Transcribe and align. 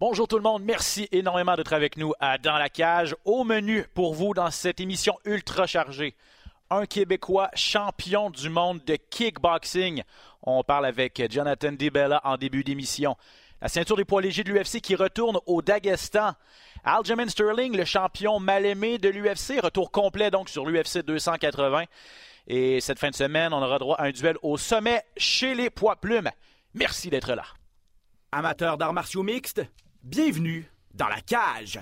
Bonjour 0.00 0.28
tout 0.28 0.36
le 0.36 0.44
monde, 0.44 0.62
merci 0.62 1.08
énormément 1.10 1.56
d'être 1.56 1.72
avec 1.72 1.96
nous 1.96 2.12
à 2.20 2.38
Dans 2.38 2.56
la 2.56 2.68
cage. 2.68 3.16
Au 3.24 3.42
menu 3.42 3.84
pour 3.94 4.14
vous 4.14 4.32
dans 4.32 4.48
cette 4.52 4.78
émission 4.78 5.18
ultra 5.24 5.66
chargée, 5.66 6.14
un 6.70 6.86
Québécois 6.86 7.50
champion 7.54 8.30
du 8.30 8.48
monde 8.48 8.80
de 8.84 8.94
kickboxing. 8.94 10.04
On 10.44 10.62
parle 10.62 10.86
avec 10.86 11.20
Jonathan 11.28 11.72
DiBella 11.72 12.20
en 12.22 12.36
début 12.36 12.62
d'émission. 12.62 13.16
La 13.60 13.66
ceinture 13.66 13.96
des 13.96 14.04
poids 14.04 14.22
légers 14.22 14.44
de 14.44 14.52
l'UFC 14.52 14.80
qui 14.80 14.94
retourne 14.94 15.40
au 15.46 15.62
Dagestan. 15.62 16.34
Aljamain 16.84 17.28
Sterling, 17.28 17.76
le 17.76 17.84
champion 17.84 18.38
mal 18.38 18.66
aimé 18.66 18.98
de 18.98 19.08
l'UFC, 19.08 19.60
retour 19.60 19.90
complet 19.90 20.30
donc 20.30 20.48
sur 20.48 20.64
l'UFC 20.64 20.98
280. 21.04 21.86
Et 22.46 22.80
cette 22.80 23.00
fin 23.00 23.10
de 23.10 23.16
semaine, 23.16 23.52
on 23.52 23.60
aura 23.60 23.80
droit 23.80 23.96
à 23.96 24.04
un 24.04 24.12
duel 24.12 24.36
au 24.42 24.58
sommet 24.58 25.02
chez 25.16 25.56
les 25.56 25.70
poids 25.70 25.96
plumes. 25.96 26.30
Merci 26.72 27.10
d'être 27.10 27.32
là. 27.32 27.42
Amateurs 28.30 28.78
d'arts 28.78 28.92
martiaux 28.92 29.24
mixtes, 29.24 29.62
bienvenue 30.02 30.64
dans 30.94 31.08
la 31.08 31.20
cage. 31.20 31.78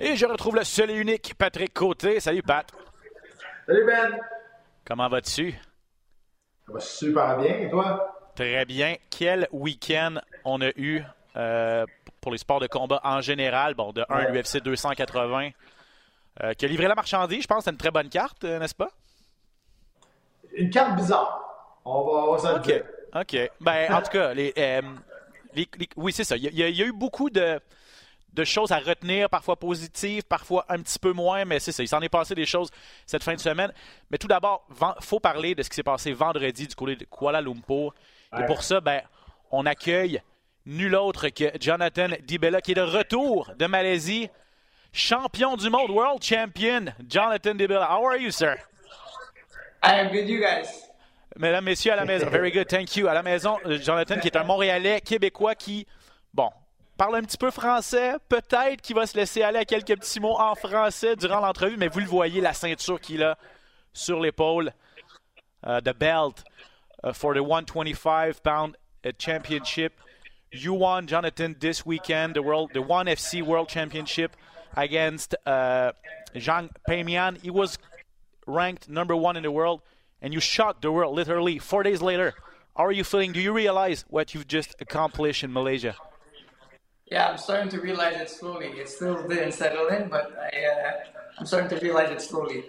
Et 0.00 0.14
je 0.14 0.26
retrouve 0.26 0.56
le 0.56 0.64
seul 0.64 0.90
et 0.90 0.94
unique 0.94 1.34
Patrick 1.36 1.74
Côté. 1.74 2.20
Salut 2.20 2.42
Pat. 2.42 2.70
Salut 3.66 3.84
Ben. 3.84 4.16
Comment 4.84 5.08
vas-tu? 5.08 5.52
Ça 5.52 6.72
va 6.72 6.80
super 6.80 7.38
bien, 7.38 7.56
et 7.58 7.68
toi? 7.68 8.30
Très 8.36 8.64
bien. 8.64 8.94
Quel 9.10 9.48
week-end 9.52 10.18
on 10.44 10.60
a 10.60 10.70
eu 10.76 11.02
euh, 11.36 11.84
pour 12.20 12.30
les 12.30 12.38
sports 12.38 12.60
de 12.60 12.68
combat 12.68 13.00
en 13.02 13.20
général? 13.20 13.74
Bon, 13.74 13.92
de 13.92 14.04
1, 14.08 14.28
l'UFC 14.30 14.62
280, 14.62 15.50
euh, 16.42 16.54
qui 16.54 16.64
a 16.64 16.68
livré 16.68 16.86
la 16.88 16.94
marchandise. 16.94 17.42
Je 17.42 17.46
pense 17.46 17.64
c'est 17.64 17.70
une 17.70 17.76
très 17.76 17.90
bonne 17.90 18.08
carte, 18.08 18.44
euh, 18.44 18.58
n'est-ce 18.58 18.74
pas? 18.74 18.90
Une 20.54 20.70
carte 20.70 20.96
bizarre. 20.96 21.80
On 21.84 22.02
va, 22.02 22.12
on 22.28 22.32
va 22.32 22.38
s'en 22.38 22.56
OK. 22.56 22.72
OK. 23.14 23.50
Ben, 23.60 23.92
en 23.94 24.02
tout 24.02 24.10
cas, 24.10 24.34
les, 24.34 24.52
euh, 24.58 24.82
les- 25.54 25.68
les- 25.78 25.88
oui, 25.96 26.12
c'est 26.12 26.24
ça. 26.24 26.36
Il 26.36 26.42
y, 26.44 26.62
a, 26.62 26.68
il 26.68 26.76
y 26.76 26.82
a 26.82 26.86
eu 26.86 26.92
beaucoup 26.92 27.30
de, 27.30 27.60
de 28.32 28.44
choses 28.44 28.72
à 28.72 28.78
retenir, 28.78 29.30
parfois 29.30 29.56
positives, 29.56 30.22
parfois 30.24 30.64
un 30.68 30.80
petit 30.80 30.98
peu 30.98 31.12
moins, 31.12 31.44
mais 31.44 31.58
c'est 31.58 31.72
ça. 31.72 31.82
Il 31.82 31.88
s'en 31.88 32.00
est 32.00 32.08
passé 32.08 32.34
des 32.34 32.44
choses 32.46 32.68
cette 33.06 33.22
fin 33.22 33.34
de 33.34 33.40
semaine. 33.40 33.72
Mais 34.10 34.18
tout 34.18 34.26
d'abord, 34.28 34.66
il 34.70 35.04
faut 35.04 35.20
parler 35.20 35.54
de 35.54 35.62
ce 35.62 35.70
qui 35.70 35.76
s'est 35.76 35.82
passé 35.82 36.12
vendredi 36.12 36.66
du 36.66 36.74
côté 36.74 36.96
de 36.96 37.04
Kuala 37.04 37.40
Lumpur. 37.40 37.94
Et 38.38 38.44
pour 38.44 38.62
ça, 38.62 38.80
ben, 38.80 39.00
on 39.50 39.64
accueille 39.64 40.20
nul 40.66 40.94
autre 40.94 41.28
que 41.30 41.44
Jonathan 41.58 42.08
Dibella, 42.24 42.60
qui 42.60 42.72
est 42.72 42.74
de 42.74 42.82
retour 42.82 43.52
de 43.58 43.64
Malaisie, 43.66 44.28
champion 44.92 45.56
du 45.56 45.70
monde, 45.70 45.90
world 45.90 46.22
champion. 46.22 46.92
Jonathan 47.06 47.54
Dibella, 47.54 47.86
how 47.88 48.04
are 48.04 48.16
you, 48.16 48.30
sir? 48.30 48.56
I 49.82 50.00
am 50.00 50.12
good, 50.12 50.28
you 50.28 50.40
guys. 50.40 50.66
Mesdames, 51.36 51.64
Messieurs, 51.64 51.92
à 51.92 51.96
la 51.96 52.04
maison. 52.04 52.28
Very 52.30 52.50
good, 52.50 52.68
thank 52.68 52.96
you. 52.96 53.06
À 53.06 53.14
la 53.14 53.22
maison, 53.22 53.58
euh, 53.64 53.78
Jonathan, 53.80 54.18
qui 54.18 54.26
est 54.26 54.36
un 54.36 54.44
Montréalais 54.44 55.00
québécois 55.00 55.54
qui, 55.54 55.86
bon, 56.34 56.50
parle 56.96 57.16
un 57.16 57.22
petit 57.22 57.38
peu 57.38 57.50
français. 57.50 58.14
Peut-être 58.28 58.80
qu'il 58.82 58.96
va 58.96 59.06
se 59.06 59.16
laisser 59.16 59.42
aller 59.42 59.60
à 59.60 59.64
quelques 59.64 59.96
petits 59.96 60.18
mots 60.18 60.38
en 60.38 60.54
français 60.56 61.14
durant 61.14 61.40
l'entrevue, 61.40 61.76
mais 61.76 61.88
vous 61.88 62.00
le 62.00 62.06
voyez, 62.06 62.40
la 62.40 62.54
ceinture 62.54 63.00
qu'il 63.00 63.22
a 63.22 63.38
sur 63.92 64.20
l'épaule. 64.20 64.72
Uh, 65.64 65.80
the 65.80 65.92
belt 65.92 66.44
uh, 67.02 67.12
for 67.12 67.34
the 67.34 67.42
125 67.42 68.42
pound 68.42 68.76
uh, 69.04 69.10
championship. 69.18 69.92
You 70.52 70.72
won, 70.72 71.06
Jonathan, 71.06 71.54
this 71.58 71.84
weekend, 71.84 72.34
the 72.34 72.42
world, 72.42 72.70
the 72.72 72.80
ONE 72.80 73.08
FC 73.08 73.42
World 73.42 73.68
Championship 73.68 74.36
against 74.76 75.34
uh, 75.46 75.92
Zhang 76.34 76.70
Peimian. 76.88 77.40
He 77.40 77.50
was 77.50 77.78
ranked 78.46 78.88
number 78.88 79.14
one 79.14 79.36
in 79.36 79.42
the 79.42 79.50
world, 79.50 79.82
and 80.22 80.32
you 80.32 80.40
shocked 80.40 80.82
the 80.82 80.92
world 80.92 81.14
literally 81.14 81.58
four 81.58 81.82
days 81.82 82.02
later. 82.02 82.34
How 82.76 82.86
are 82.86 82.92
you 82.92 83.04
feeling? 83.04 83.32
Do 83.32 83.40
you 83.40 83.52
realize 83.52 84.04
what 84.08 84.34
you've 84.34 84.46
just 84.46 84.76
accomplished 84.80 85.42
in 85.42 85.52
Malaysia? 85.52 85.96
Yeah, 87.10 87.28
I'm 87.28 87.38
starting 87.38 87.70
to 87.70 87.80
realize 87.80 88.20
it 88.20 88.30
slowly. 88.30 88.66
It 88.66 88.88
still 88.88 89.26
didn't 89.26 89.52
settle 89.52 89.88
in, 89.88 90.08
but 90.08 90.30
I, 90.38 90.64
uh, 90.66 90.92
I'm 91.38 91.46
starting 91.46 91.76
to 91.76 91.82
realize 91.82 92.10
it 92.10 92.20
slowly. 92.20 92.66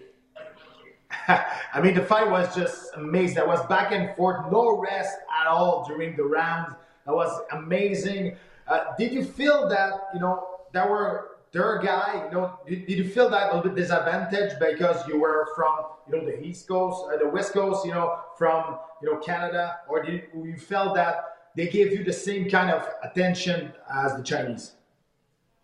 I 1.27 1.81
mean, 1.81 1.93
the 1.93 2.03
fight 2.03 2.29
was 2.29 2.55
just 2.55 2.95
amazing. 2.95 3.35
That 3.35 3.47
was 3.47 3.65
back 3.67 3.91
and 3.91 4.15
forth, 4.15 4.51
no 4.51 4.79
rest 4.79 5.15
at 5.41 5.47
all 5.47 5.85
during 5.87 6.15
the 6.15 6.23
rounds. 6.23 6.73
That 7.05 7.13
was 7.13 7.31
amazing. 7.51 8.37
Uh, 8.67 8.95
did 8.97 9.11
you 9.11 9.23
feel 9.23 9.67
that, 9.69 9.93
you 10.13 10.19
know, 10.19 10.47
that 10.73 10.89
were 10.89 11.28
their 11.51 11.79
guy, 11.79 12.25
you 12.25 12.31
know, 12.31 12.59
did, 12.67 12.85
did 12.85 12.97
you 12.97 13.09
feel 13.09 13.29
that 13.29 13.51
a 13.51 13.55
little 13.55 13.71
bit 13.71 13.75
disadvantage 13.75 14.53
because 14.59 15.07
you 15.07 15.19
were 15.19 15.47
from, 15.55 15.85
you 16.07 16.17
know, 16.17 16.25
the 16.25 16.43
East 16.43 16.67
Coast, 16.67 17.05
uh, 17.11 17.17
the 17.17 17.27
West 17.27 17.53
Coast, 17.53 17.85
you 17.85 17.91
know, 17.91 18.19
from, 18.37 18.77
you 19.01 19.11
know, 19.11 19.17
Canada? 19.19 19.79
Or 19.87 20.03
did 20.03 20.23
you 20.33 20.57
felt 20.57 20.95
that 20.95 21.37
they 21.55 21.67
gave 21.67 21.91
you 21.91 22.03
the 22.03 22.13
same 22.13 22.49
kind 22.49 22.69
of 22.69 22.87
attention 23.03 23.73
as 23.91 24.15
the 24.15 24.23
Chinese? 24.23 24.73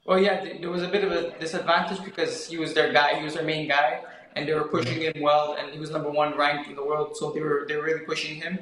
Well, 0.05 0.19
yeah, 0.19 0.43
there 0.59 0.69
was 0.69 0.83
a 0.83 0.87
bit 0.87 1.03
of 1.03 1.11
a 1.11 1.37
disadvantage 1.39 2.03
because 2.03 2.47
he 2.47 2.57
was 2.57 2.73
their 2.73 2.91
guy, 2.93 3.15
he 3.15 3.23
was 3.23 3.35
their 3.35 3.43
main 3.43 3.67
guy, 3.67 4.01
and 4.35 4.47
they 4.47 4.53
were 4.53 4.67
pushing 4.67 5.01
him 5.01 5.21
well, 5.21 5.55
and 5.57 5.71
he 5.71 5.79
was 5.79 5.89
number 5.91 6.11
one 6.11 6.37
ranked 6.37 6.69
in 6.69 6.75
the 6.75 6.85
world, 6.85 7.17
so 7.17 7.31
they 7.31 7.39
were 7.39 7.65
they 7.67 7.75
were 7.75 7.83
really 7.83 8.05
pushing 8.05 8.35
him. 8.35 8.59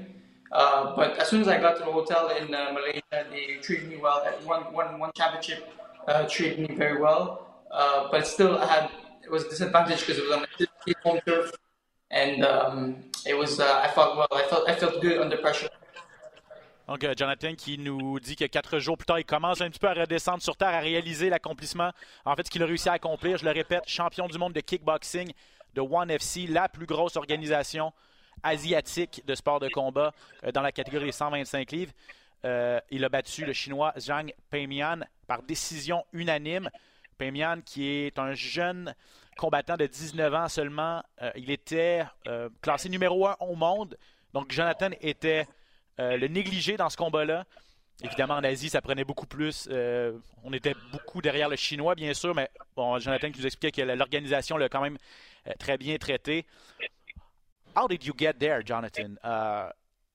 Uh, 0.52 0.96
but 0.96 1.18
as 1.18 1.28
soon 1.28 1.42
as 1.42 1.48
I 1.48 1.60
got 1.60 1.78
to 1.80 1.84
the 1.84 1.92
hotel 1.92 2.30
in 2.30 2.54
uh, 2.54 2.72
Malaysia, 2.72 3.02
they 3.12 3.58
treated 3.62 3.90
me 3.90 3.98
well. 3.98 4.24
At 4.24 4.42
one 4.46 4.72
one 4.72 5.00
one 5.00 5.12
championship 5.16 5.68
uh, 6.08 6.28
treated 6.28 6.60
me 6.60 6.76
very 6.76 7.02
well, 7.02 7.66
uh, 7.72 8.22
still 8.24 8.58
I 8.58 8.66
had 8.66 8.90
it 9.24 9.32
was 9.32 9.46
a 9.46 9.50
disadvantage 9.50 10.02
because 10.02 10.18
it 10.18 10.28
was 10.28 10.38
on 10.38 10.44
a 10.44 10.94
home 11.04 11.20
turf, 11.26 11.52
and 12.12 12.44
um, 12.46 12.96
it 13.26 13.38
was 13.38 13.60
uh, 13.60 13.82
I 13.84 13.88
felt 13.88 14.18
well. 14.18 14.28
I 14.32 14.44
felt 14.44 14.70
I 14.70 14.76
felt 14.76 15.02
good 15.02 15.20
under 15.20 15.38
pressure. 15.38 15.70
Donc, 16.88 17.06
Jonathan 17.16 17.56
qui 17.56 17.78
nous 17.78 18.20
dit 18.20 18.36
que 18.36 18.44
quatre 18.46 18.78
jours 18.80 18.98
plus 18.98 19.06
tard, 19.06 19.18
il 19.18 19.26
commence 19.26 19.62
un 19.62 19.70
petit 19.70 19.80
peu 19.80 19.88
à 19.88 19.94
redescendre 19.94 20.44
sur 20.44 20.58
terre, 20.58 20.74
à 20.74 20.80
réaliser 20.80 21.30
l'accomplissement. 21.30 21.92
En 22.26 22.36
fait, 22.36 22.46
ce 22.46 22.52
qu'il 22.52 22.62
a 22.62 22.66
réussi 22.66 22.90
à 22.90 22.94
accomplir, 22.94 23.38
je 23.38 23.46
le 23.46 23.52
répète, 23.52 23.84
champion 23.88 24.28
du 24.28 24.38
monde 24.38 24.52
de 24.52 24.60
kickboxing 24.60 25.32
de 25.76 25.82
ONE 25.82 26.12
FC, 26.12 26.46
la 26.48 26.68
plus 26.68 26.86
grosse 26.86 27.16
organisation 27.16 27.94
asiatique 28.44 29.24
de 29.26 29.34
sport 29.34 29.60
de 29.60 29.70
combat 29.70 30.12
euh, 30.44 30.52
dans 30.52 30.62
la 30.62 30.72
catégorie 30.72 31.06
des 31.06 31.12
125 31.14 31.72
livres. 31.72 31.94
Euh, 32.46 32.80
il 32.92 33.06
a 33.06 33.10
battu 33.10 33.46
le 33.46 33.54
chinois 33.54 33.94
Zhang 33.98 34.34
Peimian 34.50 35.00
par 35.28 35.44
décision 35.44 36.06
unanime. 36.14 36.70
Peimian, 37.18 37.62
qui 37.62 37.88
est 37.88 38.20
un 38.20 38.34
jeune 38.34 38.94
combattant 39.38 39.78
de 39.78 39.86
19 39.86 40.34
ans 40.34 40.48
seulement, 40.48 41.04
euh, 41.22 41.32
il 41.36 41.50
était 41.50 42.04
euh, 42.28 42.50
classé 42.62 42.90
numéro 42.90 43.28
1 43.28 43.38
au 43.40 43.56
monde. 43.56 43.98
Donc, 44.34 44.52
Jonathan 44.52 44.90
était 45.02 45.48
euh, 46.00 46.18
le 46.18 46.28
négligé 46.28 46.78
dans 46.78 46.90
ce 46.90 46.98
combat-là. 46.98 47.46
Évidemment, 48.04 48.36
en 48.36 48.44
Asie, 48.44 48.70
ça 48.70 48.82
prenait 48.82 49.04
beaucoup 49.04 49.28
plus. 49.28 49.70
on 50.44 50.52
était 50.52 50.76
beaucoup 50.92 51.22
derrière 51.22 51.48
le 51.48 51.56
Chinois, 51.56 51.96
bien 51.96 52.14
sûr, 52.14 52.34
mais 52.34 52.50
bon, 52.76 52.98
Jonathan 53.00 53.32
qui 53.32 53.40
nous 53.40 53.46
expliquait 53.46 53.84
que 53.84 53.88
l'organisation 53.88 54.58
l'a 54.58 54.68
quand 54.68 54.82
même 54.82 54.98
très 55.60 55.78
bien 55.78 55.96
traité. 55.98 56.46
How 57.78 57.88
did 57.88 58.04
you 58.04 58.14
get 58.18 58.34
there, 58.34 58.62
Jonathan? 58.66 59.16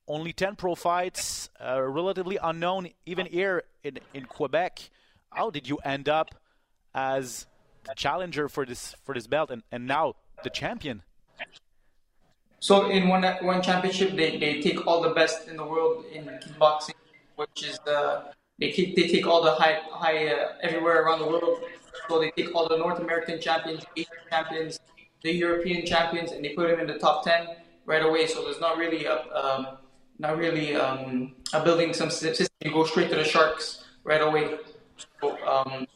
Only 0.08 0.32
10 0.32 0.56
pro 0.56 0.74
fights, 0.74 1.50
uh, 1.60 1.80
relatively 1.82 2.38
unknown 2.42 2.88
even 3.06 3.26
here 3.26 3.64
in, 3.84 3.98
in 4.14 4.24
Quebec. 4.24 4.90
How 5.30 5.50
did 5.50 5.68
you 5.68 5.76
end 5.84 6.08
up 6.08 6.34
as 6.94 7.46
the 7.84 7.94
challenger 7.94 8.48
for 8.48 8.64
this 8.66 8.94
for 9.04 9.14
this 9.14 9.26
belt 9.26 9.50
and, 9.50 9.62
and 9.70 9.86
now 9.86 10.14
the 10.42 10.50
champion? 10.50 11.02
So 12.60 12.90
in 12.90 13.08
one 13.08 13.22
one 13.42 13.62
championship, 13.62 14.16
they, 14.16 14.38
they 14.38 14.60
take 14.60 14.86
all 14.86 15.00
the 15.00 15.10
best 15.10 15.46
in 15.46 15.56
the 15.56 15.64
world 15.64 16.06
in 16.12 16.24
kickboxing, 16.24 16.94
which 17.36 17.64
is 17.64 17.78
the 17.84 18.32
they 18.58 18.72
take 18.72 18.96
they 18.96 19.06
take 19.06 19.26
all 19.26 19.42
the 19.42 19.52
high 19.52 19.80
high 19.90 20.26
uh, 20.26 20.52
everywhere 20.62 21.02
around 21.04 21.20
the 21.20 21.28
world. 21.28 21.60
So 22.08 22.18
they 22.18 22.30
take 22.32 22.54
all 22.54 22.68
the 22.68 22.78
North 22.78 22.98
American 22.98 23.40
champions, 23.40 23.84
Asian 23.96 24.12
champions, 24.30 24.80
the 25.22 25.32
European 25.32 25.86
champions, 25.86 26.32
and 26.32 26.44
they 26.44 26.50
put 26.50 26.68
them 26.68 26.80
in 26.80 26.86
the 26.86 26.98
top 26.98 27.22
ten 27.22 27.46
right 27.86 28.04
away. 28.04 28.26
So 28.26 28.42
there's 28.42 28.60
not 28.60 28.76
really 28.76 29.04
a 29.04 29.22
um, 29.32 29.78
not 30.18 30.36
really 30.36 30.74
um, 30.74 31.34
a 31.52 31.62
building 31.62 31.92
some 31.94 32.10
system. 32.10 32.46
You 32.60 32.72
go 32.72 32.84
straight 32.84 33.10
to 33.10 33.16
the 33.16 33.24
sharks 33.24 33.84
right 34.04 34.20
away. 34.20 34.58
So, 35.20 35.36
um, 35.46 35.86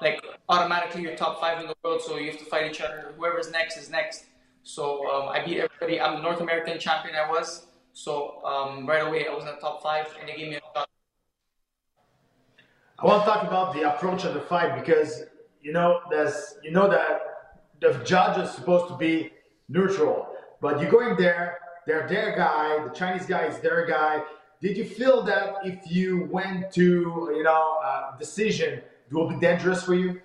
like 0.00 0.24
automatically 0.48 1.02
you're 1.02 1.16
top 1.16 1.40
five 1.40 1.60
in 1.60 1.66
the 1.66 1.74
world, 1.84 2.00
so 2.00 2.16
you 2.16 2.30
have 2.30 2.40
to 2.40 2.46
fight 2.46 2.70
each 2.70 2.80
other. 2.80 3.12
Whoever's 3.16 3.50
next 3.50 3.76
is 3.76 3.90
next. 3.90 4.24
So 4.62 5.10
um, 5.10 5.28
I 5.28 5.44
beat 5.44 5.58
everybody. 5.58 6.00
I'm 6.00 6.16
the 6.16 6.22
North 6.22 6.40
American 6.40 6.78
champion. 6.78 7.14
I 7.14 7.28
was 7.30 7.66
so 7.92 8.42
um, 8.44 8.86
right 8.86 9.06
away 9.06 9.26
I 9.26 9.34
was 9.34 9.44
in 9.44 9.50
the 9.50 9.60
top 9.60 9.82
five, 9.82 10.06
and 10.18 10.28
they 10.28 10.36
gave 10.36 10.48
me 10.48 10.56
a 10.56 10.60
shot. 10.74 10.88
I 12.98 13.06
want 13.06 13.24
to 13.24 13.30
talk 13.30 13.46
about 13.46 13.74
the 13.74 13.94
approach 13.94 14.24
of 14.24 14.34
the 14.34 14.40
fight 14.40 14.78
because 14.82 15.22
you 15.62 15.72
know 15.72 16.00
there's 16.10 16.54
you 16.62 16.70
know 16.70 16.88
that 16.88 17.20
the 17.80 17.92
judge 18.04 18.38
is 18.38 18.50
supposed 18.50 18.88
to 18.88 18.96
be 18.96 19.32
neutral, 19.68 20.28
but 20.60 20.80
you're 20.80 20.90
going 20.90 21.16
there, 21.16 21.58
they're 21.86 22.06
their 22.08 22.36
guy, 22.36 22.82
the 22.84 22.90
Chinese 22.90 23.26
guy 23.26 23.46
is 23.46 23.58
their 23.60 23.86
guy. 23.86 24.22
Did 24.60 24.76
you 24.76 24.84
feel 24.84 25.22
that 25.22 25.56
if 25.64 25.90
you 25.90 26.28
went 26.30 26.70
to 26.72 27.32
you 27.34 27.42
know 27.42 27.78
uh, 27.82 28.16
decision, 28.18 28.74
it 28.74 29.14
will 29.14 29.28
be 29.28 29.36
dangerous 29.36 29.82
for 29.82 29.94
you? 29.94 30.20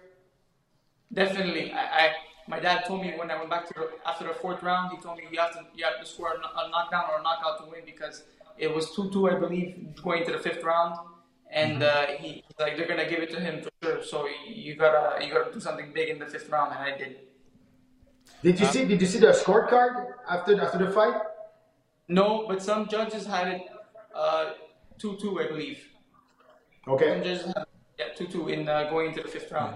Definitely, 1.14 1.72
I, 1.72 1.84
I 1.84 2.14
my 2.48 2.60
dad 2.60 2.86
told 2.86 3.02
me 3.02 3.14
when 3.18 3.32
I 3.32 3.38
went 3.38 3.50
back 3.50 3.68
to 3.68 3.74
the, 3.74 3.90
after 4.06 4.28
the 4.28 4.34
fourth 4.34 4.62
round, 4.62 4.92
he 4.92 5.02
told 5.02 5.18
me 5.18 5.24
you 5.32 5.40
have 5.40 5.54
to 5.54 5.66
you 5.76 5.86
have 5.86 6.00
to 6.00 6.06
score 6.06 6.34
a, 6.34 6.36
a 6.38 6.70
knockdown 6.70 7.06
or 7.12 7.20
a 7.20 7.24
knockout 7.24 7.64
to 7.64 7.70
win 7.70 7.82
because 7.86 8.24
it 8.58 8.74
was 8.74 8.94
two 8.96 9.10
two, 9.12 9.30
I 9.30 9.36
believe, 9.36 9.96
going 10.04 10.26
to 10.26 10.32
the 10.34 10.40
fifth 10.40 10.64
round, 10.64 10.96
and 11.50 11.84
uh, 11.84 12.08
he 12.08 12.44
he's 12.46 12.60
like 12.60 12.78
they're 12.78 12.88
gonna 12.88 13.10
give 13.10 13.20
it 13.20 13.32
to 13.32 13.40
him 13.40 13.64
for 13.64 13.70
sure. 13.82 14.04
So 14.04 14.28
you 14.48 14.76
gotta 14.76 15.26
you 15.26 15.32
gotta 15.32 15.54
do 15.54 15.60
something 15.60 15.92
big 15.94 16.10
in 16.10 16.20
the 16.20 16.26
fifth 16.26 16.50
round, 16.50 16.74
and 16.76 16.82
I 16.82 16.98
did. 16.98 17.20
Did 18.44 18.60
you 18.60 18.66
see? 18.66 18.86
Did 18.86 19.00
you 19.00 19.08
see 19.08 19.20
the 19.20 19.28
scorecard 19.28 20.14
after 20.30 20.60
after 20.62 20.78
the 20.78 20.92
fight? 20.92 21.16
No, 22.08 22.46
but 22.48 22.62
some 22.62 22.88
judges 22.88 23.26
had 23.26 23.48
it 23.48 23.62
uh, 24.16 24.52
two 24.98 25.16
two, 25.18 25.40
I 25.40 25.48
believe. 25.48 25.80
Some 26.86 26.94
Okay. 26.96 27.18
judges 27.18 27.46
had 27.46 27.66
yeah 27.98 28.14
two 28.16 28.28
two 28.28 28.48
in 28.50 28.68
uh, 28.70 28.90
going 28.90 29.08
into 29.12 29.22
the 29.24 29.28
fifth 29.28 29.52
round. 29.52 29.76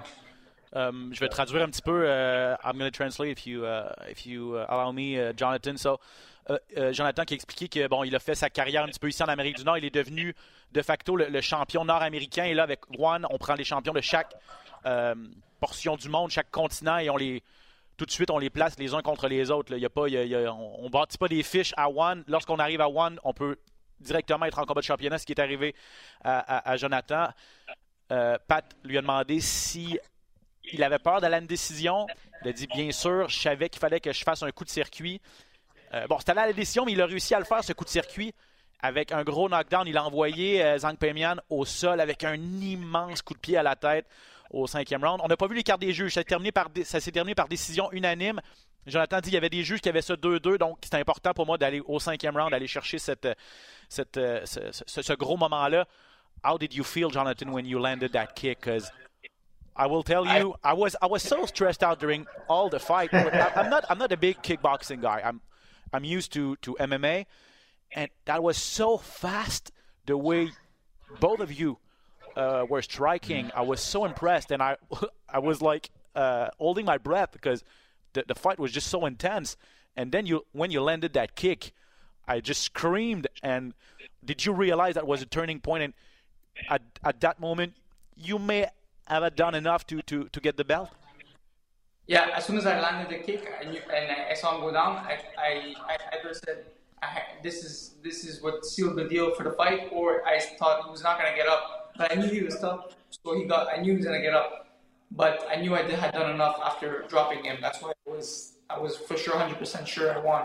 Um, 0.72 1.10
je 1.12 1.20
vais 1.20 1.30
traduire 1.30 1.64
un 1.64 1.70
petit 1.72 1.82
peu. 1.82 2.06
uh, 2.06 2.56
I'm 2.64 2.78
going 2.78 2.86
to 2.86 2.96
translate 2.96 3.32
if 3.32 3.48
you, 3.48 3.66
uh, 3.66 3.92
if 4.08 4.28
you 4.28 4.54
uh, 4.56 4.68
allow 4.70 4.92
me, 4.92 5.18
uh, 5.20 5.34
Jonathan. 5.34 5.76
So, 5.78 6.00
uh, 6.48 6.58
uh, 6.78 6.92
Jonathan 6.94 7.26
qui 7.26 7.34
a 7.34 7.38
expliqué 7.38 7.68
que 7.68 7.88
bon, 7.88 8.04
il 8.04 8.16
a 8.16 8.20
fait 8.20 8.36
sa 8.36 8.52
carrière 8.52 8.84
un 8.84 8.88
petit 8.88 9.00
peu 9.00 9.08
ici 9.10 9.24
en 9.24 9.28
Amérique 9.30 9.58
du 9.58 9.64
Nord. 9.64 9.80
Il 9.80 9.86
est 9.86 9.90
devenu 9.90 10.36
de 10.72 10.82
facto 10.84 11.16
le, 11.16 11.26
le 11.28 11.42
champion 11.42 11.86
nord-américain. 11.86 12.44
Et 12.46 12.54
là, 12.54 12.62
avec 12.64 12.82
One, 13.00 13.26
on 13.32 13.40
prend 13.40 13.56
les 13.56 13.64
champions 13.64 13.94
de 13.94 14.02
chaque 14.02 14.36
euh, 14.86 15.16
portion 15.60 15.96
du 15.96 16.08
monde, 16.08 16.30
chaque 16.30 16.52
continent, 16.52 17.00
et 17.00 17.10
on 17.10 17.18
les 17.18 17.42
tout 18.00 18.06
de 18.06 18.12
suite, 18.12 18.32
on 18.32 18.40
les 18.40 18.50
place 18.50 18.80
les 18.80 18.94
uns 18.94 19.02
contre 19.02 19.28
les 19.28 19.52
autres. 19.52 19.74
on 19.76 20.84
ne 20.84 20.90
bâtit 20.90 21.18
pas 21.18 21.28
des 21.28 21.44
fiches 21.44 21.74
à 21.76 21.90
One. 21.90 22.24
Lorsqu'on 22.28 22.58
arrive 22.58 22.80
à 22.80 22.88
One, 22.88 23.20
on 23.26 23.34
peut 23.34 23.58
directement 24.00 24.46
être 24.46 24.58
en 24.58 24.64
combat 24.64 24.80
de 24.80 24.86
championnat, 24.86 25.18
ce 25.18 25.26
qui 25.26 25.34
est 25.34 25.42
arrivé 25.42 25.76
à, 26.24 26.78
Jonathan. 26.78 27.28
Euh, 28.12 28.38
Pat 28.48 28.66
lui 28.86 28.98
a 28.98 29.02
demandé 29.02 29.42
si 29.42 30.00
il 30.72 30.82
avait 30.82 30.98
peur 30.98 31.20
d'aller 31.20 31.36
à 31.36 31.40
une 31.40 31.46
décision. 31.46 32.08
Il 32.42 32.48
a 32.48 32.54
dit 32.54 32.68
bien 32.68 32.90
sûr, 32.94 33.28
je 33.28 33.38
savais 33.38 33.68
qu'il 33.68 33.82
fallait 33.82 34.00
que 34.00 34.14
je 34.14 34.24
fasse 34.24 34.42
un 34.44 34.52
coup 34.52 34.64
de 34.64 34.70
circuit. 34.70 35.20
Euh, 35.94 36.08
bon, 36.08 36.18
c'était 36.20 36.34
là 36.34 36.48
la 36.48 36.54
décision, 36.54 36.86
mais 36.86 36.94
il 36.94 37.02
a 37.02 37.06
réussi 37.06 37.36
à 37.36 37.40
le 37.40 37.46
faire, 37.46 37.66
ce 37.66 37.74
coup 37.74 37.84
de 37.84 37.90
circuit, 37.90 38.34
avec 38.80 39.12
un 39.12 39.24
gros 39.24 39.50
knockdown. 39.50 39.86
Il 39.88 39.98
a 39.98 40.06
envoyé 40.06 40.64
euh, 40.64 40.78
Zhang 40.78 40.96
Peimian 40.96 41.36
au 41.50 41.66
sol 41.66 42.00
avec 42.00 42.24
un 42.24 42.36
immense 42.36 43.22
coup 43.22 43.34
de 43.34 43.40
pied 43.40 43.58
à 43.58 43.64
la 43.64 43.76
tête 43.76 44.08
au 44.50 44.68
cinquième 44.68 45.04
round. 45.04 45.20
On 45.24 45.28
n'a 45.28 45.38
pas 45.38 45.48
vu 45.48 45.56
les 45.56 45.64
cartes 45.64 45.82
des 45.82 45.94
juges. 45.94 46.14
Ça, 46.14 46.22
s'est 46.22 47.12
terminé 47.12 47.36
par 47.36 47.48
décision 47.48 47.92
unanime. 47.92 48.40
Jonathan 48.88 49.18
dit 49.18 49.24
qu'il 49.26 49.34
y 49.34 49.38
avait 49.38 49.50
des 49.50 49.64
juges 49.64 49.82
qui 49.82 49.90
avaient 49.90 50.02
ça 50.02 50.16
2-2, 50.16 50.58
donc 50.58 50.78
c'était 50.84 50.98
important 50.98 51.34
pour 51.34 51.46
moi 51.46 51.58
d'aller 51.58 51.82
au 51.82 52.00
cinquième 52.00 52.36
round, 52.38 52.52
d'aller 52.52 52.68
chercher 52.68 52.98
cette, 52.98 53.26
euh, 53.26 53.34
ce, 53.90 54.04
ce- 54.86 55.02
ce 55.02 55.14
gros 55.14 55.38
moment-là. 55.38 55.86
How 56.44 56.58
did 56.58 56.74
you 56.74 56.84
feel, 56.84 57.12
Jonathan, 57.12 57.50
when 57.52 57.66
you 57.66 57.78
landed 57.80 58.12
that 58.14 58.28
kick? 58.36 58.62
'Cause 58.62 58.90
I 59.78 59.86
will 59.88 60.04
tell 60.04 60.26
you, 60.26 60.56
I 60.64 60.74
was 60.74 60.96
I 61.02 61.08
was 61.10 61.20
so 61.20 61.46
stressed 61.46 61.84
out 61.84 62.00
during 62.00 62.26
all 62.48 62.70
the 62.70 62.80
fight. 62.80 63.12
Not 63.14 63.84
I'm 63.90 63.98
not 63.98 64.12
a 64.12 64.18
big 64.18 64.38
kickboxing 64.42 65.02
guy. 65.02 65.22
I'm 65.24 65.42
I'm 65.94 66.04
used 66.06 66.32
to 66.34 66.56
to 66.62 66.76
MMA, 66.80 67.26
and 67.96 68.10
that 68.26 68.42
was 68.42 68.58
so 68.58 68.98
fast 68.98 69.72
the 70.06 70.18
way 70.18 70.52
both 71.20 71.40
of 71.42 71.52
you 71.52 71.78
uh, 72.36 72.66
were 72.70 72.82
striking. 72.82 73.52
I 73.56 73.62
was 73.62 73.82
so 73.82 74.06
impressed, 74.06 74.52
and 74.52 74.62
I 74.62 74.78
I 75.30 75.40
was 75.40 75.62
like 75.62 75.90
uh, 76.16 76.50
holding 76.58 76.86
my 76.86 76.98
breath 76.98 77.32
because 77.32 77.64
the 78.14 78.24
the 78.28 78.36
fight 78.36 78.60
was 78.60 78.72
just 78.72 78.88
so 78.88 79.06
intense. 79.06 79.58
And 79.96 80.12
then 80.12 80.26
you 80.26 80.46
when 80.52 80.72
you 80.72 80.82
landed 80.82 81.14
that 81.14 81.36
kick, 81.36 81.74
I 82.28 82.40
just 82.40 82.62
screamed. 82.62 83.28
And 83.44 83.74
did 84.24 84.46
you 84.46 84.54
realize 84.54 84.96
that 84.96 85.08
was 85.08 85.22
a 85.22 85.26
turning 85.26 85.60
point? 85.60 85.84
And 85.84 85.94
at 86.70 86.82
at 87.04 87.22
that 87.22 87.40
moment, 87.40 87.74
you 88.16 88.40
may 88.40 88.68
have 89.08 89.36
done 89.36 89.56
enough 89.56 89.86
to 89.88 90.02
to 90.04 90.30
to 90.30 90.40
get 90.40 90.58
the 90.58 90.64
belt. 90.66 90.90
Yeah, 92.10 92.30
as 92.34 92.44
soon 92.46 92.58
as 92.58 92.66
I 92.66 92.80
landed 92.82 93.16
the 93.16 93.24
kick 93.24 93.48
I 93.62 93.66
and 93.66 94.12
I, 94.12 94.32
I 94.32 94.34
saw 94.34 94.56
him 94.56 94.62
go 94.62 94.72
down, 94.72 94.98
I, 94.98 95.20
I, 95.38 95.76
I 95.88 95.98
either 96.18 96.34
said, 96.34 96.66
I, 97.04 97.22
"This 97.44 97.64
is 97.64 97.94
this 98.02 98.26
is 98.26 98.42
what 98.42 98.66
sealed 98.66 98.96
the 98.96 99.08
deal 99.08 99.36
for 99.36 99.44
the 99.44 99.52
fight," 99.52 99.90
or 99.92 100.26
I 100.26 100.40
thought 100.40 100.86
he 100.86 100.90
was 100.90 101.04
not 101.04 101.20
gonna 101.20 101.36
get 101.36 101.48
up. 101.48 101.79
But 102.00 102.14
I 102.14 102.16
knew 102.16 102.30
he 102.30 102.44
was 102.44 102.58
tough, 102.58 102.96
so 103.10 103.36
he 103.38 103.44
got. 103.44 103.68
I 103.68 103.82
knew 103.82 103.92
he 103.92 103.98
was 103.98 104.06
gonna 104.06 104.22
get 104.22 104.34
up, 104.34 104.68
but 105.12 105.46
I 105.52 105.58
knew 105.58 105.76
I 105.76 105.82
did, 105.82 106.00
had 106.00 106.14
done 106.14 106.32
enough 106.34 106.58
after 106.64 107.04
dropping 107.10 107.44
him. 107.44 107.58
That's 107.60 107.82
why 107.82 107.92
I 108.08 108.10
was 108.10 108.54
I 108.70 108.80
was 108.80 108.96
for 108.96 109.18
sure, 109.18 109.38
hundred 109.38 109.60
percent 109.60 109.86
sure 109.86 110.08
I 110.18 110.20
won 110.20 110.44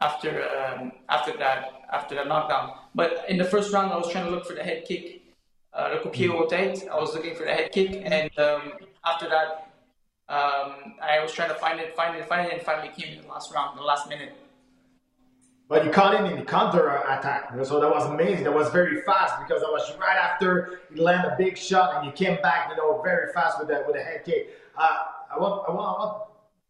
after 0.00 0.30
um, 0.56 0.92
after 1.10 1.36
that 1.36 1.84
after 1.92 2.14
that 2.14 2.26
knockdown. 2.28 2.78
But 2.94 3.26
in 3.28 3.36
the 3.36 3.44
first 3.44 3.74
round, 3.74 3.92
I 3.92 3.98
was 3.98 4.10
trying 4.10 4.24
to 4.24 4.30
look 4.30 4.46
for 4.46 4.54
the 4.54 4.62
head 4.62 4.86
kick, 4.86 5.20
uh, 5.74 5.90
le 5.92 6.00
coup 6.00 6.08
de 6.08 6.16
pied 6.16 6.30
au 6.30 6.46
tête. 6.46 6.88
I 6.88 6.98
was 6.98 7.14
looking 7.14 7.34
for 7.34 7.44
the 7.44 7.52
head 7.52 7.72
kick, 7.72 8.00
and 8.02 8.30
um, 8.38 8.72
after 9.04 9.28
that, 9.28 9.68
um, 10.30 10.94
I 11.02 11.20
was 11.20 11.30
trying 11.30 11.50
to 11.50 11.56
find 11.56 11.78
it, 11.78 11.94
find 11.94 12.16
it, 12.16 12.26
find 12.26 12.46
it, 12.46 12.54
and 12.54 12.62
finally 12.62 12.88
came 12.96 13.18
in 13.18 13.22
the 13.22 13.28
last 13.28 13.52
round, 13.52 13.78
the 13.78 13.82
last 13.82 14.08
minute. 14.08 14.32
But 15.68 15.84
you 15.84 15.90
caught 15.90 16.14
him 16.14 16.26
in 16.26 16.38
the 16.38 16.44
counter 16.44 16.88
attack, 17.08 17.50
so 17.64 17.80
that 17.80 17.90
was 17.90 18.06
amazing. 18.06 18.44
That 18.44 18.54
was 18.54 18.70
very 18.70 19.02
fast 19.02 19.34
because 19.40 19.62
that 19.62 19.70
was 19.70 19.96
right 19.98 20.16
after 20.16 20.80
you 20.94 21.02
land 21.02 21.24
a 21.26 21.34
big 21.36 21.58
shot 21.58 21.96
and 21.96 22.06
you 22.06 22.12
came 22.12 22.40
back, 22.40 22.70
you 22.70 22.76
know, 22.76 23.02
very 23.02 23.32
fast 23.32 23.58
with 23.58 23.66
that 23.68 23.84
with 23.84 23.96
a 23.96 24.02
head 24.02 24.24
kick. 24.24 24.50
Uh, 24.78 24.96
I 25.34 25.38
want, 25.40 25.68
I 25.68 25.72
want, 25.72 26.22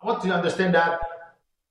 I 0.02 0.06
want, 0.06 0.22
to 0.22 0.31
understand 0.31 0.75
that. 0.75 0.98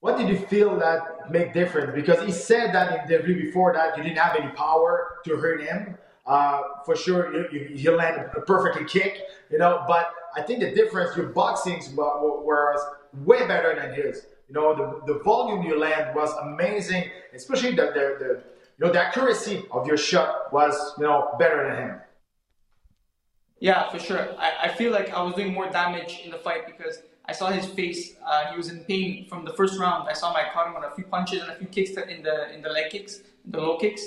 What 0.01 0.19
did 0.19 0.29
you 0.29 0.37
feel 0.37 0.77
that 0.77 1.31
make 1.31 1.51
difference? 1.51 1.95
Because 1.95 2.23
he 2.23 2.31
said 2.31 2.75
that 2.75 3.09
in 3.09 3.25
the 3.25 3.33
before 3.33 3.73
that 3.73 3.97
you 3.97 4.03
didn't 4.03 4.19
have 4.19 4.35
any 4.35 4.51
power 4.51 5.17
to 5.25 5.35
hurt 5.37 5.63
him. 5.63 5.97
Uh, 6.27 6.61
for 6.85 6.95
sure, 6.95 7.33
you, 7.33 7.47
you, 7.51 7.69
you 7.75 7.91
landed 7.95 8.29
a 8.35 8.41
perfectly 8.41 8.85
kick, 8.85 9.21
you 9.49 9.57
know. 9.57 9.83
But 9.87 10.11
I 10.35 10.43
think 10.43 10.59
the 10.59 10.75
difference, 10.75 11.15
your 11.17 11.27
boxing 11.29 11.81
was 11.95 12.79
way 13.23 13.47
better 13.47 13.75
than 13.75 13.95
his. 13.95 14.27
You 14.47 14.53
know, 14.53 14.75
the, 14.75 15.13
the 15.13 15.19
volume 15.19 15.63
you 15.63 15.79
land 15.79 16.15
was 16.15 16.31
amazing, 16.43 17.09
especially 17.33 17.71
the, 17.71 17.87
the, 17.87 18.15
the 18.19 18.43
you 18.77 18.85
know 18.85 18.91
the 18.91 19.01
accuracy 19.01 19.63
of 19.71 19.87
your 19.87 19.97
shot 19.97 20.53
was 20.53 20.75
you 20.97 21.05
know 21.05 21.35
better 21.39 21.67
than 21.67 21.77
him. 21.77 22.01
Yeah, 23.59 23.89
for 23.89 23.99
sure. 23.99 24.35
I, 24.37 24.51
I 24.63 24.67
feel 24.67 24.91
like 24.91 25.09
I 25.11 25.21
was 25.23 25.33
doing 25.33 25.53
more 25.53 25.69
damage 25.69 26.21
in 26.23 26.29
the 26.29 26.37
fight 26.37 26.67
because 26.67 27.01
I 27.25 27.31
saw 27.31 27.49
his 27.49 27.65
face. 27.65 28.15
Uh, 28.23 28.51
he 28.51 28.57
was 28.57 28.69
in 28.69 28.83
pain 28.83 29.27
from 29.27 29.45
the 29.45 29.53
first 29.53 29.79
round. 29.79 30.07
I 30.07 30.13
saw 30.13 30.29
him. 30.29 30.35
I 30.45 30.53
caught 30.53 30.67
him 30.67 30.75
on 30.75 30.83
a 30.83 30.93
few 30.93 31.05
punches 31.05 31.41
and 31.41 31.51
a 31.51 31.55
few 31.55 31.67
kicks 31.67 31.91
in 31.91 32.21
the 32.21 32.53
in 32.53 32.61
the 32.61 32.69
leg 32.69 32.91
kicks, 32.91 33.21
the 33.45 33.59
low 33.59 33.77
kicks, 33.77 34.03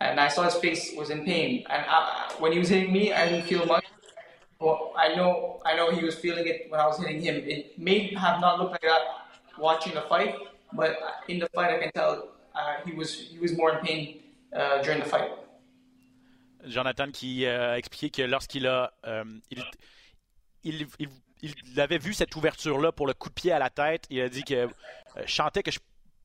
and 0.00 0.20
I 0.20 0.28
saw 0.28 0.42
his 0.42 0.56
face 0.56 0.92
was 0.96 1.08
in 1.08 1.24
pain. 1.24 1.64
And 1.70 1.84
I, 1.88 2.34
when 2.38 2.52
he 2.52 2.58
was 2.58 2.68
hitting 2.68 2.92
me, 2.92 3.12
I 3.12 3.28
didn't 3.28 3.46
feel 3.46 3.64
much. 3.64 3.86
Well, 4.58 4.92
I 4.96 5.14
know 5.14 5.62
I 5.64 5.74
know 5.76 5.90
he 5.90 6.04
was 6.04 6.16
feeling 6.16 6.46
it 6.46 6.66
when 6.68 6.80
I 6.80 6.86
was 6.86 6.98
hitting 6.98 7.22
him. 7.22 7.36
It 7.36 7.78
may 7.78 8.12
have 8.14 8.40
not 8.40 8.58
looked 8.58 8.72
like 8.72 8.82
that 8.82 9.19
watching 9.60 9.92
the 9.92 10.02
fight, 10.08 10.34
but 10.72 10.90
in 11.28 11.38
the 11.38 11.48
fight, 11.54 11.70
I 11.70 11.78
can 11.80 11.90
tell 11.92 12.24
he 12.86 12.92
was 12.92 13.14
he 13.14 13.38
was 13.40 13.52
more 13.56 13.72
in 13.72 13.80
pain 13.84 14.16
during 14.82 15.00
the 15.02 15.08
fight. 15.08 15.30
Jonathan 16.66 17.10
qui 17.10 17.46
euh, 17.46 17.72
a 17.72 17.78
expliqué 17.78 18.10
que 18.10 18.22
lorsqu'il 18.22 18.66
a. 18.66 18.92
euh, 19.06 19.24
il, 19.50 19.64
il, 20.64 20.86
il- 20.98 21.08
il 21.42 21.80
avait 21.80 21.96
vu 21.96 22.12
cette 22.12 22.36
ouverture-là 22.36 22.92
pour 22.92 23.06
le 23.06 23.14
coup 23.14 23.30
de 23.30 23.34
pied 23.34 23.50
à 23.50 23.58
la 23.58 23.70
tête. 23.70 24.04
Il 24.10 24.20
a 24.20 24.28
dit 24.28 24.42
que 24.44 24.54
euh, 24.54 24.68
sentais 25.26 25.62
que 25.62 25.70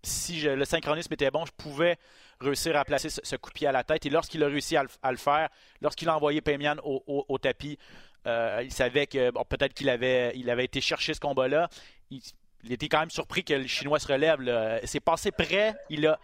si 0.03 0.41
le 0.41 0.65
synchronisme 0.65 1.13
était 1.13 1.31
bon, 1.31 1.45
je 1.45 1.53
pouvais 1.53 1.97
réussir 2.41 2.75
à 2.75 2.83
placer 2.83 3.09
ce, 3.09 3.35
coup 3.37 3.49
de 3.49 3.53
pied 3.53 3.65
à 3.65 3.71
la 3.71 3.85
tête. 3.85 4.05
Et 4.05 4.09
lorsqu'il 4.09 4.43
a 4.43 4.47
réussi 4.47 4.75
à, 4.75 4.83
le- 4.83 5.17
faire, 5.17 5.47
lorsqu'il 5.79 6.09
a 6.09 6.15
envoyé 6.17 6.41
Pemian 6.41 6.75
au, 6.83 7.01
au- 7.07 7.37
tapis, 7.37 7.79
euh, 8.27 8.59
il 8.61 8.73
savait 8.73 9.07
que 9.07 9.31
peut-être 9.45 9.73
qu'il 9.73 9.87
avait, 9.89 10.33
il 10.35 10.49
avait 10.49 10.65
été 10.65 10.81
chercher 10.81 11.13
ce 11.13 11.21
combat-là. 11.21 11.69
Il, 12.11 12.21
il 12.63 12.71
était 12.73 12.87
quand 12.87 12.99
même 12.99 13.09
surpris 13.09 13.43
que 13.43 13.53
le 13.53 13.67
Chinois 13.67 13.99
se 13.99 14.07
relève. 14.07 14.39
C'est 14.85 14.99
passé 14.99 15.31
près. 15.31 15.75
Il 15.89 16.07
a 16.07 16.19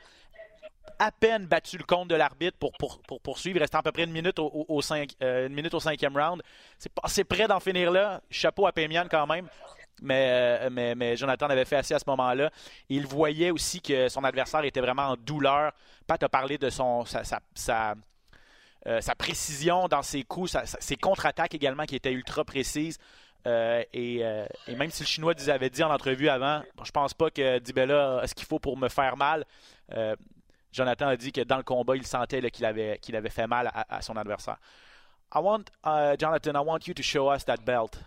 à 1.00 1.12
peine 1.12 1.46
battu 1.48 1.78
le 1.78 1.84
compte 1.84 2.10
de 2.10 2.16
l'arbitre 2.16 2.58
pour, 2.58 2.72
pour, 2.74 3.02
pour 3.02 3.22
poursuivre. 3.22 3.60
À 3.62 3.82
peu 3.82 3.92
près 3.92 4.04
euh, 4.04 4.06
une 4.06 5.54
minute 5.54 5.74
au 5.74 5.80
cinquième 5.80 6.18
round. 6.18 6.42
C'est 6.78 6.92
passé 6.94 7.24
près 7.24 7.48
d'en 7.48 7.60
finir 7.60 7.92
là. 7.92 8.22
Chapeau 8.30 8.68
à 8.68 8.72
Pemian 8.72 9.08
quand 9.10 9.26
même. 9.28 9.48
Mais, 10.02 10.60
euh, 10.64 10.70
mais, 10.96 11.16
Jonathan 11.16 11.48
avait 11.48 11.66
fait 11.66 11.76
assez 11.76 11.94
à 11.94 12.00
ce 12.00 12.06
moment-là. 12.08 12.50
Il 12.90 13.06
voyait 13.06 13.52
aussi 13.52 13.82
que 13.82 14.10
son 14.10 14.24
adversaire 14.24 14.64
était 14.64 14.82
vraiment 14.82 15.10
en 15.10 15.16
douleur. 15.16 15.72
Pat 16.08 16.22
a 16.22 16.30
parlé 16.30 16.58
de 16.58 16.70
son, 16.70 17.06
sa, 17.06 17.24
sa- 17.54 17.96
euh, 18.88 19.00
précision 19.16 19.88
dans 19.88 20.02
ses 20.02 20.24
coups, 20.24 20.58
ses 20.80 20.96
contre-attaques 20.96 21.54
également 21.54 21.86
qui 21.86 21.96
étaient 21.96 22.12
ultra 22.12 22.44
précises. 22.44 22.98
Euh, 23.48 23.83
et, 23.93 24.19
euh, 24.24 24.45
et 24.67 24.75
même 24.75 24.91
si 24.91 25.03
le 25.03 25.07
Chinois 25.07 25.33
disait- 25.33 25.51
avait 25.51 25.69
dit 25.69 25.83
en 25.83 25.91
entrevue 25.91 26.29
avant, 26.29 26.62
bon, 26.75 26.83
je 26.83 26.91
pense 26.91 27.13
pas 27.13 27.29
que 27.31 27.60
Dibella 27.60 28.19
a 28.19 28.27
ce 28.27 28.36
qu'il 28.36 28.45
faut 28.45 28.60
pour 28.60 28.77
me 28.77 28.88
faire 28.88 29.17
mal. 29.17 29.45
Euh, 29.93 30.15
Jonathan 30.71 31.07
a 31.07 31.17
dit 31.17 31.31
que 31.31 31.41
dans 31.41 31.57
le 31.57 31.63
combat, 31.63 31.95
il 31.95 32.05
sentait 32.05 32.50
qu'il 32.51 32.65
avait, 32.65 32.98
qu'il 33.00 33.15
avait 33.15 33.29
fait 33.29 33.48
mal 33.48 33.67
à, 33.74 33.95
à 33.98 34.01
son 34.01 34.15
adversaire. 34.15 34.57
I 35.33 35.39
want, 35.39 35.71
uh, 35.86 36.15
Jonathan, 36.17 36.55
I 36.55 36.60
want 36.63 36.88
you 36.88 36.93
to 36.93 37.01
show 37.03 37.29
us 37.29 37.45
that 37.45 37.65
belt, 37.65 37.98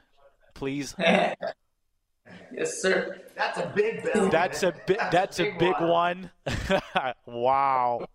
please. 0.54 0.94
yes, 2.52 2.80
sir. 2.80 3.20
That's 3.34 3.58
a 3.58 3.66
big 3.74 4.02
belt. 4.04 4.30
That's 4.30 4.62
a 4.62 4.70
man. 4.70 4.80
big, 4.86 4.98
that's 5.10 5.40
a 5.40 5.50
big 5.58 5.74
one. 5.80 6.30
wow. 7.26 8.06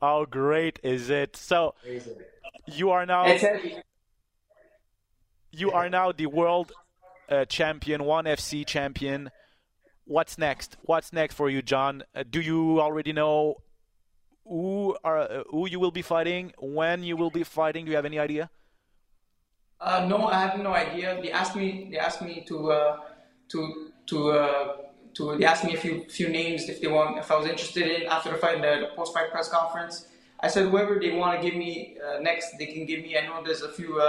How 0.00 0.24
great 0.26 0.78
is 0.82 1.10
it? 1.10 1.36
So 1.36 1.74
you 2.66 2.90
are 2.90 3.06
now 3.06 3.24
It's 3.26 3.42
heavy. 3.42 3.76
You 5.52 5.70
are 5.70 5.88
now 5.88 6.12
the 6.12 6.26
world 6.26 6.72
uh, 7.28 7.44
champion, 7.44 8.04
ONE 8.04 8.24
FC 8.24 8.66
champion. 8.66 9.30
What's 10.04 10.38
next? 10.38 10.76
What's 10.82 11.12
next 11.12 11.34
for 11.34 11.48
you, 11.48 11.62
John? 11.62 12.02
Uh, 12.14 12.24
do 12.28 12.40
you 12.40 12.80
already 12.80 13.12
know 13.12 13.56
who 14.44 14.96
are 15.04 15.18
uh, 15.18 15.42
who 15.50 15.68
you 15.68 15.78
will 15.78 15.92
be 15.92 16.02
fighting? 16.02 16.52
When 16.58 17.04
you 17.04 17.16
will 17.16 17.30
be 17.30 17.44
fighting? 17.44 17.84
Do 17.84 17.90
you 17.90 17.96
have 17.96 18.04
any 18.04 18.18
idea? 18.18 18.50
Uh, 19.80 20.06
no, 20.08 20.26
I 20.26 20.40
have 20.46 20.58
no 20.58 20.72
idea. 20.74 21.20
They 21.22 21.30
asked 21.30 21.54
me. 21.54 21.88
They 21.90 21.98
asked 21.98 22.22
me 22.22 22.44
to 22.48 22.72
uh, 22.72 22.96
to 23.50 23.92
to 24.06 24.30
uh, 24.32 24.76
to. 25.14 25.36
They 25.38 25.44
asked 25.44 25.64
me 25.64 25.74
a 25.74 25.78
few 25.78 26.04
few 26.08 26.28
names 26.28 26.68
if 26.68 26.80
they 26.80 26.88
want 26.88 27.18
if 27.18 27.30
I 27.30 27.36
was 27.36 27.46
interested 27.46 28.02
in 28.02 28.08
after 28.08 28.30
the 28.30 28.38
fight, 28.38 28.60
the, 28.60 28.88
the 28.88 28.96
post 28.96 29.14
fight 29.14 29.30
press 29.30 29.48
conference. 29.48 30.06
I 30.40 30.48
said 30.48 30.68
whoever 30.68 30.98
they 30.98 31.12
want 31.12 31.40
to 31.40 31.48
give 31.48 31.56
me 31.56 31.96
next, 32.20 32.58
they 32.58 32.66
can 32.66 32.84
give 32.84 33.00
me. 33.02 33.16
I 33.16 33.26
know 33.26 33.44
there's 33.44 33.62
a 33.62 33.70
few 33.70 34.02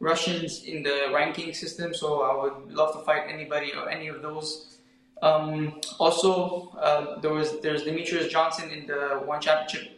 Russians 0.00 0.64
in 0.64 0.82
the 0.82 1.10
ranking 1.12 1.52
system, 1.54 1.92
so 1.94 2.22
I 2.22 2.34
would 2.42 2.72
love 2.72 2.92
to 2.94 3.00
fight 3.00 3.24
anybody 3.28 3.72
or 3.74 3.88
any 3.88 4.08
of 4.08 4.22
those. 4.22 4.78
Um, 5.22 5.80
also, 5.98 6.70
uh, 6.80 7.20
there 7.20 7.32
was 7.32 7.60
there's 7.60 7.82
Demetrius 7.82 8.28
Johnson 8.28 8.70
in 8.70 8.86
the 8.86 9.20
one 9.24 9.40
championship 9.40 9.90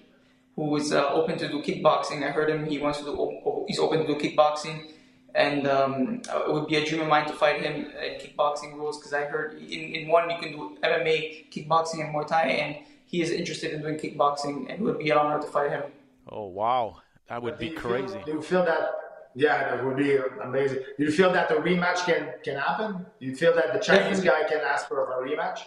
who 0.57 0.77
is 0.77 0.93
open 0.93 1.39
to 1.39 1.49
do 1.49 1.63
kickboxing. 1.63 2.27
I 2.27 2.31
heard 2.31 2.49
him; 2.49 2.65
he 2.65 2.79
wants 2.79 2.99
to 3.01 3.05
do. 3.05 3.65
He's 3.69 3.79
open 3.79 4.01
to 4.01 4.07
do 4.07 4.17
kickboxing 4.17 4.91
and 5.35 5.67
um, 5.67 6.23
it 6.29 6.53
would 6.53 6.67
be 6.67 6.77
a 6.77 6.85
dream 6.85 7.03
of 7.03 7.09
mine 7.09 7.27
to 7.27 7.33
fight 7.33 7.63
him 7.63 7.87
in 7.87 8.21
kickboxing 8.21 8.75
rules 8.75 8.99
because 8.99 9.13
I 9.13 9.25
heard 9.25 9.55
in, 9.55 9.95
in 9.95 10.09
one 10.09 10.29
you 10.31 10.39
can 10.39 10.53
do 10.53 10.79
MMA, 10.83 11.51
kickboxing, 11.51 12.01
and 12.05 12.15
Muay 12.15 12.27
Thai, 12.27 12.43
and 12.47 12.77
he 13.07 13.23
is 13.23 13.31
interested 13.31 13.73
in 13.73 13.83
doing 13.83 13.97
kickboxing, 13.97 14.71
and 14.71 14.71
it 14.71 14.81
would 14.81 14.99
be 14.99 15.11
an 15.11 15.19
honor 15.19 15.41
to 15.41 15.47
fight 15.47 15.71
him. 15.71 15.83
Oh 16.29 16.47
wow, 16.47 16.97
that 17.29 17.43
would 17.43 17.59
be 17.59 17.71
crazy. 17.71 18.15
Feel, 18.15 18.25
do 18.25 18.33
you 18.33 18.43
feel 18.43 18.65
that? 18.65 18.91
Yeah, 19.35 19.77
that 19.77 19.85
would 19.85 19.97
be 19.97 20.17
amazing. 20.43 20.79
Do 20.99 21.05
you 21.05 21.13
feel 21.13 21.33
that 21.33 21.49
the 21.49 21.57
rematch 21.57 22.05
can 22.05 22.35
can 22.43 22.57
happen? 22.57 23.07
Do 23.21 23.27
you 23.27 23.37
feel 23.37 23.55
that 23.55 23.73
the 23.73 23.79
Chinese 23.79 24.21
definitely. 24.21 24.49
guy 24.49 24.49
can 24.49 24.61
ask 24.65 24.89
for 24.89 24.99
a 25.05 25.23
rematch? 25.23 25.61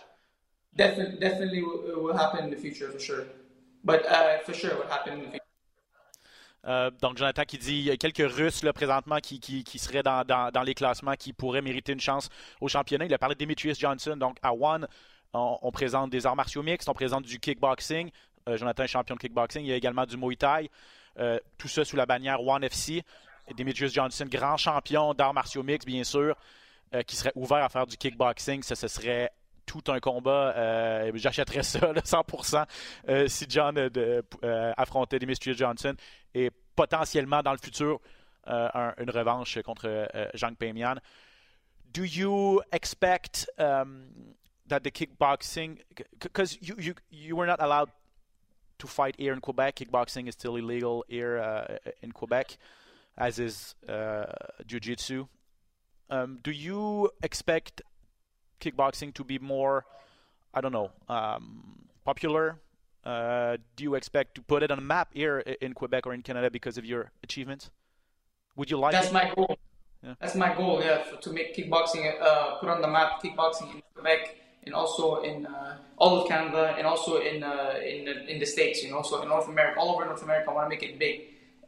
Definitely, 0.75 1.20
definitely 1.20 1.62
will, 1.62 2.03
will 2.03 2.17
happen 2.17 2.43
in 2.46 2.50
the 2.50 2.58
future 2.58 2.89
for 2.89 3.00
sure. 3.00 3.25
But 3.84 4.05
uh, 4.05 4.39
for 4.39 4.53
sure, 4.53 4.72
it 4.72 4.77
will 4.77 4.91
happen 4.91 5.13
in 5.13 5.20
the 5.20 5.32
future. 5.32 5.39
Euh, 6.65 6.91
donc, 7.01 7.17
Jonathan 7.17 7.43
qui 7.43 7.58
dit 7.58 7.79
il 7.79 7.84
y 7.84 7.91
a 7.91 7.98
quelques 7.98 8.25
Russes 8.25 8.63
là, 8.63 8.72
présentement 8.72 9.17
qui, 9.17 9.39
qui, 9.39 9.65
qui 9.65 9.79
seraient 9.79 10.03
dans, 10.03 10.25
dans, 10.25 10.50
dans, 10.50 10.62
les 10.62 10.74
classements 10.74 11.15
qui 11.15 11.34
pourraient 11.34 11.62
mériter 11.62 11.91
une 11.91 12.00
chance 12.00 12.29
au 12.62 12.70
championnat. 12.70 13.05
Il 13.05 13.13
a 13.13 13.17
parlé 13.17 13.36
de 13.36 13.39
Demetrius 13.39 13.77
Johnson. 13.77 14.15
Donc, 14.15 14.38
à 14.41 14.53
One, 14.53 14.88
on, 15.34 15.72
présente 15.72 16.10
des 16.10 16.25
arts 16.25 16.36
martiaux 16.36 16.63
mixtes, 16.63 16.88
on 16.89 16.93
présente 16.93 17.24
du 17.24 17.39
kickboxing. 17.39 18.12
Euh, 18.48 18.58
Jonathan 18.58 18.84
est 18.84 18.88
champion 18.88 19.15
de 19.15 19.20
kickboxing. 19.20 19.63
Il 19.63 19.70
y 19.70 19.74
a 19.74 19.75
également 19.75 20.05
du 20.05 20.15
Muay 20.15 20.36
Thai. 20.36 20.70
Euh, 21.20 21.39
tout 21.58 21.67
ça 21.67 21.84
sous 21.84 21.96
la 21.96 22.05
bannière 22.05 22.41
One 22.41 22.63
FC. 22.63 23.03
Demetrius 23.55 23.93
Johnson, 23.93 24.25
grand 24.29 24.57
champion 24.57 25.13
d'arts 25.13 25.33
martiaux 25.33 25.63
mixtes, 25.63 25.88
bien 25.88 26.03
sûr, 26.03 26.35
qui 27.07 27.15
serait 27.15 27.31
ouvert 27.35 27.63
à 27.63 27.69
faire 27.69 27.88
du 27.88 27.97
kickboxing. 27.97 28.63
Ce 28.63 28.75
serait 28.88 29.31
tout 29.65 29.91
un 29.91 30.00
combat. 30.00 30.53
Euh, 30.55 31.12
j'achèterais 31.15 31.63
ça, 31.63 31.79
100%, 31.79 32.65
euh, 33.09 33.27
si 33.27 33.45
John 33.50 33.77
euh, 33.77 34.73
affrontait 34.77 35.19
Demetrius 35.19 35.57
Johnson 35.57 35.95
et 36.33 36.51
potentiellement 36.75 37.41
dans 37.41 37.51
le 37.51 37.57
futur 37.57 38.00
une 38.45 39.09
revanche 39.09 39.62
contre 39.62 40.09
Zhang 40.35 40.55
Peimian. 40.55 40.95
Do 41.93 42.03
you 42.03 42.62
expect 42.73 43.50
um, 43.57 44.09
that 44.67 44.81
the 44.81 44.91
kickboxing, 44.91 45.77
because 46.19 46.57
you, 46.62 46.75
you, 46.77 46.93
you 47.09 47.38
were 47.38 47.47
not 47.47 47.62
allowed 47.62 47.89
to 48.79 48.88
fight 48.88 49.15
here 49.17 49.33
in 49.33 49.39
Quebec, 49.39 49.75
kickboxing 49.75 50.27
is 50.27 50.33
still 50.33 50.57
illegal 50.57 51.05
here 51.07 51.38
in 52.01 52.12
Quebec, 52.12 52.57
as 53.17 53.39
is 53.39 53.75
jiu-jitsu. 54.65 55.27
Um, 56.10 56.39
do 56.43 56.51
you 56.51 57.10
expect 57.24 57.82
kickboxing 58.60 59.13
to 59.15 59.24
be 59.24 59.39
more, 59.39 59.86
I 60.53 60.62
don't 60.62 60.72
know, 60.72 60.91
um, 61.10 61.88
popular? 62.05 62.60
Uh, 63.03 63.58
do 63.75 63.84
you 63.84 63.96
expect 63.96 64.36
to 64.36 64.41
put 64.41 64.63
it 64.63 64.72
on 64.72 64.77
a 64.77 64.82
map 64.82 65.10
here 65.13 65.39
in 65.39 65.74
Quebec 65.74 66.08
or 66.08 66.13
in 66.13 66.22
Canada 66.22 66.50
because 66.50 66.77
of 66.77 66.86
your 66.86 67.12
achievements? 67.24 67.72
Would 68.55 68.70
you 68.70 68.77
like? 68.77 68.93
That's 68.93 69.08
it? 69.08 69.13
my 69.13 69.32
goal. 69.36 69.58
Yeah. 70.03 70.13
That's 70.20 70.36
my 70.36 70.53
goal. 70.53 70.82
Yeah, 70.84 71.03
for, 71.03 71.17
to 71.22 71.32
make 71.32 71.55
kickboxing 71.55 72.22
uh, 72.22 72.55
put 72.55 72.70
on 72.70 72.82
the 72.82 72.88
map, 72.88 73.22
kickboxing 73.22 73.75
in 73.75 73.82
Quebec 73.93 74.38
and 74.65 74.74
also 74.74 75.22
in 75.22 75.46
uh, 75.46 75.77
all 75.98 76.22
of 76.22 76.27
Canada 76.27 76.75
and 76.77 76.88
also 76.88 77.17
in 77.17 77.43
uh, 77.43 77.74
in 77.86 78.08
in 78.27 78.39
the 78.39 78.46
states. 78.46 78.84
You 78.84 78.91
know, 78.91 79.01
so 79.01 79.22
in 79.22 79.29
North 79.29 79.48
America, 79.48 79.79
all 79.79 79.96
over 79.96 80.05
North 80.05 80.24
America, 80.24 80.51
I 80.51 80.53
want 80.53 80.65
to 80.65 80.70
make 80.70 80.84
it 80.84 81.00
big, 81.00 81.22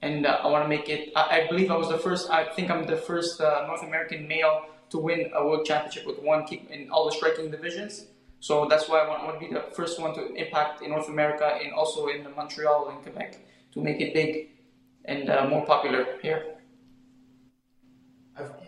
and 0.05 0.25
uh, 0.25 0.39
I 0.43 0.47
want 0.47 0.63
to 0.63 0.69
make 0.69 0.87
it. 0.87 1.11
I, 1.15 1.41
I, 1.41 1.47
believe 1.47 1.71
I 1.71 1.75
was 1.75 1.89
the 1.89 1.97
first. 1.97 2.29
I 2.29 2.43
think 2.55 2.69
I'm 2.69 2.85
the 2.85 2.95
first 2.95 3.41
uh, 3.41 3.65
North 3.67 3.83
American 3.83 4.27
male 4.27 4.65
to 4.91 4.97
win 4.99 5.31
a 5.33 5.43
world 5.43 5.65
championship 5.65 6.05
with 6.05 6.19
one 6.19 6.45
kick 6.45 6.69
in 6.69 6.91
all 6.91 7.05
the 7.05 7.11
striking 7.11 7.49
divisions. 7.49 8.05
So 8.39 8.67
that's 8.69 8.87
why 8.87 8.99
I 8.99 9.09
want, 9.09 9.23
want 9.25 9.39
to 9.39 9.47
be 9.47 9.51
the 9.51 9.65
first 9.75 9.99
one 9.99 10.13
to 10.13 10.33
impact 10.35 10.83
in 10.83 10.91
North 10.91 11.09
America 11.09 11.47
and 11.61 11.73
also 11.73 12.07
in 12.07 12.23
Montreal 12.35 12.89
and 12.89 13.01
Quebec 13.01 13.39
to 13.73 13.81
make 13.81 13.99
it 13.99 14.13
big 14.13 14.49
and 15.05 15.29
uh, 15.29 15.47
more 15.47 15.65
popular 15.65 16.05
here. 16.21 16.39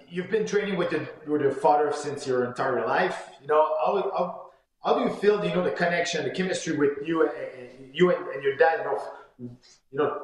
You've 0.09 0.31
been 0.31 0.47
training 0.47 0.77
with, 0.77 0.89
the, 0.89 1.07
with 1.27 1.41
your 1.41 1.51
father 1.51 1.91
since 1.93 2.25
your 2.25 2.45
entire 2.45 2.87
life. 2.87 3.29
You 3.41 3.47
know, 3.47 3.61
how, 3.85 4.11
how, 4.17 4.49
how 4.83 4.97
do 4.97 5.01
you 5.01 5.15
feel? 5.17 5.43
You 5.45 5.53
know, 5.53 5.63
the 5.63 5.71
connection, 5.71 6.23
the 6.23 6.31
chemistry 6.31 6.77
with 6.77 7.05
you, 7.05 7.29
and, 7.29 7.93
you 7.93 8.15
and, 8.15 8.25
and 8.29 8.41
your 8.41 8.55
dad. 8.55 8.79
You 8.79 8.85
know, 8.85 9.57
you 9.91 9.97
know, 9.99 10.21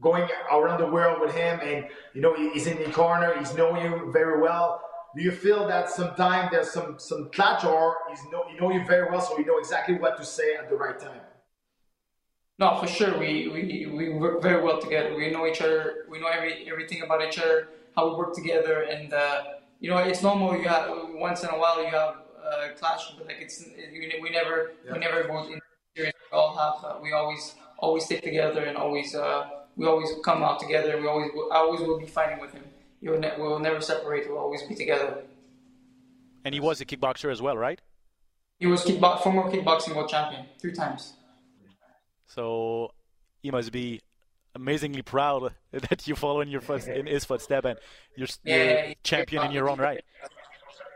going 0.00 0.28
around 0.52 0.80
the 0.80 0.86
world 0.86 1.20
with 1.20 1.34
him, 1.34 1.60
and 1.62 1.86
you 2.14 2.20
know, 2.20 2.34
he's 2.34 2.66
in 2.66 2.78
the 2.78 2.90
corner. 2.90 3.36
He's 3.38 3.54
knowing 3.54 3.82
you 3.84 4.10
very 4.12 4.40
well. 4.40 4.82
Do 5.16 5.22
you 5.22 5.30
feel 5.30 5.66
that 5.66 5.88
sometimes 5.88 6.50
there's 6.50 6.70
some 6.70 6.98
some 6.98 7.30
clash 7.30 7.64
or 7.64 7.96
he's 8.10 8.20
know 8.30 8.44
you 8.52 8.60
know 8.60 8.70
you 8.70 8.84
very 8.86 9.10
well 9.10 9.20
so 9.20 9.38
you 9.38 9.46
know 9.46 9.58
exactly 9.58 9.94
what 9.94 10.18
to 10.18 10.24
say 10.24 10.54
at 10.54 10.68
the 10.68 10.76
right 10.76 10.98
time? 10.98 11.20
No 12.58 12.78
for 12.78 12.86
sure. 12.86 13.18
We 13.18 13.48
we, 13.48 13.86
we 13.86 14.10
work 14.10 14.42
very 14.42 14.62
well 14.62 14.78
together. 14.80 15.14
We 15.14 15.30
know 15.30 15.46
each 15.46 15.62
other. 15.62 16.04
We 16.10 16.20
know 16.20 16.28
every 16.28 16.68
everything 16.70 17.02
about 17.02 17.22
each 17.26 17.38
other 17.38 17.68
how 17.96 18.10
we 18.10 18.16
work 18.16 18.34
together. 18.34 18.82
And 18.82 19.14
uh, 19.14 19.44
you 19.80 19.88
know 19.88 19.96
it's 19.96 20.22
normal. 20.22 20.54
You 20.54 20.68
have 20.68 20.90
once 21.14 21.42
in 21.42 21.48
a 21.48 21.58
while 21.58 21.82
you 21.82 21.88
have 21.88 22.16
a 22.46 22.68
clash 22.78 23.14
but 23.16 23.26
like 23.26 23.38
it's 23.40 23.64
we 24.22 24.30
never 24.30 24.72
yeah. 24.84 24.92
we 24.92 24.98
never 24.98 25.24
go 25.24 25.44
in 25.44 25.60
serious 25.96 26.14
we 26.30 26.38
all 26.38 26.56
have 26.56 26.84
uh, 26.84 26.98
we 27.02 27.12
always 27.12 27.54
always 27.78 28.04
stick 28.04 28.22
together 28.22 28.64
and 28.64 28.76
always 28.76 29.14
uh, 29.14 29.48
we 29.76 29.86
always 29.86 30.10
come 30.24 30.42
out 30.42 30.58
together 30.58 31.00
we 31.00 31.06
always 31.06 31.30
I 31.52 31.56
always 31.56 31.80
will 31.80 31.98
be 31.98 32.06
fighting 32.06 32.40
with 32.40 32.52
him 32.52 32.64
ne- 33.14 33.34
we'll 33.38 33.58
never 33.58 33.80
separate. 33.80 34.28
We'll 34.28 34.38
always 34.38 34.62
be 34.62 34.74
together. 34.74 35.22
And 36.44 36.54
he 36.54 36.60
was 36.60 36.80
a 36.80 36.84
kickboxer 36.84 37.30
as 37.30 37.42
well, 37.42 37.56
right? 37.56 37.80
He 38.58 38.66
was 38.66 38.84
kickbo- 38.84 39.20
former 39.22 39.50
kickboxing 39.50 39.94
world 39.94 40.08
champion 40.08 40.46
three 40.58 40.72
times. 40.72 41.14
So 42.26 42.92
he 43.42 43.50
must 43.50 43.72
be 43.72 44.00
amazingly 44.54 45.02
proud 45.02 45.52
that 45.72 46.06
you 46.08 46.14
follow 46.14 46.40
in 46.40 46.48
your 46.48 46.60
foot, 46.60 46.86
in 46.86 47.06
his 47.06 47.24
footsteps 47.24 47.66
and 47.66 47.78
you're, 48.16 48.28
yeah, 48.44 48.86
you're 48.86 48.94
champion 49.02 49.44
in 49.44 49.52
your 49.52 49.68
own 49.68 49.78
right. 49.78 50.02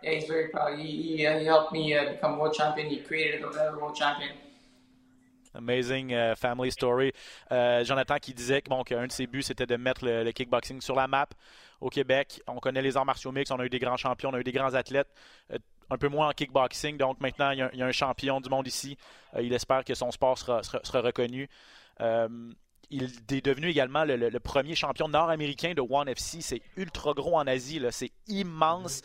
Yeah, 0.03 0.13
he's 0.13 0.25
very 0.25 0.49
proud. 0.49 0.79
He, 0.79 1.17
he, 1.17 1.27
uh, 1.27 1.39
he 1.39 1.45
helped 1.45 1.73
me 1.73 1.95
uh, 1.95 2.13
become 2.13 2.39
world 2.39 2.55
champion. 2.55 2.89
He 2.89 3.01
created 3.01 3.43
another 3.43 3.79
world 3.79 3.95
champion. 3.95 4.31
Amazing 5.55 6.13
uh, 6.13 6.35
family 6.37 6.71
story. 6.71 7.13
Uh, 7.51 7.85
Jonathan 7.85 8.17
qui 8.19 8.35
disait 8.35 8.63
bon, 8.69 8.83
qu'un 8.83 9.07
de 9.07 9.13
ses 9.13 9.27
buts, 9.27 9.43
c'était 9.43 9.67
de 9.67 9.77
mettre 9.77 10.05
le, 10.05 10.31
kickboxing 10.31 10.81
sur 10.81 10.95
la 10.95 11.09
map 11.09 11.29
au 11.81 11.89
Québec. 11.91 12.41
On 12.47 12.59
connaît 12.59 12.83
les 12.83 12.97
arts 12.97 13.07
martiaux 13.07 13.33
mix, 13.33 13.51
on 13.51 13.59
a 13.59 13.65
eu 13.65 13.71
des 13.71 13.79
grands 13.79 13.97
champions, 13.97 14.31
on 14.31 14.35
a 14.35 14.41
eu 14.41 14.45
des 14.45 14.53
grands 14.53 14.75
athlètes. 14.75 15.09
Euh, 15.53 15.59
un 15.93 15.99
peu 15.99 16.09
moins 16.09 16.29
en 16.29 16.33
kickboxing, 16.33 16.97
donc 16.97 17.21
maintenant 17.21 17.51
il 17.51 17.59
y 17.59 17.83
a, 17.83 17.87
un 17.87 17.93
champion 17.93 18.41
du 18.41 18.49
monde 18.49 18.67
ici. 18.67 18.97
Euh, 19.35 19.43
il 19.43 19.53
espère 19.53 19.85
que 19.85 19.95
son 19.95 20.13
sport 20.13 20.39
sera, 20.39 20.61
reconnu. 21.01 21.49
Euh, 22.01 22.29
il 22.91 23.05
est 23.05 23.45
devenu 23.45 23.69
également 23.69 24.05
le, 24.05 24.17
le, 24.17 24.31
le 24.31 24.41
premier 24.41 24.75
champion 24.75 25.09
nord-américain 25.09 25.75
de 25.75 25.81
One 25.81 26.09
FC. 26.09 26.41
C'est 26.41 26.63
ultra 26.77 27.13
gros 27.13 27.37
en 27.37 27.47
Asie, 27.47 27.81
c'est 27.91 28.13
immense. 28.29 29.03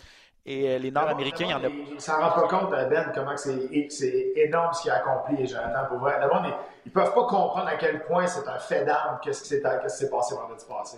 Et 0.48 0.70
euh, 0.70 0.78
les 0.78 0.92
Nord-Américains, 0.92 1.46
il 1.46 1.52
y 1.52 1.54
en 1.54 1.64
a. 1.64 1.68
Ils 1.68 1.96
ne 1.96 2.00
s'en 2.00 2.20
rendent 2.20 2.36
pas 2.36 2.48
compte, 2.48 2.74
euh, 2.74 2.88
Ben, 2.88 3.12
comment 3.16 3.36
c'est 3.36 4.34
énorme 4.36 4.74
ce 4.74 4.84
qu'il 4.84 4.92
a 4.92 4.98
accompli, 4.98 5.48
Jonathan, 5.48 5.88
pour 5.90 5.98
vrai. 5.98 6.20
D'abord, 6.20 6.46
ils 6.46 6.90
ne 6.90 6.92
peuvent 6.92 7.14
pas 7.14 7.26
comprendre 7.26 7.68
à 7.68 7.76
quel 7.78 8.04
point 8.04 8.28
c'est 8.28 8.48
un 8.48 8.60
fait 8.60 8.86
d'armes 8.86 9.20
qu'est-ce 9.24 9.42
qui 9.42 9.50
s'est 9.50 9.62
passé 9.62 10.36
vendredi 10.36 10.66
passé. 10.70 10.98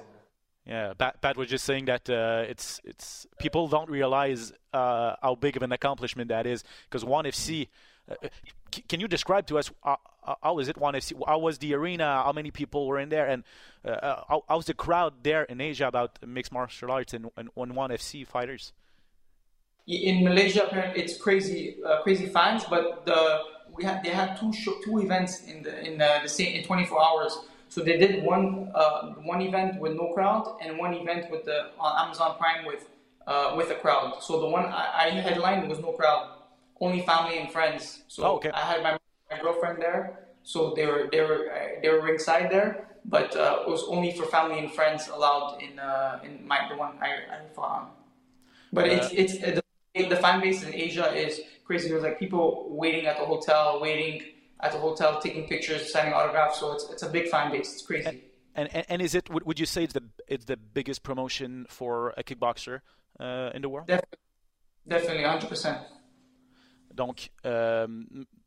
Yeah, 0.66 0.94
Pat, 0.96 1.22
Pat, 1.22 1.38
was 1.38 1.46
just 1.46 1.64
saying 1.64 1.86
that 1.86 2.10
uh, 2.10 2.44
it's 2.50 2.82
it's 2.84 3.26
people 3.40 3.70
don't 3.70 3.90
realize 3.90 4.52
uh, 4.74 5.16
how 5.22 5.36
big 5.36 5.56
of 5.56 5.64
an 5.64 5.72
accomplishment 5.72 6.28
that 6.28 6.46
is 6.46 6.62
because 6.90 7.06
One 7.06 7.24
FC. 7.24 7.70
Uh, 8.12 8.28
can 8.90 9.00
you 9.00 9.08
describe 9.08 9.48
to 9.48 9.58
us 9.58 9.72
uh, 9.86 9.96
uh, 10.26 10.36
how 10.44 10.60
is 10.60 10.68
it 10.68 10.78
One 10.78 10.94
FC? 10.94 11.14
How 11.26 11.40
was 11.40 11.60
the 11.60 11.74
arena? 11.74 12.22
How 12.22 12.34
many 12.34 12.52
people 12.52 12.86
were 12.86 13.00
in 13.00 13.08
there, 13.08 13.28
and 13.28 13.46
uh, 13.86 14.24
how, 14.28 14.44
how's 14.50 14.66
the 14.66 14.74
crowd 14.74 15.24
there 15.24 15.44
in 15.44 15.62
Asia 15.62 15.88
about 15.88 16.20
mixed 16.28 16.52
martial 16.52 16.92
arts 16.92 17.14
and, 17.14 17.32
and 17.38 17.74
One 17.74 17.90
FC 17.90 18.28
fighters? 18.28 18.74
In 19.88 20.24
Malaysia, 20.24 20.66
apparently 20.66 21.02
it's 21.02 21.18
crazy, 21.18 21.78
uh, 21.86 22.02
crazy 22.02 22.28
fans. 22.28 22.64
But 22.70 23.06
the 23.06 23.40
we 23.74 23.84
had 23.84 24.04
they 24.04 24.10
had 24.10 24.38
two 24.40 24.52
show, 24.54 24.74
two 24.84 25.00
events 25.00 25.46
in 25.46 25.64
the 25.64 25.74
in 25.86 26.02
uh, 26.02 26.20
the 26.24 26.30
same 26.30 26.54
in 26.60 26.64
24 26.64 27.02
hours. 27.02 27.38
So 27.70 27.84
they 27.84 27.98
did 27.98 28.24
one 28.24 28.72
uh, 28.76 29.14
one 29.24 29.42
event 29.42 29.80
with 29.80 29.94
no 29.94 30.14
crowd 30.14 30.58
and 30.62 30.78
one 30.78 30.94
event 30.94 31.32
with 31.32 31.46
the 31.46 31.72
on 31.80 32.06
Amazon 32.06 32.36
Prime 32.38 32.66
with 32.66 32.90
uh, 33.28 33.54
with 33.56 33.72
a 33.72 33.76
crowd. 33.76 34.22
So 34.22 34.40
the 34.40 34.48
one 34.48 34.66
I, 34.66 35.08
I 35.08 35.10
headlined 35.10 35.70
was 35.70 35.80
no 35.80 35.92
crowd, 35.94 36.30
only 36.82 37.02
family 37.02 37.38
and 37.40 37.52
friends. 37.52 38.04
So 38.08 38.24
Oh, 38.24 38.36
okay. 38.36 38.52
I 38.52 38.62
had 38.62 38.84
my, 38.84 38.98
my 39.32 39.42
girlfriend 39.42 39.82
there, 39.82 40.28
so 40.44 40.74
they 40.76 40.86
were 40.86 41.08
they 41.12 41.22
were 41.22 41.52
uh, 41.52 41.80
they 41.82 41.90
were 41.90 42.02
ringside 42.02 42.50
there, 42.50 42.88
but 43.06 43.36
uh, 43.36 43.60
it 43.62 43.70
was 43.70 43.84
only 43.88 44.12
for 44.12 44.26
family 44.26 44.60
and 44.60 44.72
friends 44.72 45.08
allowed 45.08 45.62
in 45.62 45.80
uh, 45.80 46.20
in 46.24 46.46
my 46.48 46.68
the 46.70 46.76
one 46.76 46.94
I, 47.02 47.12
I 47.36 47.38
fought 47.54 47.72
on. 47.80 47.88
But 48.72 48.88
it's 48.88 49.12
it's 49.12 49.38
the, 49.38 49.62
the 50.06 50.16
fan 50.18 50.42
base 50.42 50.64
in 50.64 50.74
Asia 50.74 51.14
is 51.14 51.42
crazy. 51.66 51.90
There's 51.90 52.04
like 52.04 52.20
people 52.20 52.68
waiting 52.70 53.06
at 53.06 53.18
the 53.18 53.26
hotel, 53.26 53.80
waiting 53.82 54.24
at 54.60 54.72
the 54.72 54.80
hotel, 54.80 55.20
taking 55.20 55.48
pictures, 55.48 55.92
signing 55.92 56.14
autographs. 56.14 56.60
So 56.60 56.74
it's 56.74 56.90
it's 56.90 57.04
a 57.04 57.10
big 57.10 57.28
fan 57.28 57.52
base. 57.52 57.74
It's 57.74 57.86
crazy. 57.86 58.24
And, 58.56 58.70
and 58.74 58.86
and 58.90 59.02
is 59.02 59.16
it? 59.16 59.30
Would 59.30 59.60
you 59.60 59.66
say 59.66 59.84
it's 59.84 59.94
the 59.94 60.04
it's 60.28 60.46
the 60.46 60.58
biggest 60.58 61.04
promotion 61.04 61.66
for 61.70 62.14
a 62.18 62.24
kickboxer 62.24 62.82
uh, 63.20 63.52
in 63.54 63.62
the 63.62 63.70
world? 63.70 63.88
Definitely, 63.88 64.18
definitely, 64.88 65.24
100%. 65.24 65.80
Donc, 66.98 67.30
euh, 67.46 67.86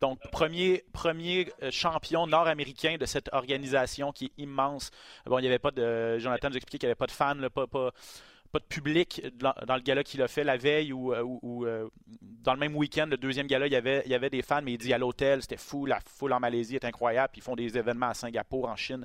donc 0.00 0.18
premier, 0.32 0.82
premier 0.92 1.52
euh, 1.62 1.70
champion 1.70 2.26
nord-américain 2.26 2.96
de 2.98 3.06
cette 3.06 3.30
organisation 3.32 4.10
qui 4.10 4.24
est 4.26 4.42
immense. 4.42 4.90
Bon, 5.26 5.38
il 5.38 5.42
n'y 5.42 5.46
avait 5.46 5.60
pas 5.60 5.70
de. 5.70 6.18
Jonathan 6.18 6.50
nous 6.50 6.56
expliquait 6.56 6.78
qu'il 6.78 6.88
n'y 6.88 6.90
avait 6.90 6.96
pas 6.96 7.06
de 7.06 7.12
fans, 7.12 7.34
là, 7.34 7.48
pas, 7.48 7.68
pas, 7.68 7.92
pas 8.50 8.58
de 8.58 8.64
public 8.64 9.22
dans, 9.34 9.54
le 9.56 9.80
gala 9.80 10.02
qu'il 10.02 10.22
a 10.22 10.28
fait 10.28 10.44
la 10.44 10.56
veille 10.56 10.92
ou, 10.92 11.14
ou, 11.14 11.66
euh, 11.66 11.88
dans 12.20 12.54
le 12.54 12.58
même 12.58 12.76
week-end, 12.76 13.06
le 13.06 13.16
deuxième 13.16 13.46
gala, 13.46 13.66
il 13.66 13.72
y 13.72 13.76
avait, 13.76 14.02
il 14.06 14.10
y 14.10 14.14
avait 14.14 14.30
des 14.30 14.42
fans, 14.42 14.62
mais 14.62 14.72
il 14.72 14.78
dit 14.78 14.92
à 14.92 14.98
l'hôtel, 14.98 15.42
c'était 15.42 15.56
fou, 15.56 15.86
la 15.86 16.00
foule 16.00 16.32
en 16.32 16.40
Malaisie 16.40 16.74
est 16.74 16.84
incroyable. 16.84 17.32
Ils 17.36 17.42
font 17.42 17.54
des 17.54 17.78
événements 17.78 18.08
à 18.08 18.14
Singapour, 18.14 18.68
en 18.68 18.76
Chine, 18.76 19.04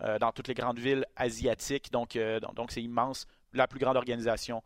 euh, 0.00 0.18
dans 0.18 0.32
toutes 0.32 0.48
les 0.48 0.54
grandes 0.54 0.78
villes 0.78 1.04
asiatiques. 1.16 1.90
Donc, 1.92 2.16
euh, 2.16 2.40
donc- 2.40 2.70
c'est 2.70 2.82
immense. 2.82 3.26
La 3.52 3.66
plus 3.66 3.78
grande 3.78 3.96
organisation 3.96 4.62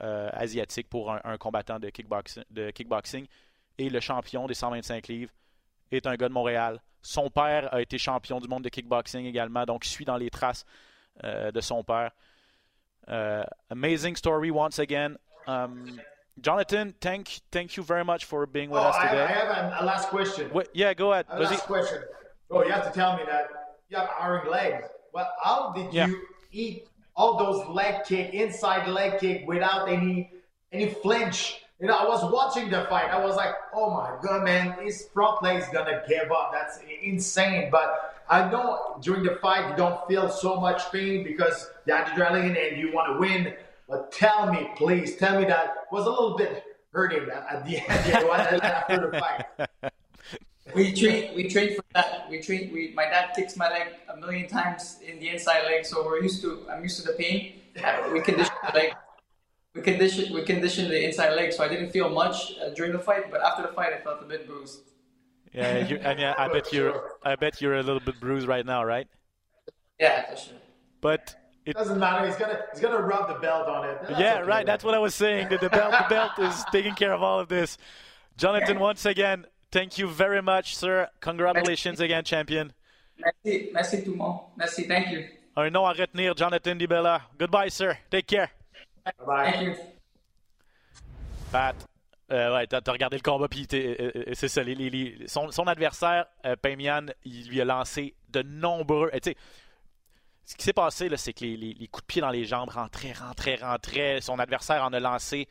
euh, 0.00 0.30
asiatique 0.32 0.88
pour 0.88 1.12
un, 1.12 1.20
un 1.24 1.36
combattant 1.36 1.78
de 1.78 1.90
kickboxing, 1.90 2.44
de 2.50 2.70
kickboxing. 2.70 3.26
Et 3.78 3.90
le 3.90 4.00
champion 4.00 4.46
des 4.46 4.54
125 4.54 5.08
livres 5.08 5.32
est 5.90 6.06
un 6.06 6.14
gars 6.14 6.28
de 6.28 6.34
Montréal. 6.34 6.80
Son 7.02 7.30
père 7.30 7.72
a 7.74 7.80
été 7.80 7.98
champion 7.98 8.38
du 8.38 8.48
monde 8.48 8.62
de 8.62 8.68
kickboxing 8.68 9.26
également, 9.26 9.64
donc 9.64 9.84
suit 9.84 10.04
dans 10.04 10.16
les 10.16 10.30
traces 10.30 10.64
euh, 11.24 11.50
de 11.50 11.60
son 11.60 11.82
père. 11.82 12.12
Uh, 13.06 13.44
amazing 13.70 14.16
story 14.16 14.50
once 14.50 14.78
again. 14.78 15.16
Um, 15.46 16.00
Jonathan, 16.40 16.94
thank 17.00 17.40
thank 17.50 17.76
you 17.76 17.82
very 17.82 18.04
much 18.04 18.24
for 18.24 18.46
being 18.46 18.70
with 18.70 18.80
Oh, 18.80 18.84
us 18.86 18.96
I, 18.96 19.08
I 19.22 19.26
have 19.26 19.48
a, 19.48 19.76
a 19.80 19.84
last 19.84 20.08
question. 20.08 20.50
Wait, 20.52 20.68
yeah, 20.72 20.94
go 20.94 21.12
ahead. 21.12 21.26
A 21.30 21.40
last 21.40 21.64
question. 21.64 22.02
Oh, 22.50 22.64
you 22.64 22.70
have 22.70 22.86
to 22.86 22.92
tell 22.92 23.16
me 23.16 23.24
that 23.26 23.48
you 23.90 23.96
have 23.96 24.08
iron 24.18 24.48
legs. 24.50 24.86
Well, 25.12 25.28
how 25.42 25.72
did 25.72 25.92
Yeah. 25.92 26.06
you 26.06 26.22
eat 26.52 26.86
all 27.16 27.36
those 27.36 27.66
leg 27.68 28.04
kick, 28.04 28.32
inside 28.32 28.88
leg 28.88 29.20
kick, 29.20 29.46
without 29.46 29.88
any 29.88 30.30
any 30.72 30.88
flinch? 30.88 31.58
You 31.80 31.88
know, 31.88 31.96
I 31.98 32.06
was 32.06 32.22
watching 32.32 32.70
the 32.70 32.86
fight. 32.88 33.10
I 33.10 33.22
was 33.22 33.34
like, 33.36 33.54
oh 33.74 33.90
my 33.90 34.16
god, 34.22 34.44
man, 34.44 34.76
his 34.82 35.08
front 35.12 35.42
leg's 35.42 35.68
gonna 35.68 36.02
give 36.08 36.30
up. 36.30 36.50
That's 36.52 36.78
insane. 37.02 37.68
But 37.70 38.21
I 38.32 38.50
know 38.50 38.96
during 39.02 39.24
the 39.24 39.36
fight 39.42 39.68
you 39.68 39.76
don't 39.76 40.08
feel 40.08 40.30
so 40.30 40.58
much 40.58 40.90
pain 40.90 41.22
because 41.22 41.68
the 41.84 41.92
adrenaline 41.92 42.56
and 42.56 42.80
you 42.80 42.90
want 42.90 43.12
to 43.12 43.18
win. 43.20 43.52
But 43.86 44.10
tell 44.10 44.50
me, 44.50 44.70
please, 44.74 45.16
tell 45.16 45.38
me 45.38 45.44
that 45.44 45.84
was 45.92 46.06
a 46.06 46.10
little 46.10 46.38
bit 46.38 46.64
hurting 46.94 47.28
at, 47.28 47.66
the 47.66 47.76
end 47.90 48.62
after 48.62 49.10
the 49.10 49.18
fight. 49.18 49.92
We 50.74 50.94
train, 50.94 51.34
we 51.36 51.50
train 51.50 51.74
for 51.76 51.84
that. 51.92 52.30
We 52.30 52.40
train. 52.40 52.72
We, 52.72 52.94
my 52.94 53.04
dad 53.04 53.32
kicks 53.36 53.56
my 53.58 53.68
leg 53.68 53.88
a 54.08 54.16
million 54.16 54.48
times 54.48 55.00
in 55.06 55.18
the 55.18 55.28
inside 55.28 55.64
leg, 55.64 55.84
so 55.84 56.06
we're 56.06 56.22
used 56.22 56.40
to. 56.42 56.64
I'm 56.70 56.82
used 56.82 56.98
to 57.00 57.06
the 57.10 57.12
pain. 57.12 57.60
We 58.10 58.20
condition 58.22 58.54
the 58.66 58.72
leg. 58.72 58.92
We 59.74 59.82
condition. 59.82 60.32
We 60.32 60.44
condition 60.44 60.88
the 60.88 61.04
inside 61.04 61.34
leg, 61.34 61.52
so 61.52 61.62
I 61.62 61.68
didn't 61.68 61.90
feel 61.90 62.08
much 62.08 62.54
uh, 62.56 62.70
during 62.70 62.92
the 62.92 63.00
fight, 63.00 63.30
but 63.30 63.42
after 63.42 63.62
the 63.66 63.72
fight, 63.74 63.92
I 63.92 64.00
felt 64.00 64.22
a 64.22 64.24
bit 64.24 64.46
bruised. 64.46 64.91
Yeah, 65.52 65.86
you, 65.86 66.00
I 66.04 66.14
mean, 66.14 66.26
I 66.26 66.48
bet 66.48 66.72
you're 66.72 67.18
I 67.24 67.36
bet 67.36 67.60
you're 67.60 67.76
a 67.76 67.82
little 67.82 68.00
bit 68.00 68.18
bruised 68.20 68.46
right 68.46 68.64
now, 68.64 68.84
right? 68.84 69.06
Yeah, 69.98 70.30
for 70.30 70.36
sure. 70.36 70.58
But 71.00 71.34
it, 71.64 71.76
Doesn't 71.76 71.98
matter. 71.98 72.26
He's 72.26 72.36
gonna 72.36 72.58
he's 72.72 72.80
gonna 72.80 73.00
rub 73.00 73.28
the 73.28 73.40
belt 73.40 73.68
on 73.68 73.88
it. 73.88 73.98
That's 74.02 74.20
yeah, 74.20 74.34
okay, 74.34 74.42
right. 74.42 74.58
man. 74.58 74.66
That's 74.66 74.84
what 74.84 74.94
I 74.94 74.98
was 74.98 75.14
saying. 75.14 75.48
The, 75.48 75.58
the 75.58 75.70
belt, 75.70 75.92
the 75.92 76.06
belt 76.08 76.32
is 76.38 76.64
taking 76.72 76.94
care 76.94 77.12
of 77.12 77.22
all 77.22 77.38
of 77.38 77.48
this. 77.48 77.78
Jonathan, 78.36 78.78
once 78.78 79.04
again, 79.04 79.46
thank 79.70 79.98
you 79.98 80.08
very 80.08 80.42
much, 80.42 80.76
sir. 80.76 81.08
Congratulations 81.20 82.00
again, 82.00 82.24
champion. 82.24 82.72
Merci, 83.18 83.70
merci 83.72 84.02
tout 84.02 84.10
le 84.10 84.16
monde. 84.16 84.40
Merci, 84.56 84.84
thank 84.88 85.10
you. 85.12 85.24
Un 85.56 85.70
nom 85.70 85.84
à 85.84 85.92
retenir, 85.92 86.34
Jonathan 86.34 86.74
DiBella. 86.74 87.20
Goodbye, 87.38 87.68
sir. 87.68 87.98
Take 88.10 88.26
care. 88.26 88.50
Bye. 89.26 89.52
Thank 89.52 89.62
you. 89.68 89.76
Pat, 91.52 91.76
euh, 92.32 92.54
ouais, 92.54 92.66
t'as 92.66 92.80
regardé 92.92 93.16
le 93.16 93.22
combat, 93.22 93.46
puis 93.48 93.66
euh, 93.74 94.10
euh, 94.16 94.32
c'est 94.32 94.48
ça. 94.48 94.62
son, 95.26 95.66
adversaire, 95.66 96.26
euh, 96.46 96.56
Paymian, 96.56 97.06
il 97.24 97.48
lui 97.48 97.60
a 97.60 97.64
lancé 97.64 98.14
de 98.30 98.42
nombreux. 98.42 99.10
tu 99.12 99.18
sais, 99.22 99.36
ce 100.44 100.56
qui 100.56 100.64
s'est 100.64 100.72
passé, 100.72 101.08
c'est 101.16 101.32
que 101.32 101.44
les, 101.44 101.88
coups 101.88 102.02
de 102.02 102.06
pied 102.06 102.20
dans 102.22 102.30
les 102.30 102.44
jambes 102.44 102.70
rentraient, 102.70 103.12
rentraient, 103.12 103.56
rentraient. 103.56 104.20
Son 104.20 104.38
adversaire 104.38 104.82
en 104.82 104.92
a 104.92 105.00
lancé 105.00 105.46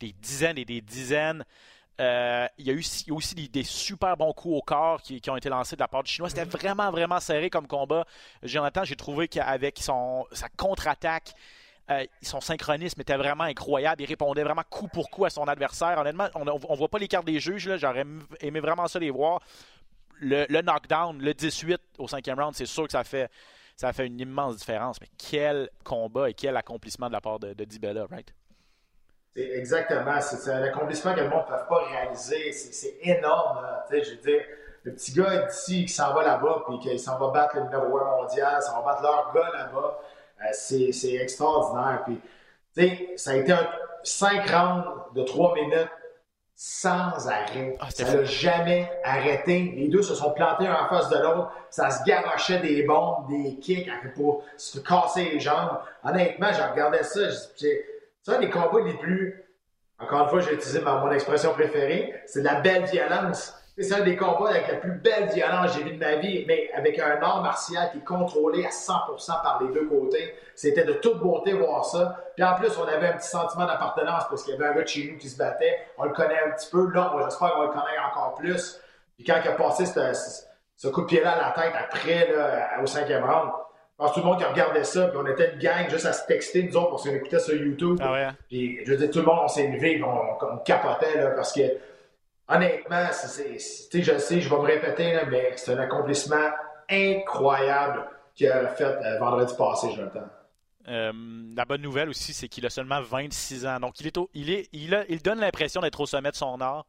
des 0.00 0.12
dizaines 0.12 0.58
et 0.58 0.64
des 0.64 0.80
dizaines. 0.80 1.44
Il 1.98 2.64
y 2.66 2.70
a 2.70 2.72
eu 2.72 2.82
aussi 3.10 3.34
des, 3.48 3.62
super 3.62 4.16
bons 4.16 4.32
coups 4.32 4.56
au 4.56 4.62
corps 4.62 5.00
qui, 5.02 5.22
ont 5.30 5.36
été 5.36 5.48
lancés 5.48 5.76
de 5.76 5.80
la 5.80 5.88
part 5.88 6.02
du 6.02 6.10
Chinois. 6.10 6.28
C'était 6.28 6.44
vraiment, 6.44 6.90
vraiment 6.90 7.20
serré 7.20 7.50
comme 7.50 7.68
combat. 7.68 8.04
Jonathan, 8.42 8.82
j'ai 8.84 8.96
trouvé 8.96 9.28
qu'avec 9.28 9.78
sa 9.78 10.48
contre-attaque, 10.56 11.34
euh, 11.90 12.04
son 12.22 12.40
synchronisme 12.40 13.00
était 13.00 13.16
vraiment 13.16 13.44
incroyable. 13.44 14.02
Il 14.02 14.06
répondait 14.06 14.44
vraiment 14.44 14.62
coup 14.68 14.88
pour 14.88 15.10
coup 15.10 15.24
à 15.24 15.30
son 15.30 15.44
adversaire. 15.44 15.98
Honnêtement, 15.98 16.28
on 16.34 16.44
ne 16.44 16.76
voit 16.76 16.88
pas 16.88 16.98
les 16.98 17.08
cartes 17.08 17.26
des 17.26 17.40
juges. 17.40 17.76
J'aurais 17.76 18.04
aimé 18.40 18.60
vraiment 18.60 18.86
ça 18.86 18.98
les 18.98 19.10
voir. 19.10 19.40
Le, 20.20 20.46
knockdown, 20.62 21.20
le 21.20 21.34
18 21.34 21.80
au 21.98 22.06
cinquième 22.06 22.38
round, 22.38 22.54
c'est 22.54 22.66
sûr 22.66 22.84
que 22.84 22.92
ça 22.92 23.02
fait, 23.02 23.28
ça 23.76 23.92
fait 23.92 24.06
une 24.06 24.20
immense 24.20 24.56
différence. 24.56 25.00
Mais 25.00 25.08
quel 25.18 25.68
combat 25.82 26.30
et 26.30 26.34
quel 26.34 26.56
accomplissement 26.56 27.08
de 27.08 27.12
la 27.12 27.20
part 27.20 27.40
de, 27.40 27.54
de 27.54 27.64
Dibella, 27.64 28.06
right? 28.08 28.32
Exactement. 29.34 30.20
C'est 30.20 30.50
un 30.52 30.62
accomplissement 30.62 31.14
que 31.14 31.20
le 31.20 31.28
monde 31.28 31.44
ne 31.50 31.56
peut 31.56 31.68
pas 31.68 31.84
réaliser. 31.86 32.52
C'est 32.52 32.98
énorme. 33.02 33.66
je 33.90 33.96
veux 33.96 34.16
dire, 34.16 34.42
le 34.84 34.94
petit 34.94 35.12
gars 35.12 35.46
d'ici 35.46 35.86
qui 35.86 35.92
s'en 35.92 36.12
va 36.14 36.22
là-bas, 36.22 36.64
puis 36.68 36.78
qu'il 36.80 36.98
s'en 36.98 37.18
va 37.18 37.28
battre 37.30 37.56
le 37.56 37.62
numéro 37.64 37.98
1 37.98 38.04
mondial, 38.22 38.62
ça 38.62 38.72
va 38.72 38.82
battre 38.82 39.02
leur 39.02 39.32
gars 39.34 39.50
là-bas, 39.52 39.98
c'est 40.52 40.92
c'est 40.92 41.14
extraordinaire. 41.14 42.02
Puis, 42.04 42.20
tu 42.74 42.82
sais, 42.82 43.08
ça 43.16 43.30
a 43.32 43.36
été 43.36 43.52
un 43.52 43.68
5 44.02 44.50
rounds 44.50 44.84
de 45.14 45.22
3 45.22 45.54
minutes 45.54 45.90
sans 46.54 47.28
arrêt. 47.28 47.76
Ah, 47.80 47.88
ça 47.90 48.04
n'a 48.04 48.22
jamais 48.24 48.88
arrêté. 49.02 49.72
Les 49.76 49.88
deux 49.88 50.02
se 50.02 50.14
sont 50.14 50.30
plantés 50.30 50.66
un 50.66 50.74
en 50.74 50.88
face 50.88 51.08
de 51.08 51.18
l'autre. 51.18 51.50
Ça 51.70 51.90
se 51.90 52.04
garochait 52.04 52.60
des 52.60 52.84
bombes, 52.84 53.28
des 53.28 53.56
kicks 53.56 53.90
pour 54.14 54.44
se 54.56 54.78
casser 54.78 55.24
les 55.24 55.40
jambes. 55.40 55.80
Honnêtement, 56.04 56.52
j'ai 56.54 56.62
regardé 56.62 57.02
ça. 57.02 57.20
C'est 57.56 57.84
un 58.28 58.38
des 58.38 58.48
combats 58.48 58.80
les 58.84 58.94
plus. 58.94 59.44
Encore 59.98 60.22
une 60.22 60.28
fois, 60.28 60.40
j'ai 60.40 60.54
utilisé 60.54 60.80
ma, 60.80 60.98
mon 60.98 61.10
expression 61.10 61.52
préférée. 61.52 62.14
C'est 62.26 62.40
de 62.40 62.44
la 62.44 62.60
belle 62.60 62.84
violence. 62.84 63.54
C'est 63.78 63.94
un 63.94 64.00
des 64.00 64.16
combats 64.16 64.50
avec 64.50 64.68
la 64.68 64.74
plus 64.76 64.92
belle 64.92 65.30
violence 65.32 65.72
que 65.72 65.78
j'ai 65.78 65.84
vu 65.84 65.96
de 65.96 65.98
ma 65.98 66.16
vie, 66.16 66.44
mais 66.46 66.70
avec 66.74 66.98
un 66.98 67.20
art 67.22 67.42
martial 67.42 67.90
qui 67.90 67.98
est 67.98 68.04
contrôlé 68.04 68.66
à 68.66 68.68
100% 68.68 69.42
par 69.42 69.62
les 69.62 69.72
deux 69.72 69.86
côtés. 69.86 70.34
C'était 70.54 70.84
de 70.84 70.92
toute 70.94 71.18
beauté 71.18 71.54
voir 71.54 71.84
ça. 71.86 72.22
Puis 72.36 72.44
en 72.44 72.54
plus, 72.54 72.76
on 72.78 72.84
avait 72.84 73.08
un 73.08 73.12
petit 73.14 73.28
sentiment 73.28 73.64
d'appartenance 73.64 74.24
parce 74.28 74.44
qu'il 74.44 74.52
y 74.52 74.56
avait 74.56 74.66
un 74.66 74.74
gars 74.74 74.82
de 74.82 74.88
chez 74.88 75.10
nous 75.10 75.18
qui 75.18 75.28
se 75.28 75.38
battait. 75.38 75.78
On 75.96 76.04
le 76.04 76.12
connaît 76.12 76.38
un 76.46 76.50
petit 76.50 76.68
peu. 76.70 76.90
Là, 76.92 77.10
moi, 77.12 77.22
j'espère 77.24 77.54
qu'on 77.54 77.62
le 77.62 77.68
connaître 77.68 78.02
encore 78.10 78.34
plus. 78.34 78.78
Puis 79.16 79.24
quand 79.24 79.40
il 79.42 79.48
a 79.48 79.52
passé 79.52 79.86
ce, 79.86 80.88
coup 80.88 81.00
de 81.02 81.06
pied-là 81.06 81.32
à 81.32 81.48
la 81.48 81.50
tête 81.52 81.72
après, 81.78 82.30
là, 82.30 82.82
au 82.82 82.86
cinquième 82.86 83.24
round, 83.24 83.52
je 83.92 83.96
pense 83.96 84.10
que 84.10 84.14
tout 84.16 84.20
le 84.20 84.26
monde 84.26 84.38
qui 84.38 84.44
regardait 84.44 84.84
ça, 84.84 85.08
puis 85.08 85.18
on 85.18 85.26
était 85.26 85.52
une 85.52 85.58
gang 85.58 85.88
juste 85.88 86.06
à 86.06 86.12
se 86.12 86.26
texter, 86.26 86.64
nous 86.64 86.76
autres, 86.76 86.90
parce 86.90 87.04
qu'on 87.04 87.14
écoutait 87.14 87.38
sur 87.38 87.54
YouTube. 87.54 87.98
Ah 88.02 88.12
ouais? 88.12 88.28
Puis, 88.48 88.80
je 88.84 88.90
veux 88.90 88.96
dire, 88.98 89.10
tout 89.10 89.20
le 89.20 89.26
monde, 89.26 89.40
on 89.44 89.48
s'est 89.48 89.68
levé, 89.68 90.02
on, 90.02 90.44
on 90.44 90.56
capotait, 90.58 91.16
là, 91.16 91.30
parce 91.30 91.52
que, 91.52 91.62
honnêtement, 92.56 93.06
c'est, 93.12 93.58
c'est- 93.58 94.02
je 94.02 94.18
sais, 94.18 94.40
je 94.40 94.48
vais 94.48 94.56
me 94.56 94.62
répéter, 94.66 95.12
là, 95.14 95.24
mais 95.26 95.52
c'est 95.56 95.72
un 95.74 95.78
accomplissement 95.78 96.50
incroyable 96.88 98.08
qu'il 98.34 98.48
a 98.50 98.68
fait 98.68 98.84
euh, 98.84 99.18
vendredi 99.18 99.54
passé, 99.56 99.90
Jonathan. 99.94 100.24
Euh, 100.88 101.12
la 101.56 101.64
bonne 101.64 101.82
nouvelle 101.82 102.08
aussi, 102.08 102.32
c'est 102.32 102.48
qu'il 102.48 102.66
a 102.66 102.70
seulement 102.70 103.00
26 103.00 103.66
ans. 103.66 103.78
Donc, 103.78 104.00
il, 104.00 104.06
est 104.08 104.16
au- 104.18 104.30
il, 104.34 104.50
est, 104.50 104.68
il, 104.72 104.94
a- 104.94 105.04
il 105.08 105.22
donne 105.22 105.38
l'impression 105.40 105.80
d'être 105.80 106.00
au 106.00 106.06
sommet 106.06 106.30
de 106.30 106.36
son 106.36 106.60
art. 106.60 106.86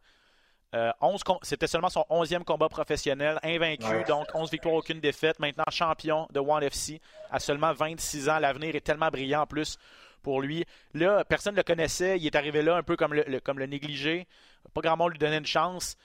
Euh, 0.74 0.92
11 1.02 1.24
com- 1.24 1.38
C'était 1.44 1.68
seulement 1.68 1.90
son 1.90 2.04
11e 2.10 2.44
combat 2.44 2.68
professionnel, 2.70 3.38
invaincu, 3.44 3.86
Ouais. 3.86 4.04
donc 4.06 4.26
11 4.34 4.50
victoires, 4.50 4.74
aucune 4.74 5.00
défaite. 5.00 5.40
Maintenant 5.40 5.66
champion 5.70 6.28
de 6.34 6.40
One 6.40 6.64
FC 6.64 7.00
à 7.30 7.40
seulement 7.40 7.74
26 7.74 8.28
ans. 8.30 8.40
L'avenir 8.40 8.76
est 8.76 8.82
tellement 8.82 9.10
brillant 9.10 9.42
en 9.42 9.46
plus 9.46 9.78
pour 10.24 10.42
lui. 10.42 10.66
Là, 10.96 11.24
personne 11.24 11.54
ne 11.54 11.58
le 11.60 11.64
connaissait. 11.64 12.18
Il 12.18 12.26
est 12.26 12.36
arrivé 12.36 12.62
là 12.64 12.76
un 12.78 12.84
peu 12.84 12.96
comme 12.96 13.14
le, 13.14 13.24
le- 13.28 13.40
comme 13.40 13.60
le 13.60 13.68
négligé. 13.68 14.26
Pas 14.74 14.82
grand 14.82 14.98
monde 14.98 15.12
lui 15.12 15.20
donnait 15.20 15.38
une 15.38 15.46
chance. 15.46 15.96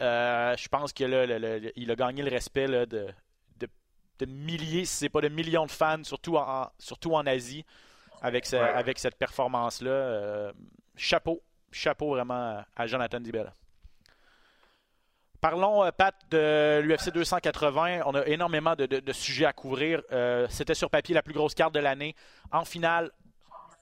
Euh, 0.00 0.56
je 0.56 0.68
pense 0.68 0.92
que 0.92 1.04
là, 1.04 1.26
le- 1.26 1.38
le- 1.38 1.72
il 1.76 1.90
a 1.90 1.94
gagné 1.96 2.22
le 2.22 2.30
respect 2.30 2.66
là, 2.66 2.86
de, 2.86 3.06
de, 3.58 3.68
de 4.20 4.26
milliers, 4.26 4.84
si 4.86 4.96
ce 4.96 5.04
n'est 5.04 5.08
pas 5.10 5.20
de 5.20 5.28
millions 5.28 5.66
de 5.66 5.70
fans, 5.70 6.02
surtout 6.04 6.36
en, 6.38 6.70
surtout 6.78 7.14
en 7.14 7.26
Asie. 7.26 7.64
avec, 8.22 8.50
avec 8.54 8.98
cette 8.98 9.16
performance-là. 9.16 10.52
chapeau, 10.96 11.42
chapeau 11.72 12.10
vraiment 12.14 12.64
à 12.74 12.86
Jonathan 12.86 13.20
Dibella. 13.20 13.52
Parlons, 15.40 15.90
Pat, 15.98 16.14
de 16.30 16.80
l'UFC 16.82 17.10
280. 17.12 18.00
On 18.06 18.14
a 18.14 18.24
énormément 18.26 18.74
de, 18.74 19.12
sujets 19.12 19.44
à 19.44 19.52
couvrir. 19.52 20.00
C'était 20.48 20.74
sur 20.74 20.88
papier 20.88 21.14
la 21.14 21.22
plus 21.22 21.34
grosse 21.34 21.54
carte 21.54 21.74
de 21.74 21.80
l'année. 21.80 22.14
En 22.50 22.64
finale, 22.64 23.10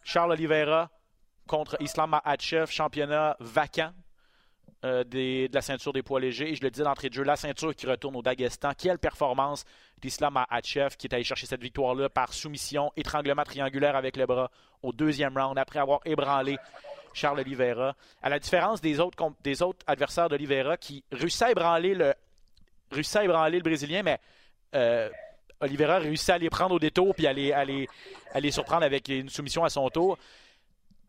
Charles 0.05 0.33
Oliveira 0.33 0.91
contre 1.47 1.77
Islam 1.81 2.11
Makhachev, 2.11 2.67
championnat 2.71 3.37
vacant 3.41 3.93
euh, 4.85 5.05
de 5.05 5.49
la 5.53 5.61
ceinture 5.61 5.93
des 5.93 6.03
poids 6.03 6.21
légers. 6.21 6.51
Et 6.51 6.55
je 6.55 6.62
le 6.62 6.71
dis 6.71 6.81
d'entrée 6.81 7.09
de 7.09 7.15
jeu, 7.15 7.23
la 7.23 7.37
ceinture 7.37 7.75
qui 7.75 7.87
retourne 7.87 8.17
au 8.17 8.23
Dagestan. 8.23 8.73
Quelle 8.77 8.99
performance 8.99 9.65
d'Islam 10.01 10.35
Makhachev 10.35 10.97
qui 10.97 11.07
est 11.07 11.15
allé 11.15 11.25
chercher 11.25 11.47
cette 11.47 11.62
victoire-là 11.62 12.09
par 12.09 12.33
soumission, 12.33 12.93
étranglement 12.97 13.45
triangulaire 13.45 13.97
avec 13.97 14.17
le 14.17 14.27
bras 14.27 14.51
au 14.83 14.93
deuxième 14.93 15.37
round 15.38 15.59
après 15.59 15.79
avoir 15.79 16.01
ébranlé 16.05 16.59
Charles 17.15 17.41
Oliveira. 17.41 17.95
À 18.23 18.29
la 18.29 18.38
différence 18.38 18.81
des 18.81 18.99
autres, 18.99 19.17
des 19.43 19.62
autres 19.62 19.85
adversaires 19.87 20.29
d'Oliveira 20.29 20.77
qui 20.77 21.05
réussissaient 21.12 21.47
à 21.47 21.51
ébranler 21.51 21.95
le, 21.95 22.11
à 22.11 23.25
ébranler 23.25 23.59
le 23.59 23.62
Brésilien, 23.62 24.03
mais 24.03 24.19
euh, 24.75 25.11
Oliveira 25.62 25.98
réussit 25.98 26.31
à 26.31 26.38
les 26.38 26.51
prendre 26.51 26.75
au 26.75 26.79
détour 26.79 27.14
puis 27.14 27.27
à 27.27 27.33
les, 27.33 28.51
surprendre 28.51 28.85
avec 28.85 29.09
une 29.09 29.29
soumission 29.29 29.64
à 29.64 29.70
son 29.70 29.88
tour. 29.88 30.18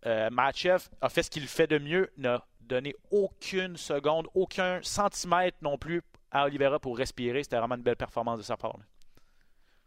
Euh, 0.05 0.29
a 0.29 1.09
fait 1.09 1.23
ce 1.23 1.29
qu'il 1.29 1.47
fait 1.47 1.67
de 1.67 1.77
mieux, 1.77 2.11
n'a 2.17 2.45
donné 2.61 2.95
aucune 3.11 3.77
seconde, 3.77 4.27
aucun 4.33 4.79
centimètre 4.81 5.57
non 5.61 5.77
plus 5.77 6.01
à 6.31 6.45
Oliveira 6.45 6.79
pour 6.79 6.97
respirer. 6.97 7.43
C'était 7.43 7.57
vraiment 7.57 7.75
une 7.75 7.83
belle 7.83 7.95
performance 7.95 8.37
de 8.37 8.43
sa 8.43 8.57
part. 8.57 8.77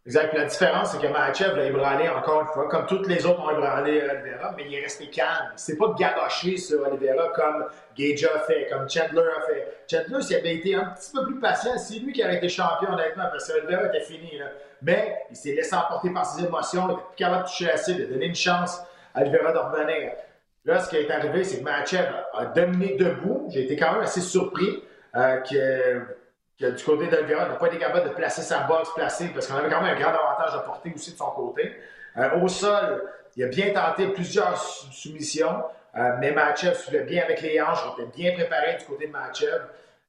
Exact. 0.06 0.34
la 0.34 0.44
différence, 0.44 0.92
c'est 0.92 1.04
que 1.04 1.12
Mahachev 1.12 1.56
l'a 1.56 1.64
ébranlé 1.64 2.08
encore 2.08 2.42
une 2.42 2.46
fois, 2.46 2.68
comme 2.68 2.86
toutes 2.86 3.08
les 3.08 3.26
autres 3.26 3.40
ont 3.40 3.50
ébranlé 3.50 4.00
Oliveira, 4.00 4.54
mais 4.56 4.64
il 4.68 4.74
est 4.74 4.82
resté 4.82 5.10
calme. 5.10 5.50
C'est 5.56 5.76
pas 5.76 5.92
garoché 5.98 6.56
sur 6.56 6.80
Oliveira 6.86 7.32
comme 7.34 7.66
Gage 7.96 8.24
a 8.24 8.38
fait, 8.40 8.68
comme 8.70 8.88
Chandler 8.88 9.24
a 9.36 9.40
fait. 9.48 9.82
Chandler, 9.90 10.22
s'il 10.22 10.36
avait 10.36 10.54
été 10.54 10.76
un 10.76 10.84
petit 10.90 11.10
peu 11.12 11.24
plus 11.24 11.40
patient, 11.40 11.76
c'est 11.76 11.98
lui 11.98 12.12
qui 12.12 12.22
aurait 12.22 12.36
été 12.36 12.48
champion, 12.48 12.92
honnêtement, 12.92 13.24
parce 13.32 13.50
que 13.50 13.58
Oliveira 13.58 13.86
était 13.86 14.04
fini. 14.04 14.30
Mais 14.80 15.16
il 15.28 15.36
s'est 15.36 15.54
laissé 15.54 15.74
emporter 15.74 16.10
par 16.10 16.24
ses 16.24 16.44
émotions, 16.44 16.86
il 16.88 16.92
était 16.92 17.02
plus 17.02 17.16
capable 17.16 17.42
de 17.42 17.48
toucher 17.48 17.70
assez, 17.72 17.94
de 17.94 18.04
donner 18.04 18.26
une 18.26 18.34
chance 18.36 18.80
à 19.12 19.22
Oliveira 19.22 19.52
de 19.52 19.58
revenir. 19.58 20.12
Là, 20.66 20.80
ce 20.80 20.88
qui 20.88 20.96
est 20.96 21.10
arrivé, 21.10 21.42
c'est 21.42 21.58
que 21.58 21.64
Mahachev 21.64 22.06
a 22.32 22.44
dominé 22.46 22.94
debout. 22.96 23.48
J'ai 23.50 23.64
été 23.64 23.74
quand 23.74 23.92
même 23.92 24.02
assez 24.02 24.20
surpris 24.20 24.84
euh, 25.16 25.38
que 25.38 26.02
du 26.58 26.84
côté 26.84 27.08
d'Olvera, 27.08 27.48
n'a 27.48 27.54
pas 27.54 27.66
été 27.66 27.78
capable 27.78 28.08
de 28.08 28.14
placer 28.14 28.42
sa 28.42 28.60
boxe 28.60 28.88
placée 28.94 29.28
parce 29.28 29.46
qu'on 29.46 29.56
avait 29.56 29.68
quand 29.68 29.82
même 29.82 29.94
un 29.94 30.00
grand 30.00 30.10
avantage 30.10 30.54
à 30.54 30.60
porter 30.60 30.92
aussi 30.94 31.12
de 31.12 31.18
son 31.18 31.30
côté. 31.30 31.76
Euh, 32.16 32.40
au 32.40 32.48
sol, 32.48 33.04
il 33.36 33.44
a 33.44 33.48
bien 33.48 33.72
tenté 33.72 34.08
plusieurs 34.08 34.56
soumissions, 34.56 35.62
euh, 35.96 36.16
mais 36.18 36.32
Machev 36.32 36.74
suivait 36.74 37.04
bien 37.04 37.24
avec 37.24 37.42
les 37.42 37.60
hanches, 37.60 37.84
on 37.86 38.02
était 38.02 38.10
bien 38.16 38.32
préparé 38.32 38.76
du 38.78 38.84
côté 38.86 39.06
de 39.06 39.12
Machev. 39.12 39.60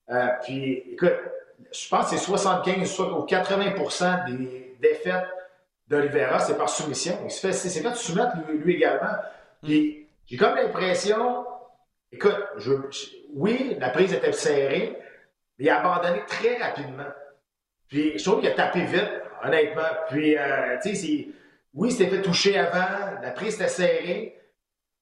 Euh, 0.10 0.28
puis, 0.44 0.84
écoute, 0.94 1.16
je 1.72 1.90
pense 1.90 2.12
que 2.12 2.18
c'est 2.18 2.24
75 2.24 3.00
ou 3.00 3.26
80% 3.26 4.26
des 4.26 4.78
défaites 4.80 5.26
d'Olivera, 5.90 6.40
c'est 6.40 6.58
par 6.58 6.70
soumission. 6.70 7.18
Il 7.26 7.32
s'est 7.32 7.52
fait, 7.52 7.70
fait 7.70 7.96
soumettre 7.96 8.38
lui, 8.48 8.76
également. 8.76 9.16
Puis, 9.62 10.08
j'ai 10.26 10.38
comme 10.38 10.56
l'impression, 10.56 11.46
écoute, 12.12 12.38
oui, 13.34 13.76
la 13.80 13.90
prise 13.90 14.14
était 14.14 14.32
serrée, 14.32 14.98
il 15.60 15.70
a 15.70 15.80
abandonné 15.80 16.24
très 16.28 16.58
rapidement. 16.58 17.12
Puis 17.88 18.18
je 18.18 18.24
trouve 18.24 18.42
qu'il 18.42 18.50
a 18.50 18.56
tapé 18.56 18.84
vite, 18.86 19.12
honnêtement. 19.44 19.82
Puis, 20.10 20.38
euh, 20.38 20.78
tu 20.82 20.96
sais, 20.96 21.28
oui, 21.74 21.92
c'était 21.92 22.10
fait 22.10 22.22
toucher 22.22 22.58
avant, 22.58 23.22
la 23.22 23.32
prise 23.32 23.56
était 23.56 23.68
serrée, 23.68 24.40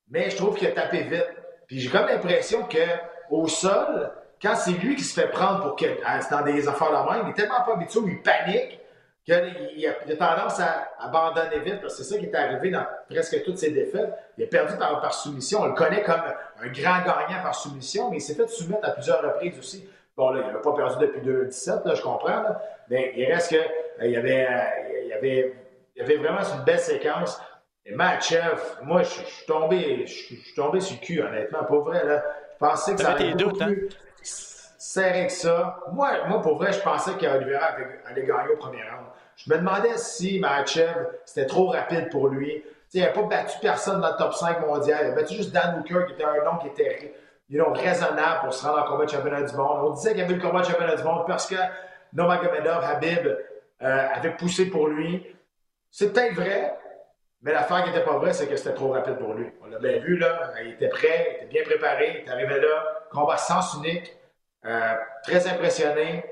mais 0.10 0.30
je 0.30 0.36
trouve 0.36 0.56
qu'il 0.58 0.68
a 0.68 0.72
tapé 0.72 1.04
vite. 1.04 1.28
Puis 1.68 1.80
j'ai 1.80 1.90
comme 1.90 2.08
l'impression 2.08 2.68
qu'au 2.68 3.48
sol, 3.48 4.12
quand 4.42 4.56
c'est 4.56 4.72
lui 4.72 4.96
qui 4.96 5.04
se 5.04 5.20
fait 5.20 5.30
prendre 5.30 5.62
pour 5.62 5.76
que, 5.76 5.86
dans 6.30 6.42
des 6.44 6.68
affaires 6.68 6.90
de 6.90 7.10
main, 7.10 7.24
il 7.24 7.30
est 7.30 7.34
tellement 7.34 7.64
pas 7.66 7.74
habitué, 7.74 8.00
il 8.06 8.22
panique, 8.22 8.80
qu'il 9.24 9.34
a, 9.34 9.92
a, 9.92 10.16
tendance 10.16 10.60
à 10.60 10.92
abandonner 11.00 11.60
vite, 11.60 11.82
parce 11.82 11.98
que 11.98 12.04
c'est 12.04 12.14
ça 12.14 12.20
qui 12.20 12.26
est 12.26 12.36
arrivé 12.36 12.70
dans 12.70 12.86
presque 13.10 13.44
toutes 13.44 13.58
ses 13.58 13.72
défaites. 13.72 14.14
Il 14.38 14.44
a 14.44 14.48
perdu 14.48 14.78
par, 14.78 15.02
par 15.02 15.14
soumission. 15.16 15.62
On 15.62 15.66
le 15.66 15.74
connaît 15.74 16.04
comme 16.04 16.22
un 16.62 16.68
grand 16.68 17.00
gagnant 17.00 17.42
par 17.42 17.56
soumission, 17.56 18.12
mais 18.12 18.18
il 18.18 18.22
s'est 18.22 18.36
fait 18.36 18.48
soumettre 18.48 18.88
à 18.88 18.92
plusieurs 18.92 19.24
reprises 19.24 19.58
aussi. 19.58 19.90
Bon, 20.18 20.30
là, 20.30 20.42
il 20.42 20.48
n'avait 20.48 20.62
pas 20.62 20.74
perdu 20.74 20.96
depuis 21.00 21.22
2017, 21.22 21.86
là, 21.86 21.94
je 21.94 22.02
comprends, 22.02 22.44
mais 22.90 23.14
il 23.18 23.26
reste 23.26 23.52
que 23.52 23.58
euh, 23.58 24.06
il, 24.06 24.12
y 24.12 24.16
avait, 24.16 24.48
euh, 24.48 25.02
il, 25.04 25.08
y 25.08 25.14
avait, 25.14 25.56
il 25.96 26.00
y 26.00 26.06
avait 26.06 26.18
vraiment 26.18 26.40
une 26.40 26.64
belle 26.64 26.80
séquence. 26.80 27.42
Et 27.86 27.94
Matchev, 27.94 28.60
moi, 28.84 29.04
je, 29.04 29.10
suis 29.10 29.46
tombé, 29.46 30.06
je, 30.08 30.14
suis 30.14 30.54
tombé 30.56 30.80
sur 30.80 30.98
le 31.00 31.06
cul, 31.06 31.22
honnêtement, 31.22 31.66
pas 31.66 31.80
vrai. 31.80 32.06
Là. 32.06 32.24
Je 32.54 32.66
pensais 32.66 32.96
que 32.96 33.02
ça 33.02 33.12
allait 33.12 33.34
beaucoup 33.34 33.58
hein? 33.62 33.74
plus 33.74 33.90
serré 34.78 35.28
que 35.28 35.34
ça. 35.34 35.80
Moi, 35.92 36.10
moi, 36.28 36.42
pour 36.42 36.58
vrai, 36.58 36.72
je 36.72 36.80
pensais 36.80 37.12
qu'Olivera 37.20 37.76
allait 38.06 38.26
gagner 38.26 38.54
au 38.54 38.58
premier 38.58 38.84
round. 38.84 39.08
Je 39.36 39.52
me 39.52 39.58
demandais 39.58 39.98
si 39.98 40.40
Matchev, 40.40 40.96
c'était 41.26 41.46
trop 41.46 41.68
rapide 41.68 42.10
pour 42.10 42.30
lui. 42.30 42.64
il 42.94 43.02
n'avait 43.02 43.14
pas 43.14 43.24
battu 43.24 43.58
personne 43.62 44.00
dans 44.00 44.12
le 44.12 44.18
top 44.18 44.34
5 44.34 44.66
mondial. 44.66 45.00
Il 45.04 45.12
a 45.12 45.16
battu 45.16 45.36
juste 45.36 45.52
Dan 45.52 45.80
Hooker, 45.80 46.06
qui 46.06 46.14
était 46.14 46.24
un 46.24 46.44
nom 46.46 46.58
qui 46.58 46.68
était 46.68 47.14
you 47.50 47.64
know, 47.64 47.72
raisonnable 47.74 48.42
pour 48.42 48.54
se 48.54 48.66
rendre 48.66 48.80
en 48.80 48.88
combat 48.88 49.06
de 49.06 49.12
championnat 49.12 49.44
du 49.44 49.56
monde. 49.56 49.80
On 49.84 49.90
disait 49.92 50.12
qu'il 50.12 50.20
y 50.20 50.24
avait 50.24 50.36
le 50.36 50.42
combat 50.42 50.62
de 50.62 50.66
championnat 50.66 50.96
du 50.96 51.04
monde 51.04 51.26
parce 51.28 51.48
que 51.48 51.56
Nomagomedov, 52.14 52.84
Habib, 52.84 53.28
euh, 53.28 54.08
avait 54.14 54.36
poussé 54.36 54.70
pour 54.70 54.88
lui. 54.88 55.26
C'est 55.92 56.14
peut-être 56.14 56.34
vrai, 56.34 56.78
mais 57.42 57.54
l'affaire 57.54 57.84
qui 57.84 57.90
n'était 57.90 58.04
pas 58.04 58.18
vraie, 58.18 58.34
c'est 58.34 58.48
que 58.48 58.56
c'était 58.56 58.74
trop 58.74 58.90
rapide 58.90 59.18
pour 59.18 59.34
lui. 59.34 59.48
On 59.62 59.68
l'a 59.68 59.80
bien 59.80 60.00
vu, 60.00 60.18
là. 60.18 60.52
Il 60.64 60.72
était 60.72 60.90
prêt, 60.90 61.28
il 61.30 61.36
était 61.36 61.46
bien 61.46 61.64
préparé, 61.64 62.22
il 62.22 62.28
est 62.28 62.32
arrivé 62.32 62.60
là. 62.60 62.84
Combat 63.12 63.38
sens 63.38 63.76
unique. 63.76 64.16
Euh, 64.66 64.96
très 65.24 65.48
impressionné. 65.48 66.26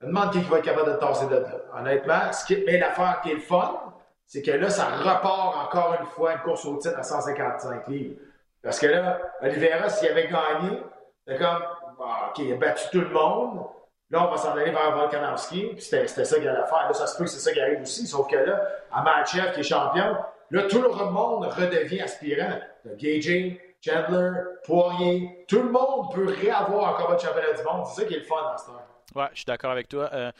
Je 0.00 0.06
me 0.06 0.12
demande 0.12 0.32
qui 0.32 0.40
va 0.42 0.58
être 0.58 0.64
capable 0.64 0.92
de 0.92 0.96
tasser 0.96 1.26
de 1.26 1.36
là. 1.36 1.48
Honnêtement, 1.76 2.32
ce 2.32 2.44
qui, 2.44 2.62
mais 2.64 2.78
l'affaire 2.78 3.20
qui 3.22 3.30
est 3.30 3.34
le 3.34 3.40
fun, 3.40 3.80
c'est 4.26 4.42
que 4.42 4.52
là, 4.52 4.70
ça 4.70 4.86
repart 4.86 5.56
encore 5.56 5.96
une 6.00 6.06
fois 6.06 6.34
une 6.34 6.40
course 6.40 6.64
au 6.66 6.76
titre 6.76 6.98
à 6.98 7.02
155 7.02 7.88
livres. 7.88 8.16
Parce 8.62 8.78
que 8.78 8.86
là, 8.86 9.20
Oliveira, 9.42 9.88
s'il 9.88 10.08
avait 10.08 10.28
gagné, 10.28 10.78
c'est 11.26 11.36
comme, 11.38 11.62
OK, 11.98 12.38
il 12.38 12.52
a 12.52 12.56
battu 12.56 12.84
tout 12.90 13.00
le 13.00 13.08
monde. 13.08 13.66
Là, 14.10 14.26
on 14.26 14.30
va 14.30 14.36
s'en 14.36 14.52
aller 14.52 14.70
vers 14.70 14.94
Volkanovski. 14.96 15.68
Puis 15.74 15.82
c'était 15.82 16.06
ça 16.06 16.38
qu'il 16.38 16.48
allait 16.48 16.66
faire. 16.66 16.86
Là, 16.86 16.92
ça 16.92 17.06
se 17.06 17.16
peut 17.16 17.24
que 17.24 17.30
c'est 17.30 17.40
ça 17.40 17.52
qui 17.52 17.60
arrive 17.60 17.80
aussi. 17.80 18.06
Sauf 18.06 18.28
que 18.28 18.36
là, 18.36 18.62
à 18.92 19.02
Matchev, 19.02 19.52
qui 19.52 19.60
est 19.60 19.64
champion, 19.64 20.16
là, 20.50 20.62
tout 20.64 20.82
le 20.82 20.88
monde 20.88 21.44
redevient 21.44 22.02
aspirant. 22.02 22.58
Gaging, 22.98 23.58
Chandler, 23.80 24.30
Poirier, 24.64 25.44
tout 25.48 25.62
le 25.62 25.70
monde 25.70 26.12
peut 26.12 26.28
réavoir 26.28 26.94
un 26.94 27.02
combat 27.02 27.16
de 27.16 27.20
championnat 27.20 27.52
du 27.52 27.62
monde. 27.64 27.86
C'est 27.86 28.02
ça 28.02 28.08
qui 28.08 28.14
est 28.14 28.18
le 28.18 28.24
fun 28.24 28.42
dans 28.42 28.58
ce 28.58 28.66
temps. 28.66 28.82
Ouais, 29.14 29.28
je 29.32 29.38
suis 29.38 29.44
d'accord 29.44 29.72
avec 29.72 29.88
toi. 29.88 30.08
Euh, 30.12 30.32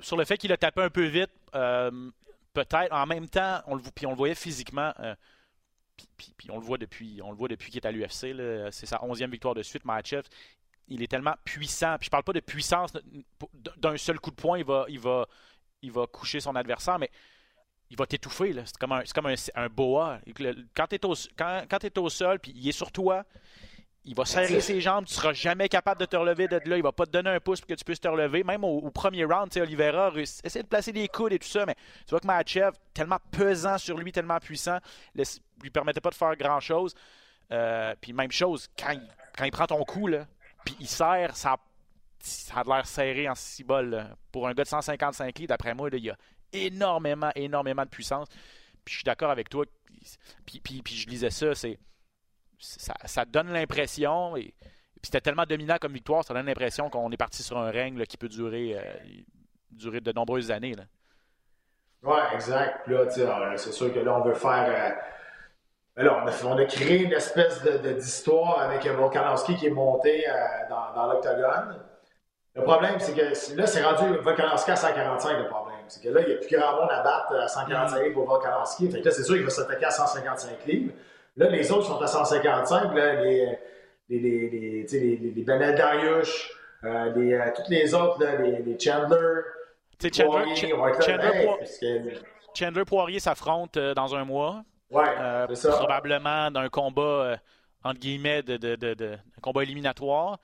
sur 0.00 0.16
le 0.16 0.24
fait 0.24 0.36
qu'il 0.36 0.52
a 0.52 0.56
tapé 0.56 0.82
un 0.82 0.90
peu 0.90 1.04
vite, 1.04 1.30
euh, 1.54 1.90
peut-être, 2.52 2.92
en 2.92 3.06
même 3.06 3.28
temps, 3.28 3.60
on 3.66 3.76
le, 3.76 3.82
puis 3.94 4.06
on 4.06 4.10
le 4.10 4.16
voyait 4.16 4.34
physiquement. 4.34 4.92
Euh, 5.00 5.14
puis, 6.16 6.34
on 6.50 6.58
le 6.58 6.64
voit 6.64 6.78
depuis, 6.78 7.20
on 7.22 7.30
le 7.30 7.36
voit 7.36 7.48
depuis 7.48 7.70
qu'il 7.70 7.80
est 7.80 7.86
à 7.86 7.92
l'UFC. 7.92 8.34
C'est 8.70 8.86
sa 8.86 9.02
onzième 9.04 9.30
victoire 9.30 9.54
de 9.54 9.62
suite, 9.62 9.84
Mahachev. 9.84 10.22
Il 10.88 11.02
est 11.02 11.06
tellement 11.06 11.34
puissant. 11.44 11.96
Puis 11.98 12.06
je 12.06 12.10
parle 12.10 12.24
pas 12.24 12.32
de 12.32 12.40
puissance 12.40 12.92
d'un 13.76 13.96
seul 13.96 14.18
coup 14.18 14.30
de 14.30 14.36
poing, 14.36 14.58
il 14.58 14.64
va, 14.64 14.86
il 14.88 14.98
va, 14.98 15.26
il 15.82 15.92
va 15.92 16.06
coucher 16.06 16.40
son 16.40 16.56
adversaire, 16.56 16.98
mais 16.98 17.10
il 17.90 17.96
va 17.96 18.06
t'étouffer. 18.06 18.54
C'est 18.64 18.78
comme, 18.78 18.92
un, 18.92 19.02
comme 19.14 19.26
un, 19.26 19.68
boa. 19.68 20.20
Quand 20.74 20.86
tu 20.86 20.96
es, 20.96 20.98
es, 20.98 21.98
au 21.98 22.08
sol, 22.08 22.38
puis 22.38 22.52
il 22.54 22.68
est 22.68 22.72
sur 22.72 22.92
toi, 22.92 23.24
il 24.04 24.14
va 24.14 24.24
serrer 24.24 24.60
ses 24.60 24.80
jambes, 24.80 25.04
tu 25.04 25.12
seras 25.12 25.32
jamais 25.32 25.68
capable 25.68 26.00
de 26.00 26.06
te 26.06 26.16
relever 26.16 26.48
de 26.48 26.60
là. 26.64 26.76
Il 26.76 26.82
va 26.82 26.92
pas 26.92 27.04
te 27.04 27.10
donner 27.10 27.30
un 27.30 27.40
pouce 27.40 27.60
pour 27.60 27.68
que 27.68 27.74
tu 27.74 27.84
puisses 27.84 28.00
te 28.00 28.08
relever. 28.08 28.42
Même 28.44 28.64
au, 28.64 28.90
premier 28.90 29.24
round, 29.24 29.54
Oliveira 29.56 30.12
essaie 30.16 30.62
de 30.62 30.68
placer 30.68 30.92
des 30.92 31.06
coudes 31.08 31.32
et 31.32 31.38
tout 31.38 31.48
ça, 31.48 31.66
mais 31.66 31.74
tu 32.06 32.10
vois 32.10 32.20
que 32.20 32.26
Mahachev, 32.26 32.72
tellement 32.94 33.18
pesant 33.30 33.76
sur 33.76 33.98
lui, 33.98 34.10
tellement 34.10 34.38
puissant, 34.38 34.78
ne 35.14 35.22
lui 35.62 35.70
permettait 35.70 36.00
pas 36.00 36.10
de 36.10 36.14
faire 36.14 36.34
grand 36.36 36.60
chose. 36.60 36.94
Euh, 37.52 37.94
puis 38.00 38.12
même 38.12 38.32
chose, 38.32 38.68
quand 38.78 38.92
il, 38.92 39.02
quand 39.36 39.44
il 39.44 39.50
prend 39.50 39.66
ton 39.66 39.84
coup, 39.84 40.06
là, 40.06 40.26
puis 40.64 40.76
il 40.80 40.88
serre, 40.88 41.36
ça, 41.36 41.56
ça 42.20 42.60
a 42.60 42.64
l'air 42.64 42.86
serré 42.86 43.28
en 43.28 43.34
six 43.34 43.64
bols. 43.64 44.06
Pour 44.32 44.48
un 44.48 44.54
gars 44.54 44.64
de 44.64 44.68
155 44.68 45.38
livres, 45.38 45.48
d'après 45.48 45.74
moi, 45.74 45.90
il 45.92 46.04
y 46.04 46.10
a 46.10 46.16
énormément, 46.52 47.30
énormément 47.34 47.84
de 47.84 47.88
puissance. 47.88 48.28
Puis 48.84 48.92
je 48.92 48.98
suis 48.98 49.04
d'accord 49.04 49.30
avec 49.30 49.50
toi. 49.50 49.66
Puis, 50.46 50.60
puis, 50.60 50.82
puis 50.82 50.94
je 50.94 51.08
lisais 51.08 51.30
ça, 51.30 51.54
c'est 51.54 51.78
ça, 52.60 53.24
donne 53.24 53.52
l'impression, 53.52 54.36
et, 54.36 54.54
c'était 55.02 55.20
tellement 55.20 55.44
dominant 55.48 55.76
comme 55.80 55.92
victoire, 55.92 56.24
ça 56.24 56.34
donne 56.34 56.46
l'impression 56.46 56.90
qu'on 56.90 57.10
est 57.10 57.16
parti 57.16 57.42
sur 57.42 57.58
un 57.58 57.70
règne 57.70 58.04
qui 58.04 58.16
peut 58.16 58.28
durer, 58.28 58.76
euh, 58.76 58.82
durer 59.70 60.00
de 60.00 60.12
nombreuses 60.12 60.50
années. 60.50 60.76
Oui, 62.02 62.18
exact. 62.34 62.82
Puis 62.84 62.94
là, 62.94 63.56
c'est 63.56 63.72
sûr 63.72 63.92
que 63.92 64.00
là, 64.00 64.16
on 64.18 64.22
veut 64.22 64.34
faire. 64.34 64.96
Euh, 65.98 66.08
on, 66.08 66.26
a, 66.26 66.32
on, 66.44 66.58
a, 66.58 66.64
créé 66.64 67.02
une 67.02 67.12
espèce 67.12 67.62
d'histoire 67.62 68.60
avec 68.60 68.86
Volkanovski 68.86 69.56
qui 69.56 69.66
est 69.66 69.70
monté 69.70 70.24
euh, 70.28 70.32
dans, 70.68 71.06
l'octogone. 71.06 71.78
Le 72.54 72.62
problème, 72.62 72.98
c'est 72.98 73.14
que 73.14 73.56
là, 73.56 73.66
c'est 73.66 73.82
rendu 73.82 74.18
Volkanovski 74.18 74.70
à 74.70 74.76
145, 74.76 75.38
le 75.38 75.48
problème. 75.48 75.76
C'est 75.88 76.02
que 76.02 76.08
là, 76.08 76.20
il 76.20 76.28
n'y 76.28 76.34
a 76.34 76.36
plus 76.36 76.56
grand 76.56 76.80
monde 76.80 76.90
à 76.90 77.02
battre 77.02 77.34
à 77.34 77.48
145 77.48 78.02
livres 78.02 78.14
pour 78.14 78.26
Volkanovski. 78.26 78.88
Là, 78.88 79.10
c'est 79.10 79.22
sûr 79.22 79.34
qu'il 79.34 79.44
va 79.44 79.50
s'attaquer 79.50 79.84
à 79.84 79.90
155 79.90 80.66
livres. 80.66 80.92
Là, 81.40 81.48
les 81.48 81.72
autres 81.72 81.86
sont 81.86 81.98
à 82.00 82.06
155. 82.06 82.94
Là, 82.94 83.22
les, 83.22 83.58
les, 84.10 84.18
les, 84.20 84.50
les, 84.50 85.16
les, 85.16 85.16
les 85.30 85.44
euh, 86.84 87.12
les, 87.14 87.32
euh, 87.32 87.50
toutes 87.56 87.68
les 87.68 87.94
autres, 87.94 88.22
là, 88.22 88.36
les, 88.36 88.62
les 88.62 88.78
Chandler. 88.78 89.16
Chandler, 90.02 90.24
Poirier. 90.28 90.56
Chandler, 90.56 91.28
Hey, 91.32 91.48
que- 91.80 92.58
Chandler 92.58 92.84
Poirier 92.84 93.20
s'affrontent 93.20 93.80
euh, 93.80 93.94
dans 93.94 94.14
un 94.14 94.24
mois. 94.24 94.62
Ouais, 94.90 95.04
ça. 95.54 95.76
probablement 95.78 96.50
d'un 96.50 96.68
combat, 96.68 97.38
entre 97.84 98.00
guillemets, 98.00 98.42
de, 98.42 98.56
de, 98.58 98.74
de, 98.76 99.16
combat 99.40 99.62
éliminatoire. 99.62 100.38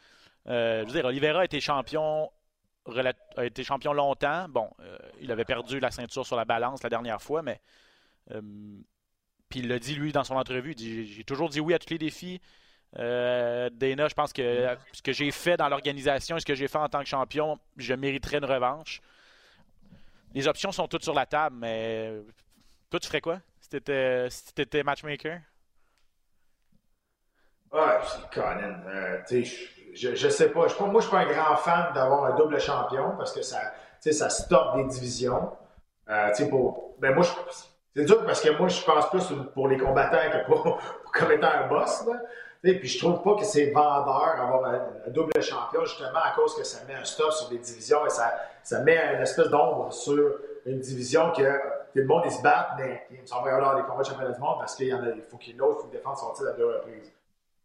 Je 0.46 0.84
veux 0.86 0.92
dire, 0.92 1.04
Oliveira 1.04 1.40
a 1.40 1.44
été 1.44 1.58
champion, 1.60 2.30
a 3.36 3.44
été 3.44 3.64
champion 3.64 3.92
longtemps. 3.92 4.46
Bon, 4.48 4.70
il 5.20 5.32
avait 5.32 5.44
perdu 5.44 5.80
la 5.80 5.90
ceinture 5.90 6.24
sur 6.24 6.36
la 6.36 6.44
balance 6.44 6.82
la 6.82 6.88
dernière 6.88 7.20
fois, 7.20 7.42
mais. 7.42 7.60
Puis 9.48 9.60
il 9.60 9.68
l'a 9.68 9.78
dit, 9.78 9.94
lui, 9.94 10.12
dans 10.12 10.24
son 10.24 10.36
entrevue. 10.36 10.74
J'ai 10.76 11.24
toujours 11.24 11.48
dit 11.48 11.60
oui 11.60 11.74
à 11.74 11.78
tous 11.78 11.90
les 11.90 11.98
défis. 11.98 12.40
Euh, 12.98 13.68
Dana, 13.72 14.08
je 14.08 14.14
pense 14.14 14.32
que 14.32 14.76
ce 14.92 15.02
que 15.02 15.12
j'ai 15.12 15.30
fait 15.30 15.56
dans 15.56 15.68
l'organisation 15.68 16.36
et 16.36 16.40
ce 16.40 16.46
que 16.46 16.54
j'ai 16.54 16.68
fait 16.68 16.78
en 16.78 16.88
tant 16.88 17.00
que 17.00 17.08
champion, 17.08 17.58
je 17.76 17.94
mériterais 17.94 18.38
une 18.38 18.44
revanche. 18.44 19.00
Les 20.34 20.48
options 20.48 20.72
sont 20.72 20.88
toutes 20.88 21.02
sur 21.02 21.14
la 21.14 21.26
table, 21.26 21.56
mais 21.58 22.12
toi, 22.90 23.00
tu 23.00 23.08
ferais 23.08 23.20
quoi 23.20 23.40
si 23.60 23.68
t'étais 23.68 24.28
si 24.30 24.54
t'étais 24.54 24.82
matchmaker? 24.82 25.40
Ouais, 27.72 27.98
c'est 28.06 28.30
Conan. 28.30 28.80
Euh, 28.86 29.18
je, 29.92 30.28
sais 30.28 30.50
pas. 30.50 30.66
Moi, 30.80 31.00
je 31.00 31.00
suis 31.00 31.10
pas 31.10 31.20
un 31.20 31.26
grand 31.26 31.56
fan 31.56 31.92
d'avoir 31.94 32.24
un 32.26 32.36
double 32.36 32.60
champion 32.60 33.16
parce 33.16 33.32
que 33.32 33.42
ça, 33.42 33.74
ça 34.00 34.30
stoppe 34.30 34.76
des 34.76 34.84
divisions. 34.84 35.52
Euh, 36.08 36.48
pour, 36.48 36.94
ben 37.00 37.14
moi, 37.14 37.24
je- 37.24 37.32
c'est 37.96 38.04
dur 38.04 38.24
parce 38.26 38.40
que 38.40 38.50
moi, 38.50 38.68
je 38.68 38.84
pense 38.84 39.08
plus 39.08 39.32
pour 39.54 39.68
les 39.68 39.78
combattants 39.78 40.30
que 40.30 40.46
pour, 40.46 40.78
comme 41.14 41.32
étant 41.32 41.48
un 41.48 41.66
boss. 41.66 42.04
Là. 42.06 42.20
Sais, 42.62 42.74
puis 42.74 42.88
je 42.88 42.98
trouve 42.98 43.22
pas 43.22 43.34
que 43.36 43.44
c'est 43.44 43.70
vendeur 43.70 44.40
avoir 44.40 44.64
un, 44.64 45.10
double 45.10 45.40
champion 45.42 45.84
justement 45.84 46.20
à 46.22 46.34
cause 46.34 46.54
que 46.56 46.64
ça 46.64 46.84
met 46.86 46.94
un 46.94 47.04
stop 47.04 47.32
sur 47.32 47.48
des 47.48 47.58
divisions 47.58 48.04
et 48.04 48.10
ça, 48.10 48.34
ça 48.62 48.80
met 48.80 48.98
une 49.14 49.22
espèce 49.22 49.48
d'ombre 49.48 49.92
sur 49.92 50.38
une 50.64 50.80
division 50.80 51.32
que, 51.32 51.42
que 51.42 52.00
le 52.00 52.06
monde 52.06 52.28
se 52.28 52.42
battent, 52.42 52.72
mais 52.78 53.06
ils 53.10 53.26
sont 53.26 53.42
pas 53.42 53.52
avoir 53.52 53.76
des 53.76 53.82
combats 53.82 54.02
de 54.02 54.08
championnat 54.08 54.32
du 54.32 54.40
monde 54.40 54.56
parce 54.58 54.74
qu'il 54.74 54.88
y 54.88 54.94
en 54.94 55.02
a, 55.02 55.10
il 55.10 55.22
faut 55.22 55.36
qu'il 55.36 55.52
y 55.52 55.56
ait 55.56 55.58
l'autre, 55.58 55.78
il 55.78 55.82
faut 55.82 55.88
qu'il 55.88 55.98
défende 55.98 56.16
son 56.16 56.32
titre 56.32 56.48
à 56.48 56.52
deux 56.52 56.66
reprises. 56.66 57.12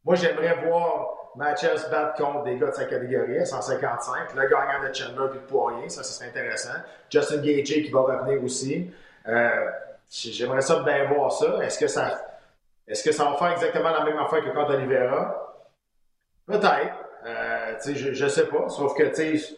Moi, 0.06 0.16
j'aimerais 0.16 0.66
voir 0.66 1.32
Matches 1.36 1.90
battre 1.90 2.22
contre 2.22 2.44
des 2.44 2.58
gars 2.58 2.68
de 2.68 2.76
sa 2.76 2.86
catégorie 2.86 3.40
à 3.40 3.46
155. 3.46 4.36
Le 4.36 4.42
gagnant 4.42 4.88
de 4.88 4.94
Chandler 4.94 5.30
puis 5.32 5.40
de 5.40 5.46
Poirier, 5.46 5.90
ça, 5.90 6.04
ce 6.04 6.14
serait 6.14 6.30
intéressant. 6.30 6.74
Justin 7.10 7.38
Gagey 7.38 7.84
qui 7.84 7.92
va 7.92 8.02
revenir 8.02 8.44
aussi. 8.44 8.92
Euh, 9.28 9.72
j'aimerais 10.12 10.62
ça 10.62 10.80
bien 10.82 11.06
voir 11.06 11.32
ça. 11.32 11.64
Est-ce 11.64 11.80
que 11.80 11.88
ça, 11.88 12.22
est-ce 12.88 13.04
que 13.04 13.12
ça 13.12 13.26
va 13.26 13.38
faire 13.38 13.52
exactement 13.52 13.90
la 13.90 14.04
même 14.04 14.18
affaire 14.20 14.44
que 14.44 14.50
contre 14.50 14.76
Oliveira? 14.76 15.56
Peut-être. 16.46 16.96
Euh, 17.26 17.76
je, 17.86 18.14
je 18.14 18.28
sais 18.28 18.48
pas. 18.48 18.68
Sauf 18.70 18.96
que, 18.96 19.04
tu 19.04 19.40
sais, 19.40 19.58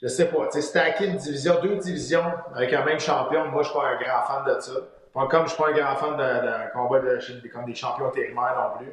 je 0.00 0.08
sais 0.08 0.26
pas. 0.26 0.46
Tu 0.46 0.60
sais, 0.60 0.62
stacker 0.62 1.06
une 1.06 1.16
division, 1.16 1.60
deux 1.60 1.76
divisions 1.76 2.24
avec 2.54 2.72
un 2.72 2.84
même 2.84 3.00
champion, 3.00 3.46
moi, 3.46 3.62
je 3.62 3.68
suis 3.68 3.76
pas 3.76 3.86
un 3.86 3.96
grand 3.96 4.22
fan 4.24 4.54
de 4.54 4.60
ça. 4.60 4.72
Pas 5.12 5.26
comme 5.26 5.44
je 5.44 5.52
suis 5.52 5.62
pas 5.62 5.68
un 5.68 5.72
grand 5.72 5.96
fan 5.96 6.16
d'un 6.16 6.66
combat 6.72 7.00
de, 7.00 7.48
comme 7.52 7.64
des 7.66 7.74
champions 7.74 8.06
intérimaires 8.06 8.56
non 8.56 8.78
plus. 8.78 8.92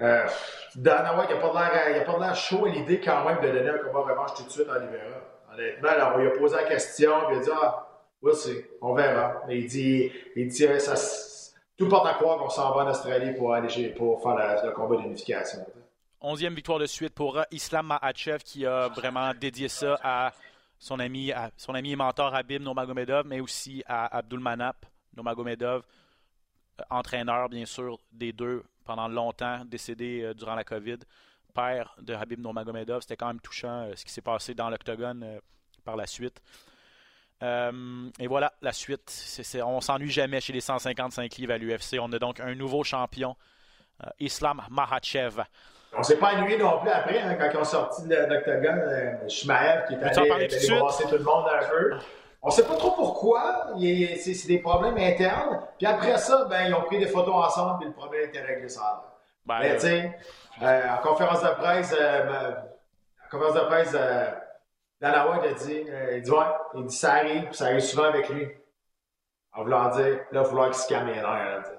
Euh, 0.00 0.26
Dana 0.74 1.18
White, 1.18 1.30
il 1.30 1.36
il 1.36 2.00
a 2.00 2.04
pas 2.04 2.12
de 2.14 2.20
l'air 2.20 2.34
chaud 2.34 2.66
à 2.66 2.68
l'idée 2.68 3.00
quand 3.00 3.24
même 3.24 3.40
de 3.40 3.48
donner 3.48 3.70
un 3.70 3.78
combat 3.78 4.00
revanche 4.00 4.34
tout 4.34 4.44
de 4.44 4.50
suite 4.50 4.68
à 4.68 4.76
Oliveira. 4.76 5.20
Honnêtement, 5.52 5.90
là, 5.90 6.12
on 6.14 6.18
lui 6.18 6.26
a 6.26 6.30
posé 6.32 6.56
la 6.56 6.64
question, 6.64 7.12
il 7.30 7.38
a 7.38 7.40
dit 7.40 7.50
Ah, 7.54 7.85
on 8.80 8.94
verra. 8.94 9.42
Il 9.48 9.66
dit, 9.66 10.10
euh, 10.36 10.86
tout 11.76 11.88
porte 11.88 12.06
à 12.06 12.14
croire 12.14 12.38
qu'on 12.38 12.48
s'en 12.48 12.74
va 12.74 12.84
en 12.84 12.90
Australie 12.90 13.32
pour, 13.34 14.22
faire 14.22 14.64
le 14.64 14.70
combat 14.72 14.96
d'unification. 14.96 15.66
Onzième 16.20 16.54
victoire 16.54 16.78
de 16.78 16.86
suite 16.86 17.14
pour 17.14 17.38
euh, 17.38 17.42
Islam 17.50 17.86
Makhachev 17.86 18.38
qui 18.42 18.66
a 18.66 18.88
vraiment 18.88 19.32
dédié 19.34 19.68
ça 19.68 19.98
à 20.02 20.32
son 20.78 20.98
ami, 20.98 21.32
à 21.32 21.50
son 21.56 21.74
ami 21.74 21.92
et 21.92 21.96
mentor 21.96 22.34
Habib 22.34 22.62
Nurmagomedov, 22.62 23.26
mais 23.26 23.40
aussi 23.40 23.82
à 23.86 24.16
Abdul 24.16 24.40
Manap 24.40 24.86
Nurmagomedov, 25.14 25.82
euh, 26.80 26.84
entraîneur 26.90 27.48
bien 27.48 27.66
sûr 27.66 27.98
des 28.12 28.32
deux 28.32 28.62
pendant 28.84 29.08
longtemps, 29.08 29.64
décédé 29.64 30.32
durant 30.36 30.54
la 30.54 30.64
COVID, 30.64 30.98
père 31.54 31.94
de 32.00 32.14
Habib 32.14 32.40
Nurmagomedov. 32.40 33.02
C'était 33.02 33.16
quand 33.16 33.26
même 33.26 33.40
touchant 33.40 33.88
ce 33.94 34.04
qui 34.04 34.12
s'est 34.12 34.20
passé 34.22 34.54
dans 34.54 34.70
l'octogone 34.70 35.40
par 35.84 35.96
la 35.96 36.06
suite. 36.06 36.40
Euh, 37.42 38.08
et 38.18 38.26
voilà, 38.26 38.52
la 38.62 38.72
suite. 38.72 39.02
C'est- 39.10 39.42
c'est- 39.42 39.62
on 39.62 39.80
s'ennuie 39.80 40.10
jamais 40.10 40.40
chez 40.40 40.52
les 40.52 40.60
155 40.60 41.36
livres 41.36 41.52
à 41.52 41.58
l'UFC. 41.58 41.98
On 42.00 42.10
a 42.12 42.18
donc 42.18 42.40
un 42.40 42.54
nouveau 42.54 42.82
champion, 42.82 43.36
euh, 44.04 44.10
Islam 44.20 44.62
Makhachev. 44.70 45.42
On 45.98 46.02
s'est 46.02 46.16
pas 46.18 46.34
ennuyé 46.34 46.58
non 46.58 46.78
plus 46.80 46.90
après, 46.90 47.20
hein, 47.20 47.36
quand 47.40 47.48
ils 47.52 47.56
ont 47.58 47.64
sorti 47.64 48.06
de 48.08 48.14
l'octogone, 48.16 48.80
euh, 48.80 49.28
Shimaev 49.28 49.86
qui 49.86 49.94
est 49.94 49.98
allé, 50.20 50.30
allé 50.34 50.48
brasser 50.80 51.04
tout 51.04 51.16
le 51.16 51.24
monde 51.24 51.44
un 51.48 51.68
peu. 51.68 51.98
On 52.42 52.50
sait 52.50 52.66
pas 52.66 52.76
trop 52.76 52.90
pourquoi, 52.92 53.68
est- 53.80 54.16
c'est 54.18 54.46
des 54.48 54.58
problèmes 54.58 54.96
internes. 54.98 55.60
Puis 55.78 55.86
après 55.86 56.16
ça, 56.18 56.44
ben, 56.48 56.66
ils 56.68 56.74
ont 56.74 56.82
pris 56.82 56.98
des 56.98 57.06
photos 57.06 57.34
ensemble 57.34 57.84
et 57.84 57.86
le 57.88 57.92
problème 57.92 58.28
était 58.28 58.40
réglé. 58.42 58.68
Ben, 59.46 59.58
Mais 59.60 59.74
tu 59.74 59.80
sais, 59.82 60.18
en 60.62 60.98
conférence 61.02 61.42
de 61.42 61.48
presse, 61.48 61.92
ben, 61.92 62.56
en 63.26 63.28
conférence 63.30 63.54
de 63.54 63.60
presse, 63.60 63.94
Dana 65.00 65.30
White 65.30 65.44
a 65.44 65.54
dit, 65.54 65.84
euh, 65.88 66.16
il 66.16 66.22
dit 66.22 66.30
ouais, 66.30 66.46
il 66.74 66.86
dit 66.86 66.94
ça 66.94 67.14
arrive, 67.14 67.44
puis 67.46 67.56
ça 67.56 67.66
arrive 67.66 67.80
souvent 67.80 68.04
avec 68.04 68.28
lui. 68.28 68.48
En 69.52 69.62
voulant 69.64 69.88
dire, 69.90 70.06
là, 70.06 70.24
il 70.32 70.38
va 70.38 70.44
falloir 70.44 70.70
qu'il 70.70 70.82
se 70.82 70.88
calme 70.88 71.08
les 71.08 71.14
nerfs. 71.14 71.72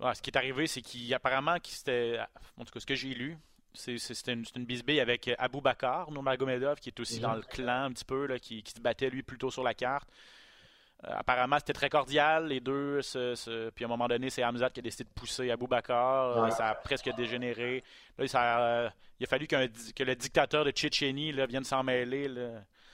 Ouais, 0.00 0.14
ce 0.14 0.22
qui 0.22 0.30
est 0.30 0.36
arrivé, 0.36 0.66
c'est 0.68 0.82
qu'apparemment, 0.82 1.56
c'était, 1.64 2.20
en 2.56 2.64
tout 2.64 2.72
cas, 2.72 2.80
ce 2.80 2.86
que 2.86 2.94
j'ai 2.94 3.14
lu, 3.14 3.36
c'était 3.74 4.32
une, 4.32 4.44
une 4.54 4.64
bisbille 4.64 5.00
avec 5.00 5.30
Abou 5.38 5.60
Bakar, 5.60 6.10
Nurmagomedov, 6.12 6.78
qui 6.78 6.90
est 6.90 7.00
aussi 7.00 7.18
dans 7.20 7.34
le 7.34 7.42
clan 7.42 7.84
un 7.84 7.92
petit 7.92 8.04
peu, 8.04 8.26
là, 8.26 8.38
qui, 8.38 8.62
qui 8.62 8.72
se 8.72 8.80
battait 8.80 9.10
lui 9.10 9.22
plutôt 9.22 9.50
sur 9.50 9.64
la 9.64 9.74
carte. 9.74 10.08
Euh, 11.04 11.10
apparemment, 11.16 11.56
c'était 11.58 11.72
très 11.72 11.88
cordial, 11.88 12.48
les 12.48 12.58
deux. 12.60 13.00
se- 13.02 13.34
se- 13.36 13.70
Puis 13.70 13.84
à 13.84 13.86
un 13.86 13.90
moment 13.90 14.08
donné, 14.08 14.30
c'est 14.30 14.42
Hamzat 14.42 14.70
qui 14.70 14.80
a 14.80 14.82
décidé 14.82 15.04
de 15.04 15.10
pousser 15.10 15.50
Abou 15.50 15.66
Bakar. 15.68 16.36
Euh, 16.38 16.42
Ouais. 16.44 16.50
Ça 16.50 16.68
a 16.68 16.74
presque 16.74 17.08
dégénéré. 17.14 17.84
Là, 18.18 18.26
ça, 18.26 18.60
euh, 18.60 18.90
il 19.20 19.24
a 19.24 19.26
fallu 19.28 19.46
que 19.46 19.54
le 19.56 20.14
dictateur 20.16 20.64
de 20.64 20.70
Tchétchénie 20.72 21.30
là, 21.32 21.46
vienne 21.46 21.64
s'en 21.64 21.82
mêler. 21.84 22.26
là. 22.28 22.48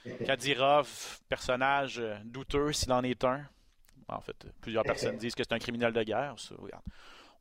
Kadyrov, 0.25 1.19
personnage 1.29 2.01
douteux 2.25 2.71
s'il 2.73 2.91
en 2.93 3.03
est 3.03 3.23
un. 3.23 3.41
En 4.07 4.21
fait, 4.21 4.35
plusieurs 4.61 4.83
personnes 4.83 5.17
disent 5.17 5.33
que 5.33 5.43
c'est 5.43 5.53
un 5.53 5.59
criminel 5.59 5.91
de 5.91 6.03
guerre. 6.03 6.35
Ça, 6.37 6.53
regarde. 6.59 6.83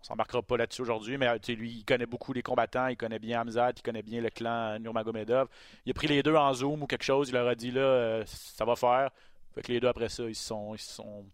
On 0.01 0.05
s'embarquera 0.05 0.43
pas 0.43 0.57
là-dessus 0.59 0.83
aujourd'hui, 0.83 1.17
mais 1.19 1.29
lui, 1.49 1.71
il 1.79 1.85
connaît 1.85 2.05
beaucoup 2.07 2.33
les 2.35 2.43
combattants, 2.43 2.89
il 2.89 2.97
connaît 2.97 3.19
bien 3.19 3.41
Hamzat, 3.41 3.73
il 3.77 3.83
connaît 3.83 4.03
bien 4.03 4.21
le 4.21 4.29
clan 4.31 4.79
Nurmagomedov. 4.79 5.49
Il 5.87 5.91
a 5.91 5.95
pris 5.95 6.07
les 6.09 6.23
deux 6.23 6.37
en 6.37 6.53
zoom 6.55 6.83
ou 6.83 6.87
quelque 6.87 7.05
chose, 7.05 7.29
il 7.31 7.35
leur 7.35 7.49
a 7.49 7.55
dit 7.55 7.71
là, 7.71 7.81
euh, 7.81 8.23
ça 8.27 8.65
va 8.67 8.77
faire. 8.77 9.11
Fait 9.55 9.63
que 9.63 9.73
les 9.73 9.81
deux 9.81 9.89
après 9.89 10.09
ça, 10.09 10.25
ils 10.25 10.35
sont, 10.35 10.75
ils 10.75 10.81
sont, 10.81 11.25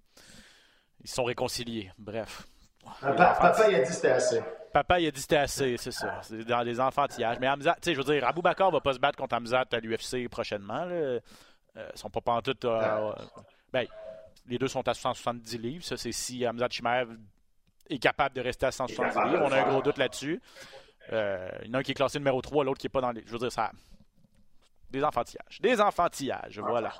ils 1.02 1.10
sont 1.10 1.24
réconciliés. 1.24 1.90
Bref. 1.98 2.46
Papa, 3.00 3.36
papa, 3.40 3.68
il 3.68 3.74
a 3.76 3.78
dit 3.80 3.84
que 3.88 3.92
c'était 3.94 4.10
assez. 4.10 4.42
Papa, 4.72 5.00
il 5.00 5.06
a 5.06 5.10
dit 5.10 5.20
c'était 5.20 5.36
assez, 5.36 5.76
c'est 5.76 5.90
ça. 5.90 6.20
C'est 6.22 6.44
dans 6.44 6.62
les 6.62 6.80
enfantillages. 6.80 7.38
Mais 7.40 7.48
Hamzat, 7.48 7.74
tu 7.74 7.80
sais, 7.90 7.94
je 7.94 8.00
veux 8.00 8.12
dire, 8.12 8.26
Abou 8.26 8.42
Bakar 8.42 8.70
va 8.70 8.80
pas 8.80 8.94
se 8.94 8.98
battre 8.98 9.18
contre 9.18 9.34
Hamzat 9.36 9.64
à 9.72 9.78
l'UFC 9.80 10.28
prochainement. 10.30 10.84
Là. 10.84 10.92
Euh, 10.94 11.20
ils 11.76 11.98
sont 11.98 12.10
pas 12.10 12.20
pantoute. 12.20 12.64
euh, 12.64 13.12
ben, 13.72 13.86
les 14.46 14.58
deux 14.58 14.68
sont 14.68 14.86
à 14.88 14.94
170 14.94 15.58
livres. 15.58 15.84
Ça, 15.84 15.96
c'est 15.96 16.12
si 16.12 16.44
Hamzat 16.46 16.68
Chimaev 16.70 17.16
est 17.88 17.98
capable 17.98 18.34
de 18.34 18.40
rester 18.40 18.66
à 18.66 18.72
170 18.72 19.14
capable 19.14 19.30
de 19.30 19.36
livres. 19.36 19.48
On 19.48 19.52
a 19.52 19.60
un 19.60 19.68
gros 19.70 19.82
doute 19.82 19.98
là-dessus. 19.98 20.40
Euh, 21.12 21.48
il 21.62 21.68
y 21.68 21.70
en 21.70 21.74
a 21.74 21.78
un 21.78 21.82
qui 21.82 21.90
est 21.92 21.94
classé 21.94 22.18
numéro 22.18 22.40
3, 22.40 22.64
l'autre 22.64 22.78
qui 22.78 22.86
est 22.86 22.90
pas 22.90 23.00
dans 23.00 23.12
les. 23.12 23.22
Je 23.26 23.32
veux 23.32 23.38
dire, 23.38 23.52
ça. 23.52 23.70
Des 24.90 25.04
enfantillages. 25.04 25.60
Des 25.60 25.80
enfantillages, 25.80 26.58
voilà. 26.58 26.92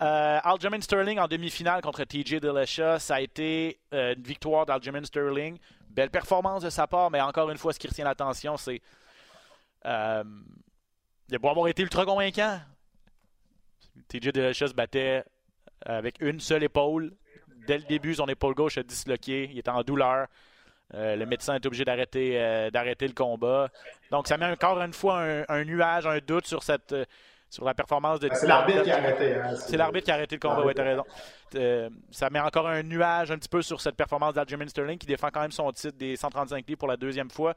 Euh, 0.00 0.40
Aljamain 0.42 0.80
Sterling 0.80 1.18
en 1.18 1.28
demi-finale 1.28 1.82
contre 1.82 2.04
TJ 2.04 2.40
Dillashaw, 2.40 2.98
ça 2.98 3.16
a 3.16 3.20
été 3.20 3.78
euh, 3.92 4.14
une 4.14 4.22
victoire 4.22 4.66
d'Aljamain 4.66 5.04
Sterling. 5.04 5.58
Belle 5.90 6.10
performance 6.10 6.62
de 6.62 6.70
sa 6.70 6.86
part, 6.86 7.10
mais 7.10 7.20
encore 7.20 7.50
une 7.50 7.58
fois, 7.58 7.72
ce 7.72 7.78
qui 7.78 7.88
retient 7.88 8.04
l'attention, 8.04 8.56
c'est. 8.56 8.80
Euh, 9.84 10.24
il 11.28 11.34
a 11.34 11.38
beau 11.38 11.48
avoir 11.48 11.68
été 11.68 11.82
ultra 11.82 12.04
convaincant. 12.04 12.60
TJ 14.08 14.32
Dillashaw 14.32 14.68
se 14.68 14.74
battait 14.74 15.24
avec 15.84 16.20
une 16.20 16.40
seule 16.40 16.62
épaule. 16.62 17.12
Dès 17.66 17.78
le 17.78 17.84
début, 17.84 18.14
son 18.14 18.26
épaule 18.26 18.54
gauche 18.54 18.78
a 18.78 18.82
disloqué. 18.82 19.48
Il 19.52 19.58
était 19.58 19.70
en 19.70 19.82
douleur. 19.82 20.26
Euh, 20.94 21.16
le 21.16 21.24
médecin 21.26 21.54
est 21.54 21.64
obligé 21.64 21.84
d'arrêter 21.84 22.38
euh, 22.38 22.70
d'arrêter 22.70 23.06
le 23.06 23.14
combat. 23.14 23.70
Donc, 24.10 24.28
ça 24.28 24.36
met 24.36 24.46
encore 24.46 24.80
une 24.80 24.92
fois 24.92 25.24
un, 25.48 25.64
nuage, 25.64 26.06
un 26.06 26.18
doute 26.18 26.46
sur 26.46 26.62
cette 26.62 26.94
sur 27.52 27.66
la 27.66 27.74
performance 27.74 28.18
de. 28.18 28.28
Ben, 28.30 28.34
C'est 28.34 28.46
l'arbitre 28.46 28.82
qui 28.82 28.90
a 28.90 28.96
arrêté. 28.96 29.34
Hein, 29.34 29.54
C'est 29.56 29.76
l'arbitre 29.76 30.06
qui 30.06 30.10
a 30.10 30.14
arrêté 30.14 30.36
le 30.36 30.40
combat, 30.40 30.64
ouais, 30.64 30.72
t'as 30.72 30.84
raison. 30.84 31.04
Euh, 31.54 31.90
ça 32.10 32.30
met 32.30 32.40
encore 32.40 32.66
un 32.66 32.82
nuage 32.82 33.30
un 33.30 33.36
petit 33.36 33.48
peu 33.48 33.60
sur 33.60 33.78
cette 33.78 33.94
performance 33.94 34.32
d'Aljamain 34.32 34.66
Sterling 34.66 34.96
qui 34.96 35.06
défend 35.06 35.28
quand 35.30 35.42
même 35.42 35.52
son 35.52 35.70
titre 35.70 35.98
des 35.98 36.16
135 36.16 36.66
livres 36.66 36.78
pour 36.78 36.88
la 36.88 36.96
deuxième 36.96 37.30
fois. 37.30 37.52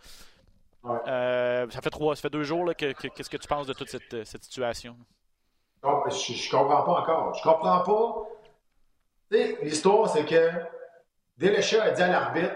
Euh, 1.08 1.66
ça 1.70 1.80
fait 1.80 1.90
trois, 1.90 2.14
ça 2.18 2.24
fait 2.24 2.30
deux 2.30 2.44
jours. 2.44 2.70
Qu'est-ce 2.78 3.30
que 3.30 3.38
tu 3.38 3.48
penses 3.48 3.68
de 3.68 3.74
toute 3.74 3.90
cette, 3.90 4.26
cette 4.26 4.44
situation? 4.44 4.98
Je, 5.82 6.34
je, 6.34 6.52
comprends 6.52 6.84
pas 6.84 7.00
encore. 7.00 7.34
Je 7.34 7.44
comprends 7.44 7.80
pas. 7.80 9.38
L'histoire, 9.62 10.10
c'est 10.10 10.26
que 10.26 10.50
Delechat 11.38 11.82
a 11.82 11.92
dit 11.92 12.02
à 12.02 12.08
l'arbitre, 12.08 12.56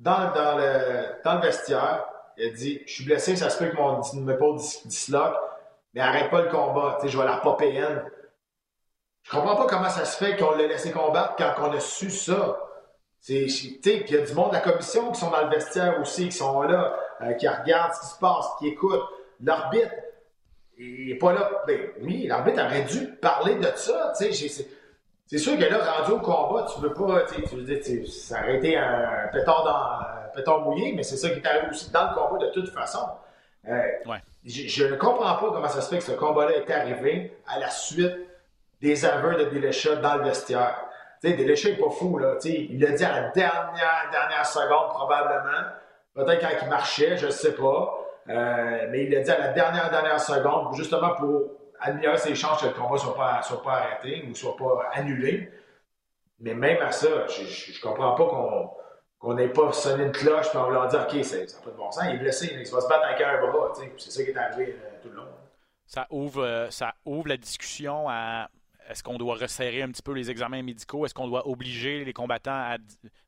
dans, 0.00 0.32
dans, 0.32 0.56
le, 0.56 1.22
dans 1.22 1.34
le 1.34 1.40
vestiaire, 1.40 2.04
il 2.36 2.48
a 2.48 2.50
dit 2.50 2.82
Je 2.84 2.92
suis 2.92 3.04
blessé, 3.04 3.36
ça 3.36 3.48
se 3.48 3.58
peut 3.58 3.70
que 3.70 3.76
mon 3.76 4.28
épaule 4.28 4.58
disloque, 4.86 5.36
mais 5.94 6.00
arrête 6.00 6.30
pas 6.30 6.42
le 6.42 6.48
combat, 6.48 6.98
je 7.04 7.16
vais 7.16 7.24
la 7.24 7.38
popper 7.38 7.76
une. 7.76 8.02
Je 9.22 9.30
comprends 9.30 9.56
pas 9.56 9.66
comment 9.66 9.90
ça 9.90 10.04
se 10.04 10.16
fait 10.22 10.36
qu'on 10.36 10.52
l'a 10.52 10.66
laissé 10.66 10.90
combattre 10.92 11.34
quand 11.36 11.52
on 11.58 11.72
a 11.72 11.80
su 11.80 12.10
ça. 12.10 12.58
C'est, 13.20 13.44
il 13.44 14.10
y 14.10 14.16
a 14.16 14.22
du 14.22 14.32
monde 14.32 14.48
de 14.48 14.54
la 14.54 14.60
commission 14.60 15.12
qui 15.12 15.20
sont 15.20 15.30
dans 15.30 15.42
le 15.42 15.50
vestiaire 15.50 16.00
aussi, 16.00 16.30
qui 16.30 16.36
sont 16.36 16.62
là, 16.62 16.96
euh, 17.20 17.34
qui 17.34 17.46
regardent 17.46 17.92
ce 17.92 18.00
qui 18.00 18.06
se 18.06 18.18
passe, 18.18 18.46
qui 18.58 18.68
écoutent. 18.68 19.04
L'arbitre, 19.42 19.90
il 20.78 21.08
n'est 21.08 21.18
pas 21.18 21.34
là. 21.34 21.50
Ben, 21.66 21.78
oui, 22.00 22.26
l'arbitre 22.26 22.64
aurait 22.64 22.84
dû 22.84 23.08
parler 23.16 23.56
de 23.56 23.68
ça. 23.76 24.12
C'est 24.14 25.38
sûr 25.38 25.58
que 25.58 25.64
là, 25.64 25.78
rendu 25.98 26.12
au 26.12 26.20
combat, 26.20 26.66
tu 26.74 26.80
veux 26.80 26.94
pas, 26.94 27.24
tu 27.24 27.56
veux 27.56 27.62
dire, 27.62 28.08
ça 28.08 28.40
aurait 28.40 28.56
été 28.56 28.76
un, 28.78 29.28
pétard, 29.32 29.64
dans, 29.64 30.32
pétard 30.34 30.60
mouillé, 30.62 30.94
mais 30.94 31.02
c'est 31.02 31.18
ça 31.18 31.28
qui 31.28 31.40
est 31.40 31.70
aussi 31.70 31.90
dans 31.90 32.08
le 32.10 32.14
combat 32.14 32.46
de 32.46 32.50
toute 32.52 32.70
façon. 32.70 33.06
Euh, 33.68 33.82
je, 34.44 34.86
ne 34.86 34.96
comprends 34.96 35.36
pas 35.36 35.50
comment 35.52 35.68
ça 35.68 35.80
se 35.80 35.90
fait 35.90 35.98
que 35.98 36.04
ce 36.04 36.12
combat-là 36.12 36.56
est 36.56 36.70
arrivé 36.70 37.36
à 37.46 37.58
la 37.58 37.70
suite 37.70 38.16
des 38.80 39.04
aveux 39.04 39.36
de 39.36 39.50
Delechat 39.50 39.96
dans 39.96 40.16
le 40.16 40.24
vestiaire. 40.24 40.86
Tu 41.22 41.28
n'est 41.28 41.76
pas 41.76 41.90
fou, 41.90 42.16
là. 42.16 42.36
il 42.44 42.80
l'a 42.80 42.92
dit 42.92 43.04
à 43.04 43.20
la 43.20 43.28
dernière, 43.28 44.08
dernière 44.10 44.46
seconde, 44.46 44.88
probablement. 44.88 45.68
Peut-être 46.14 46.40
quand 46.40 46.48
il 46.62 46.68
marchait, 46.68 47.18
je 47.18 47.26
ne 47.26 47.30
sais 47.30 47.54
pas. 47.54 47.94
Euh, 48.28 48.86
mais 48.90 49.04
il 49.04 49.10
l'a 49.10 49.20
dit 49.20 49.30
à 49.30 49.38
la 49.38 49.48
dernière, 49.48 49.90
dernière 49.90 50.20
seconde, 50.20 50.74
justement 50.74 51.14
pour 51.16 51.50
améliorer 51.80 52.16
ses 52.16 52.34
chances 52.34 52.62
que 52.62 52.68
le 52.68 52.72
combat 52.72 52.94
ne 52.94 52.98
soit 52.98 53.14
pas, 53.14 53.42
soit 53.42 53.62
pas 53.62 53.72
arrêté 53.72 54.26
ou 54.28 54.34
soit 54.34 54.56
pas 54.56 54.88
annulé. 54.94 55.50
Mais 56.40 56.54
même 56.54 56.80
à 56.80 56.90
ça, 56.90 57.26
je 57.28 57.42
ne 57.42 57.80
comprends 57.82 58.14
pas 58.14 58.24
qu'on 58.24 58.70
qu'on 59.20 59.34
n'ait 59.34 59.48
pas 59.48 59.72
sonné 59.72 60.04
une 60.04 60.12
cloche 60.12 60.46
et 60.52 60.56
on 60.56 60.70
leur 60.70 60.88
dire 60.88 61.06
OK, 61.08 61.24
ça 61.24 61.36
n'a 61.36 61.44
pas 61.62 61.70
de 61.70 61.76
bon 61.76 61.92
sens, 61.92 62.04
il 62.08 62.14
est 62.14 62.18
blessé, 62.18 62.48
il 62.52 62.58
va 62.58 62.80
se 62.80 62.88
battre 62.88 63.04
avec 63.04 63.20
un 63.20 63.46
bras. 63.46 63.72
C'est 63.98 64.10
ça 64.10 64.24
qui 64.24 64.30
est 64.30 64.36
arrivé 64.36 64.76
euh, 64.82 65.02
tout 65.02 65.10
le 65.10 65.16
long. 65.16 65.28
Ça 65.86 66.06
ouvre, 66.10 66.42
euh, 66.42 66.70
ça 66.70 66.94
ouvre 67.04 67.28
la 67.28 67.36
discussion 67.36 68.08
à 68.08 68.48
est-ce 68.88 69.02
qu'on 69.04 69.18
doit 69.18 69.36
resserrer 69.36 69.82
un 69.82 69.88
petit 69.88 70.02
peu 70.02 70.12
les 70.12 70.30
examens 70.30 70.62
médicaux? 70.62 71.04
Est-ce 71.04 71.14
qu'on 71.14 71.28
doit 71.28 71.46
obliger 71.46 72.04
les 72.04 72.12
combattants 72.12 72.50
à 72.50 72.78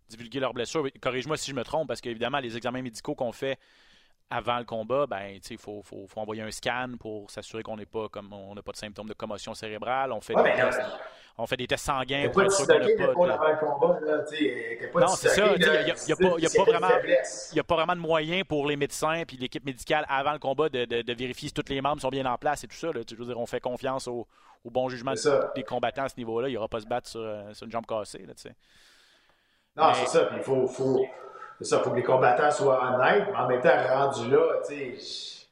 divulguer 0.09 0.41
leurs 0.41 0.55
blessures? 0.55 0.89
Corrige-moi 1.01 1.37
si 1.37 1.51
je 1.51 1.55
me 1.55 1.63
trompe, 1.63 1.87
parce 1.87 2.01
qu'évidemment, 2.01 2.39
les 2.39 2.57
examens 2.57 2.83
médicaux 2.83 3.15
qu'on 3.15 3.31
fait 3.31 3.59
avant 4.33 4.59
le 4.59 4.65
combat, 4.65 5.07
ben, 5.07 5.39
il 5.51 5.59
faut, 5.59 5.83
faut, 5.83 6.07
faut, 6.09 6.21
envoyer 6.21 6.43
un 6.43 6.51
scan 6.51 6.93
pour 6.99 7.31
s'assurer 7.31 7.63
qu'on 7.63 7.77
n'est 7.77 7.87
pas 7.87 8.09
comme 8.09 8.33
on 8.33 8.55
n'a 8.55 8.63
pas 8.63 8.73
de 8.73 8.79
symptômes 8.79 9.09
de 9.09 9.15
commotion 9.15 9.53
cérébrale. 9.53 10.11
On 10.11 10.21
fait, 10.21 10.35
des, 10.35 10.43
tests, 10.43 10.81
on 11.37 11.47
fait 11.47 11.57
des 11.59 11.67
tests 11.67 11.85
sanguins 11.85 12.31
pour 12.31 12.43
être 12.43 12.53
sûr 12.53 12.67
qu'on 13.15 13.27
n'a 13.27 13.37
pas. 13.37 13.53
De... 13.53 15.01
non, 15.01 15.07
c'est 15.09 15.29
ça. 15.29 15.55
Il 15.55 15.61
n'y 15.61 16.47
a, 16.47 16.51
pas 16.51 16.65
vraiment, 16.65 16.89
a 16.89 17.63
pas 17.63 17.75
vraiment 17.77 17.95
de 17.95 18.01
moyens 18.01 18.45
pour 18.49 18.67
les 18.67 18.77
médecins 18.77 19.15
et 19.15 19.27
l'équipe 19.39 19.65
médicale 19.65 20.07
avant 20.09 20.33
le 20.33 20.39
combat 20.39 20.71
de, 20.71 20.85
de, 20.85 21.13
vérifier 21.13 21.49
si 21.49 21.55
tous 21.55 21.69
les 21.69 21.83
membres 21.83 22.01
sont 22.01 22.09
bien 22.09 22.25
en 22.25 22.39
place 22.39 22.65
et 22.65 22.69
tout 22.69 22.77
ça. 22.77 22.89
Là. 22.89 23.01
Je 23.09 23.15
veux 23.15 23.27
dire, 23.27 23.39
on 23.39 23.47
fait 23.47 23.61
confiance 23.61 24.09
au, 24.09 24.27
au 24.65 24.71
bon 24.71 24.89
jugement 24.89 25.13
des 25.55 25.63
combattants 25.63 26.05
à 26.05 26.09
ce 26.09 26.17
niveau-là. 26.17 26.49
Il 26.49 26.53
n'y 26.53 26.57
aura 26.57 26.69
pas 26.69 26.81
se 26.81 26.87
battre 26.87 27.09
sur, 27.09 27.21
euh, 27.21 27.53
sur, 27.53 27.67
une 27.67 27.73
jambe 27.73 27.87
cassée. 27.87 28.25
Là, 28.27 28.33
non, 29.75 29.95
c'est 29.95 30.07
ça. 30.07 30.29
il 30.37 30.43
faut, 30.43 30.67
faut, 30.67 31.03
ça, 31.63 31.81
faut 31.81 31.91
que 31.91 31.97
les 31.97 32.03
combattants 32.03 32.51
soient 32.51 32.81
honnêtes, 32.83 33.29
mais 33.31 33.37
en 33.37 33.47
même 33.47 33.61
rendu 33.61 34.31
là, 34.31 34.61
tu 34.67 34.99
sais, 34.99 35.43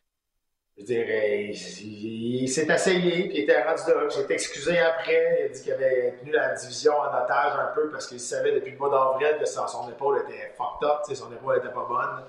je 0.81 0.85
dirais, 0.87 1.51
il, 1.53 2.49
s'est 2.49 2.67
essayé, 2.67 3.29
puis 3.29 3.39
il 3.39 3.43
était 3.43 3.63
rendu 3.63 3.83
là. 3.87 4.09
J'ai 4.09 4.23
été 4.23 4.35
excusé 4.35 4.79
après. 4.79 5.39
Il 5.41 5.45
a 5.45 5.49
dit 5.49 5.63
qu'il 5.63 5.73
avait 5.73 6.17
tenu 6.19 6.33
la 6.33 6.55
division 6.55 6.95
en 6.95 7.23
otage 7.23 7.53
un 7.59 7.75
peu 7.75 7.91
parce 7.91 8.07
qu'il 8.07 8.19
savait 8.19 8.53
depuis 8.53 8.73
le 8.73 8.79
mois 8.79 8.89
d'avril 8.89 9.37
que 9.39 9.45
son, 9.45 9.91
épaule 9.91 10.23
était 10.27 10.55
fucked 10.57 10.89
up, 10.89 11.01
son 11.15 11.33
épaule 11.33 11.59
était 11.59 11.69
pas 11.69 11.87
bonne. 11.87 12.25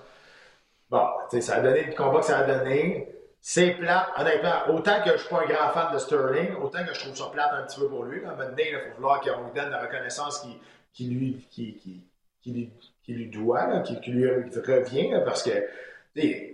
Bon, 0.89 1.07
ça 1.39 1.55
a 1.55 1.61
donné 1.61 1.83
le 1.85 1.93
combat 1.93 2.19
que 2.19 2.25
ça 2.25 2.39
a 2.39 2.43
donné. 2.43 3.07
C'est 3.39 3.71
plate, 3.71 4.07
honnêtement. 4.17 4.75
Autant 4.75 5.01
que 5.01 5.11
je 5.13 5.17
suis 5.17 5.29
pas 5.29 5.43
un 5.43 5.47
grand 5.47 5.69
fan 5.69 5.93
de 5.93 5.97
Sterling, 5.97 6.55
autant 6.61 6.85
que 6.85 6.93
je 6.93 6.99
trouve 6.99 7.15
ça 7.15 7.29
plate 7.31 7.51
un 7.53 7.63
petit 7.63 7.79
peu 7.79 7.87
pour 7.87 8.03
lui. 8.03 8.19
Maintenant, 8.19 8.53
il 8.57 8.77
faut 8.77 8.95
vouloir 8.97 9.21
qu'on 9.21 9.45
lui 9.45 9.51
donne 9.55 9.69
la 9.69 9.81
reconnaissance 9.81 10.45
qui, 10.93 11.05
lui, 11.05 11.47
qui 11.49 12.01
lui 12.45 12.69
qui 13.03 13.13
lui 13.13 13.29
doit, 13.29 13.81
qui, 13.81 14.11
lui 14.11 14.29
revient, 14.29 15.21
parce 15.25 15.43
que, 15.43 15.51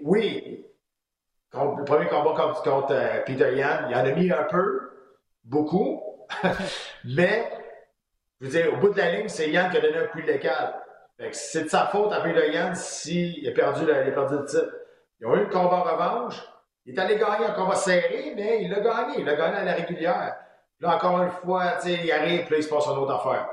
oui, 0.04 0.66
le 1.54 1.84
premier 1.84 2.08
combat 2.08 2.54
contre, 2.64 2.92
euh, 2.92 3.22
Peter 3.26 3.56
Yan, 3.56 3.90
il 3.90 3.96
en 3.96 4.00
a 4.00 4.12
mis 4.12 4.32
un 4.32 4.44
peu, 4.44 4.92
beaucoup, 5.44 6.04
mais, 7.06 7.50
je 8.40 8.46
veux 8.46 8.52
dire, 8.52 8.74
au 8.74 8.78
bout 8.78 8.90
de 8.90 8.98
la 8.98 9.12
ligne, 9.12 9.30
c'est 9.30 9.50
Yann 9.50 9.72
qui 9.72 9.78
a 9.78 9.82
donné 9.82 9.98
un 9.98 10.08
coup 10.08 10.22
de 10.22 10.28
lécal. 10.28 10.76
C'est 11.32 11.64
de 11.64 11.70
sa 11.70 11.88
faute 11.88 12.14
à 12.14 12.22
Peter 12.22 12.52
Yan 12.52 12.76
s'il 12.76 13.48
a, 13.48 13.52
perdu 13.52 13.86
le, 13.86 13.94
il 14.04 14.10
a 14.10 14.12
perdu 14.12 14.36
titre. 14.46 14.72
Ils 15.20 15.26
ont 15.26 15.36
eu 15.36 15.40
le 15.40 15.50
combat 15.50 15.80
revanche. 15.80 16.44
Il 16.86 16.96
est 16.96 17.00
allé 17.00 17.18
gagner 17.18 17.48
un 17.48 17.54
combat 17.54 17.76
serré, 17.76 18.34
mais 18.36 18.64
il 18.64 18.70
l'a 18.70 18.82
gagné. 18.82 19.16
Il 19.20 19.26
l'a 19.26 19.36
gagné 19.36 19.58
à 19.58 19.64
la 19.64 19.74
régulière. 19.74 20.36
Là, 20.80 20.96
encore 20.96 21.24
une 21.24 21.32
fois, 21.32 21.80
il 21.86 22.12
arrive, 22.12 22.46
puis 22.46 22.52
là, 22.52 22.58
il 22.58 22.64
se 22.64 22.70
passe 22.70 22.86
une 22.86 23.00
autre 23.00 23.14
affaire. 23.14 23.50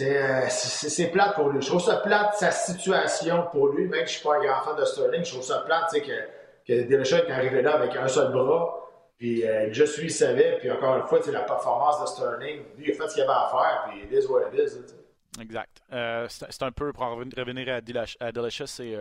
Euh, 0.00 0.46
c'est 0.50 1.10
plate 1.10 1.34
pour 1.34 1.48
lui. 1.48 1.62
Je 1.62 1.68
trouve 1.68 1.82
ça 1.82 1.96
plate 1.96 2.34
sa 2.34 2.50
situation 2.50 3.46
pour 3.50 3.68
lui, 3.68 3.86
même 3.86 4.06
si 4.06 4.14
je 4.14 4.18
suis 4.18 4.28
pas 4.28 4.36
un 4.36 4.44
grand 4.44 4.60
fan 4.62 4.76
de 4.76 4.84
Sterling. 4.84 5.24
Je 5.24 5.30
trouve 5.30 5.42
ça 5.42 5.60
plate 5.60 5.90
que, 5.92 6.66
que 6.66 6.72
est 6.72 7.30
arrivé 7.30 7.62
là 7.62 7.76
avec 7.76 7.96
un 7.96 8.06
seul 8.06 8.30
bras. 8.30 8.74
Puis 9.16 9.44
euh, 9.48 9.72
je 9.72 9.84
suis 9.84 10.10
savait, 10.10 10.58
puis 10.58 10.70
encore 10.70 10.96
une 10.96 11.06
fois, 11.06 11.18
la 11.32 11.40
performance 11.40 12.00
de 12.02 12.06
Sterling, 12.06 12.62
lui, 12.76 12.86
il 12.86 12.92
a 12.92 12.94
fait 12.94 13.08
ce 13.08 13.14
qu'il 13.14 13.22
avait 13.24 13.32
à 13.32 13.48
faire, 13.50 13.86
puis 13.88 14.02
it 14.04 14.24
is 14.24 14.26
what 14.26 14.42
it 14.52 14.54
is. 14.54 15.40
Exact. 15.40 15.82
Euh, 15.92 16.28
c'est 16.28 16.62
un 16.62 16.70
peu, 16.70 16.92
pour 16.92 17.04
revenir 17.06 17.74
à 17.74 17.80
Dillashaw, 17.80 18.66
c'est 18.66 18.94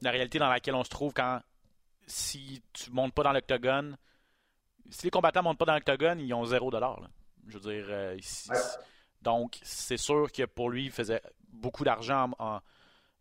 la 0.00 0.10
réalité 0.10 0.38
dans 0.38 0.48
laquelle 0.48 0.74
on 0.74 0.84
se 0.84 0.88
trouve 0.88 1.12
quand, 1.12 1.40
si 2.06 2.62
tu 2.72 2.90
montes 2.92 3.12
pas 3.12 3.24
dans 3.24 3.32
l'octogone, 3.32 3.96
si 4.88 5.04
les 5.04 5.10
combattants 5.10 5.42
montent 5.42 5.58
pas 5.58 5.66
dans 5.66 5.74
l'octogone, 5.74 6.20
ils 6.20 6.32
ont 6.32 6.44
zéro 6.46 6.70
dollar. 6.70 7.00
Je 7.46 7.58
veux 7.58 7.74
dire, 7.74 8.14
ici, 8.14 8.50
donc, 9.22 9.58
c'est 9.62 9.96
sûr 9.96 10.30
que 10.32 10.44
pour 10.44 10.70
lui, 10.70 10.86
il 10.86 10.90
faisait 10.90 11.20
beaucoup 11.52 11.84
d'argent 11.84 12.30
en. 12.38 12.58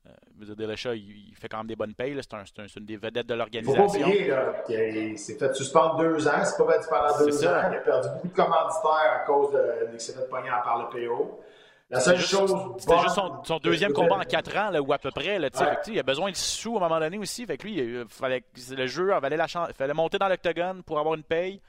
Euh, 0.05 0.95
il, 0.95 1.35
fait 1.35 1.49
quand 1.49 1.57
même 1.57 1.67
des 1.67 1.75
bonnes 1.75 1.93
payes. 1.93 2.17
C'est 2.21 2.77
une 2.77 2.85
des 2.85 2.95
vedettes 2.95 3.27
de 3.27 3.33
l'organisation. 3.33 3.85
Il 3.85 3.89
faut 3.89 4.31
pas 4.31 4.63
oublier, 4.63 5.09
il 5.09 5.19
s'est 5.19 5.37
fait 5.37 5.53
suspendre 5.53 5.97
deux 5.97 6.27
ans. 6.27 6.43
C'est 6.43 6.57
pas 6.57 6.79
fait 6.79 6.89
pendant 6.89 7.17
deux 7.19 7.45
ans. 7.45 7.61
Il 7.69 7.75
a 7.75 7.81
perdu 7.81 8.07
beaucoup 8.15 8.27
de 8.29 8.33
commanditaires 8.33 9.21
à 9.21 9.25
cause 9.25 9.51
de, 9.51 9.89
qu'il 9.91 9.99
s'est 9.99 10.13
fait 10.13 10.27
pogner 10.29 10.49
par 10.63 10.89
le 10.93 11.07
PO. 11.07 11.41
La 11.89 11.99
seule 11.99 12.19
chose. 12.19 12.55
C'était 12.77 12.99
juste 12.99 13.19
son, 13.43 13.57
deuxième 13.57 13.93
combat 13.93 14.17
en 14.17 14.23
quatre 14.23 14.55
ans, 14.55 14.69
là, 14.69 14.79
ou 14.81 14.93
à 14.93 14.99
peu 14.99 15.09
près. 15.11 15.39
Là, 15.39 15.49
Il 15.87 15.99
a 15.99 16.03
besoin 16.03 16.29
de 16.29 16.35
sous 16.35 16.75
à 16.75 16.77
un 16.77 16.81
moment 16.81 16.99
donné 16.99 17.17
aussi. 17.17 17.45
Fait 17.45 17.57
que 17.57 17.63
lui, 17.63 17.77
il 17.79 18.05
fallait, 18.07 18.43
le 18.71 18.87
jeu 18.87 19.11
il 19.11 19.29
la 19.35 19.47
chance, 19.47 19.69
fallait 19.75 19.93
monter 19.93 20.17
dans 20.17 20.29
l'octogone 20.29 20.83
pour 20.83 20.99
avoir 20.99 21.15
une 21.15 21.23
paye. 21.23 21.59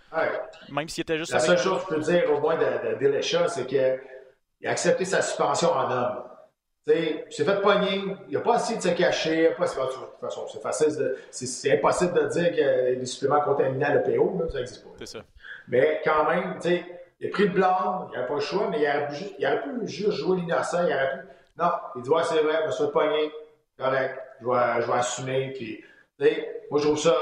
Même 0.71 0.89
s'il 0.89 1.03
était 1.03 1.19
juste. 1.19 1.33
La 1.33 1.41
seule 1.41 1.59
chose 1.59 1.85
que 1.85 1.95
je 1.95 1.97
peux 1.97 2.13
dire 2.13 2.31
au 2.33 2.41
moins 2.41 2.57
de, 2.57 2.99
de 2.99 3.21
c'est 3.21 3.67
que 3.67 3.99
il 4.61 4.69
a 4.69 4.71
accepté 4.71 5.05
sa 5.05 5.23
suspension 5.23 5.73
en 5.73 5.91
homme. 5.91 6.23
il 6.87 7.25
s'est 7.31 7.45
fait 7.45 7.61
pogner, 7.61 8.03
il 8.29 8.35
n'a 8.35 8.41
pas 8.41 8.57
essayé 8.57 8.77
de 8.77 8.83
se 8.83 8.89
cacher, 8.89 9.51
pas, 9.57 9.67
de 9.67 9.71
toute 9.71 10.21
façon, 10.21 10.47
c'est 10.53 10.63
facile, 10.63 11.17
c'est 11.31 11.73
impossible 11.73 12.13
de 12.13 12.29
dire 12.29 12.51
qu'il 12.51 12.59
y 12.59 12.65
a 12.65 12.95
des 12.95 13.07
suppléments 13.07 13.41
contaminants 13.41 13.95
le 13.95 14.03
PO, 14.03 14.39
là, 14.39 14.51
ça 14.51 14.59
n'existe 14.59 14.85
pas. 14.85 14.91
C'est 14.99 15.07
ça. 15.07 15.21
Mais 15.69 16.01
quand 16.05 16.29
même, 16.29 16.57
tu 16.61 16.69
sais, 16.69 16.85
il 17.21 17.29
a 17.29 17.31
pris 17.31 17.45
le 17.45 17.51
blanc, 17.51 18.09
il 18.13 18.19
n'a 18.19 18.25
pas 18.25 18.35
le 18.35 18.41
choix, 18.41 18.69
mais 18.71 18.81
il 18.81 18.89
aurait, 18.89 19.09
pu, 19.09 19.25
il 19.39 19.47
aurait 19.47 19.63
pu 19.63 19.87
juste 19.87 20.13
jouer 20.13 20.39
l'innocent, 20.39 20.87
il 20.87 20.93
aurait 20.93 21.13
pu. 21.13 21.27
Non, 21.59 21.71
il 21.97 22.03
dit, 22.03 22.11
ouais, 22.11 22.23
c'est 22.25 22.43
vrai, 22.43 22.59
je 22.63 22.67
me 22.67 22.73
suis 22.73 22.85
fait 22.85 22.91
pogner, 22.91 23.33
correct, 23.79 24.19
je 24.41 24.47
vais, 24.47 24.83
je 24.83 24.87
vais 24.87 24.99
assumer, 24.99 25.53
puis, 25.55 25.85
tu 26.19 26.25
sais, 26.25 26.63
moi, 26.71 26.81
je 26.81 26.87
trouve 26.87 26.99
ça, 26.99 27.15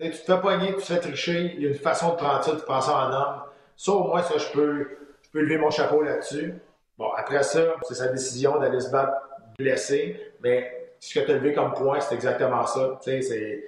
tu 0.00 0.10
te 0.10 0.16
fais 0.16 0.40
pogner, 0.40 0.68
tu 0.74 0.76
te 0.76 0.82
fais 0.82 1.00
tricher, 1.00 1.52
il 1.56 1.62
y 1.62 1.66
a 1.66 1.68
une 1.68 1.74
façon 1.74 2.10
de 2.10 2.16
prendre 2.16 2.42
ça, 2.42 2.52
de 2.52 2.60
penser 2.60 2.90
en 2.90 3.12
homme. 3.12 3.42
Ça, 3.76 3.92
au 3.92 4.04
moins, 4.04 4.22
ça, 4.22 4.38
je 4.38 4.50
peux, 4.52 4.88
je 5.22 5.30
peux 5.30 5.40
lever 5.40 5.58
mon 5.58 5.70
chapeau 5.70 6.02
là-dessus. 6.02 6.54
Bon, 6.96 7.10
après 7.12 7.42
ça, 7.42 7.76
c'est 7.82 7.94
sa 7.94 8.08
décision 8.08 8.58
d'aller 8.58 8.80
se 8.80 8.90
battre 8.90 9.16
blessé, 9.58 10.32
mais 10.40 10.94
ce 11.00 11.18
que 11.18 11.24
tu 11.24 11.30
as 11.32 11.34
levé 11.34 11.52
comme 11.52 11.74
point, 11.74 12.00
c'est 12.00 12.14
exactement 12.14 12.66
ça. 12.66 12.98
Tu 13.02 13.22
sais, 13.22 13.64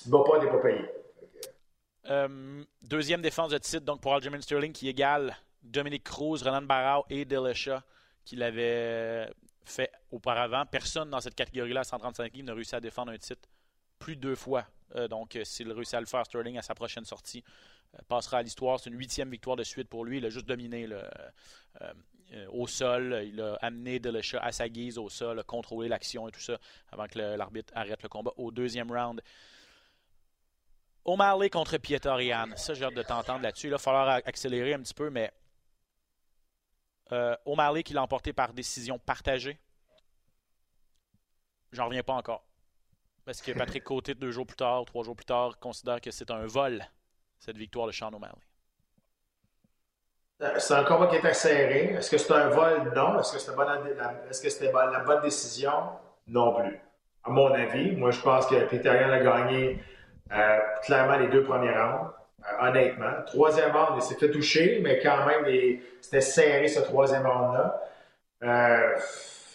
tu 0.00 0.08
ne 0.08 0.12
bats 0.12 0.24
pas, 0.24 0.40
tu 0.40 0.46
pas 0.48 0.58
payé. 0.58 0.84
Euh, 2.10 2.62
deuxième 2.82 3.20
défense 3.20 3.50
de 3.50 3.58
titre 3.58 3.84
donc 3.84 4.00
pour 4.00 4.14
Aljamain 4.14 4.40
Sterling 4.40 4.72
qui 4.72 4.88
égale 4.88 5.36
Dominique 5.62 6.04
Cruz, 6.04 6.42
Ronan 6.42 6.62
Barrao 6.62 7.04
et 7.10 7.26
Dillashaw 7.26 7.80
qui 8.24 8.36
l'avait 8.36 9.30
fait 9.64 9.90
auparavant. 10.10 10.64
Personne 10.66 11.10
dans 11.10 11.20
cette 11.20 11.34
catégorie-là, 11.34 11.84
135 11.84 12.32
livres, 12.32 12.46
n'a 12.46 12.54
réussi 12.54 12.74
à 12.74 12.80
défendre 12.80 13.12
un 13.12 13.18
titre 13.18 13.48
plus 13.98 14.16
de 14.16 14.20
deux 14.20 14.34
fois. 14.34 14.64
Euh, 14.94 15.08
donc, 15.08 15.36
euh, 15.36 15.44
s'il 15.44 15.70
réussit 15.72 15.94
à 15.94 16.00
le 16.00 16.06
faire, 16.06 16.24
Sterling, 16.24 16.56
à 16.56 16.62
sa 16.62 16.74
prochaine 16.74 17.04
sortie, 17.04 17.44
passera 18.06 18.38
à 18.38 18.42
l'histoire. 18.42 18.78
C'est 18.80 18.90
une 18.90 18.98
huitième 18.98 19.30
victoire 19.30 19.56
de 19.56 19.64
suite 19.64 19.88
pour 19.88 20.04
lui. 20.04 20.18
Il 20.18 20.26
a 20.26 20.30
juste 20.30 20.46
dominé 20.46 20.86
le, 20.86 21.02
au 22.50 22.66
sol. 22.66 23.22
Il 23.26 23.40
a 23.40 23.54
amené 23.62 23.98
Dillashaw 23.98 24.38
à 24.40 24.52
sa 24.52 24.68
guise 24.68 24.98
au 24.98 25.08
sol, 25.08 25.38
a 25.38 25.42
contrôlé 25.42 25.88
l'action 25.88 26.28
et 26.28 26.32
tout 26.32 26.40
ça 26.40 26.58
avant 26.90 27.06
que 27.06 27.18
l'arbitre 27.18 27.72
arrête 27.74 28.02
le 28.02 28.08
combat 28.08 28.32
au 28.36 28.50
deuxième 28.50 28.90
round. 28.90 29.22
O'Malley 31.04 31.48
contre 31.48 31.78
Pietorian. 31.78 32.48
Ça, 32.56 32.74
j'ai 32.74 32.84
hâte 32.84 32.94
de 32.94 33.02
t'entendre 33.02 33.42
là-dessus. 33.42 33.68
Il 33.68 33.70
va 33.70 33.78
falloir 33.78 34.08
accélérer 34.26 34.74
un 34.74 34.80
petit 34.80 34.92
peu, 34.92 35.08
mais 35.08 35.32
euh, 37.12 37.34
O'Malley 37.46 37.82
qui 37.82 37.94
l'a 37.94 38.02
emporté 38.02 38.34
par 38.34 38.52
décision 38.52 38.98
partagée. 38.98 39.58
J'en 41.72 41.86
reviens 41.86 42.02
pas 42.02 42.14
encore. 42.14 42.44
Parce 43.24 43.40
que 43.40 43.52
Patrick 43.52 43.84
Côté, 43.84 44.14
deux 44.14 44.30
jours 44.30 44.46
plus 44.46 44.56
tard, 44.56 44.84
trois 44.84 45.04
jours 45.04 45.16
plus 45.16 45.24
tard, 45.24 45.58
considère 45.58 46.00
que 46.00 46.10
c'est 46.10 46.30
un 46.30 46.46
vol, 46.46 46.86
cette 47.38 47.56
victoire 47.58 47.86
de 47.86 47.92
Sean 47.92 48.12
O'Malley. 48.12 48.47
Euh, 50.40 50.54
c'est 50.58 50.74
un 50.74 50.84
combat 50.84 51.08
qui 51.08 51.16
était 51.16 51.34
serré. 51.34 51.94
Est-ce 51.98 52.10
que 52.10 52.18
c'est 52.18 52.32
un 52.32 52.48
vol? 52.48 52.92
Non. 52.94 53.18
Est-ce 53.18 53.32
que 54.42 54.48
c'était 54.50 54.72
la 54.72 55.00
bonne 55.00 55.20
décision? 55.22 55.72
Non 56.28 56.54
plus. 56.54 56.78
À 57.24 57.30
mon 57.30 57.52
avis, 57.52 57.96
moi, 57.96 58.10
je 58.10 58.20
pense 58.20 58.46
que 58.46 58.54
Peter 58.66 58.88
a 58.88 59.18
gagné 59.18 59.82
euh, 60.32 60.58
clairement 60.82 61.16
les 61.16 61.28
deux 61.28 61.42
premiers 61.42 61.72
rounds. 61.72 62.10
Euh, 62.40 62.68
honnêtement. 62.68 63.12
Troisième 63.26 63.72
round, 63.74 63.96
il 63.96 64.02
s'est 64.02 64.14
fait 64.14 64.30
toucher, 64.30 64.80
mais 64.82 65.00
quand 65.00 65.26
même, 65.26 65.44
c'était 66.00 66.20
serré 66.20 66.68
ce 66.68 66.80
troisième 66.80 67.26
round-là. 67.26 67.80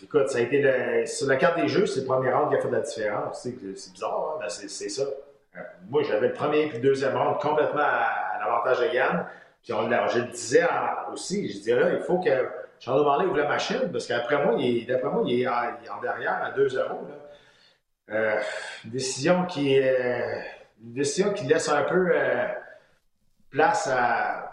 Écoute, 0.03 0.27
ça 0.27 0.39
a 0.39 0.41
été 0.41 0.61
le, 0.61 1.05
sur 1.05 1.27
la 1.27 1.37
carte 1.37 1.55
des 1.55 1.69
jeux, 1.69 1.85
c'est 1.85 2.01
le 2.01 2.05
premier 2.05 2.29
round 2.29 2.49
qui 2.49 2.57
a 2.57 2.61
fait 2.61 2.69
la 2.69 2.81
différence. 2.81 3.41
C'est 3.41 3.91
bizarre, 3.93 4.35
hein, 4.35 4.39
mais 4.41 4.49
c'est 4.49 4.89
ça. 4.89 5.03
Moi, 5.89 6.03
j'avais 6.03 6.27
le 6.27 6.33
premier 6.33 6.63
et 6.63 6.69
le 6.69 6.79
deuxième 6.79 7.15
round 7.15 7.39
complètement 7.39 7.83
à, 7.83 8.39
l'avantage 8.39 8.81
de 8.81 8.93
Yann. 8.93 9.25
Puis 9.63 9.73
on, 9.73 9.89
je 10.09 10.19
le 10.19 10.31
disais 10.31 10.67
aussi, 11.11 11.47
je 11.47 11.53
disais 11.53 11.75
là, 11.75 11.91
il 11.93 12.01
faut 12.01 12.19
que 12.19 12.29
Charles 12.79 13.03
Marley 13.03 13.25
ouvre 13.25 13.37
la 13.37 13.47
machine, 13.47 13.89
parce 13.91 14.05
qu'après 14.05 14.43
moi, 14.45 14.55
d'après 14.87 15.09
moi, 15.09 15.23
il 15.25 15.41
est, 15.41 15.47
en 15.47 16.01
derrière 16.01 16.43
à 16.43 16.51
2-0. 16.51 16.79
Euh, 18.09 18.39
une 18.83 18.91
décision 18.91 19.45
qui 19.45 19.75
est 19.75 20.43
une 20.83 20.93
décision 20.93 21.31
qui 21.31 21.45
laisse 21.45 21.69
un 21.69 21.83
peu 21.83 22.11
place 23.49 23.87
à. 23.87 24.49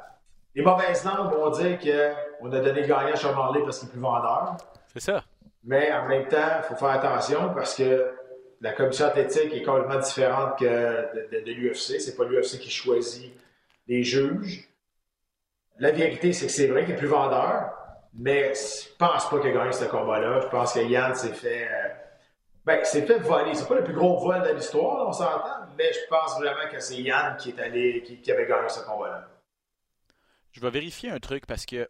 Les 0.55 0.63
mauvaises 0.63 1.05
langues 1.05 1.33
vont 1.33 1.51
dire 1.51 1.79
qu'on 1.79 2.53
a 2.53 2.61
donné 2.61 2.83
le 2.83 2.87
gagnant 2.87 3.13
à 3.13 3.17
Charles 3.17 3.63
parce 3.65 3.79
qu'il 3.79 3.89
est 3.89 3.93
plus 3.93 4.01
vendeur. 4.01 4.57
C'est 4.93 5.01
ça. 5.01 5.25
Mais 5.65 5.93
en 5.93 6.07
même 6.09 6.27
temps, 6.27 6.59
il 6.59 6.63
faut 6.65 6.75
faire 6.75 6.91
attention 6.91 7.53
parce 7.55 7.75
que 7.75 8.13
la 8.61 8.73
commission 8.73 9.07
athlétique 9.07 9.55
est 9.55 9.63
complètement 9.63 10.01
différente 10.01 10.59
que 10.59 10.65
de, 10.65 11.45
de, 11.45 11.53
l'UFC. 11.53 12.01
C'est 12.01 12.17
pas 12.17 12.25
l'UFC 12.25 12.59
qui 12.59 12.71
choisit 12.71 13.33
les 13.87 14.03
juges. 14.03 14.70
La 15.81 15.93
vérité, 15.93 16.35
c'est 16.35 16.47
que 16.47 16.53
c'est 16.53 16.67
vrai 16.67 16.85
qu'il 16.85 16.95
est 16.95 16.99
plus 16.99 17.09
vendeur, 17.09 17.73
mais 18.13 18.53
je 18.55 18.95
pense 18.99 19.31
pas 19.31 19.41
qu'il 19.41 19.51
a 19.51 19.53
gagné 19.53 19.73
ce 19.73 19.87
combat-là. 19.87 20.41
Je 20.43 20.49
pense 20.49 20.75
que 20.75 20.81
Yann 20.81 21.15
s'est 21.15 21.33
fait. 21.33 21.69
Euh, 21.69 21.89
ben, 22.67 22.81
c'est 22.85 23.07
fait 23.07 23.19
voler. 23.19 23.55
C'est 23.55 23.67
pas 23.67 23.77
le 23.77 23.85
plus 23.85 23.95
gros 23.95 24.21
vol 24.21 24.43
de 24.43 24.55
l'histoire, 24.55 25.09
on 25.09 25.13
s'entend, 25.13 25.67
mais 25.79 25.91
je 25.91 26.01
pense 26.11 26.39
vraiment 26.39 26.71
que 26.71 26.79
c'est 26.81 27.01
Yann 27.01 27.35
qui 27.39 27.51
est 27.51 27.59
allé, 27.59 28.03
qui, 28.03 28.31
avait 28.31 28.47
gagné 28.47 28.69
ce 28.69 28.81
combat-là. 28.81 29.27
Je 30.53 30.61
vais 30.61 30.71
vérifier 30.71 31.11
un 31.11 31.19
truc 31.19 31.47
parce 31.47 31.65
que, 31.65 31.89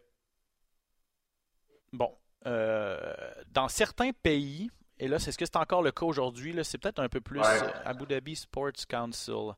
bon, 1.91 2.15
euh, 2.47 3.13
dans 3.49 3.67
certains 3.67 4.11
pays, 4.11 4.71
et 4.99 5.09
là, 5.09 5.19
c'est 5.19 5.33
ce 5.33 5.37
que 5.37 5.45
c'est 5.45 5.57
encore 5.57 5.81
le 5.81 5.91
cas 5.91 6.05
aujourd'hui, 6.05 6.57
c'est 6.63 6.77
peut-être 6.77 6.99
un 6.99 7.09
peu 7.09 7.19
plus 7.19 7.41
Abu 7.83 8.05
Dhabi 8.05 8.37
Sports 8.37 8.87
Council. 8.87 9.51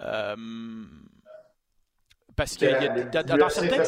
Euh, 0.00 0.36
parce 2.38 2.56
que 2.56 3.36
dans 3.36 3.48
certains. 3.48 3.84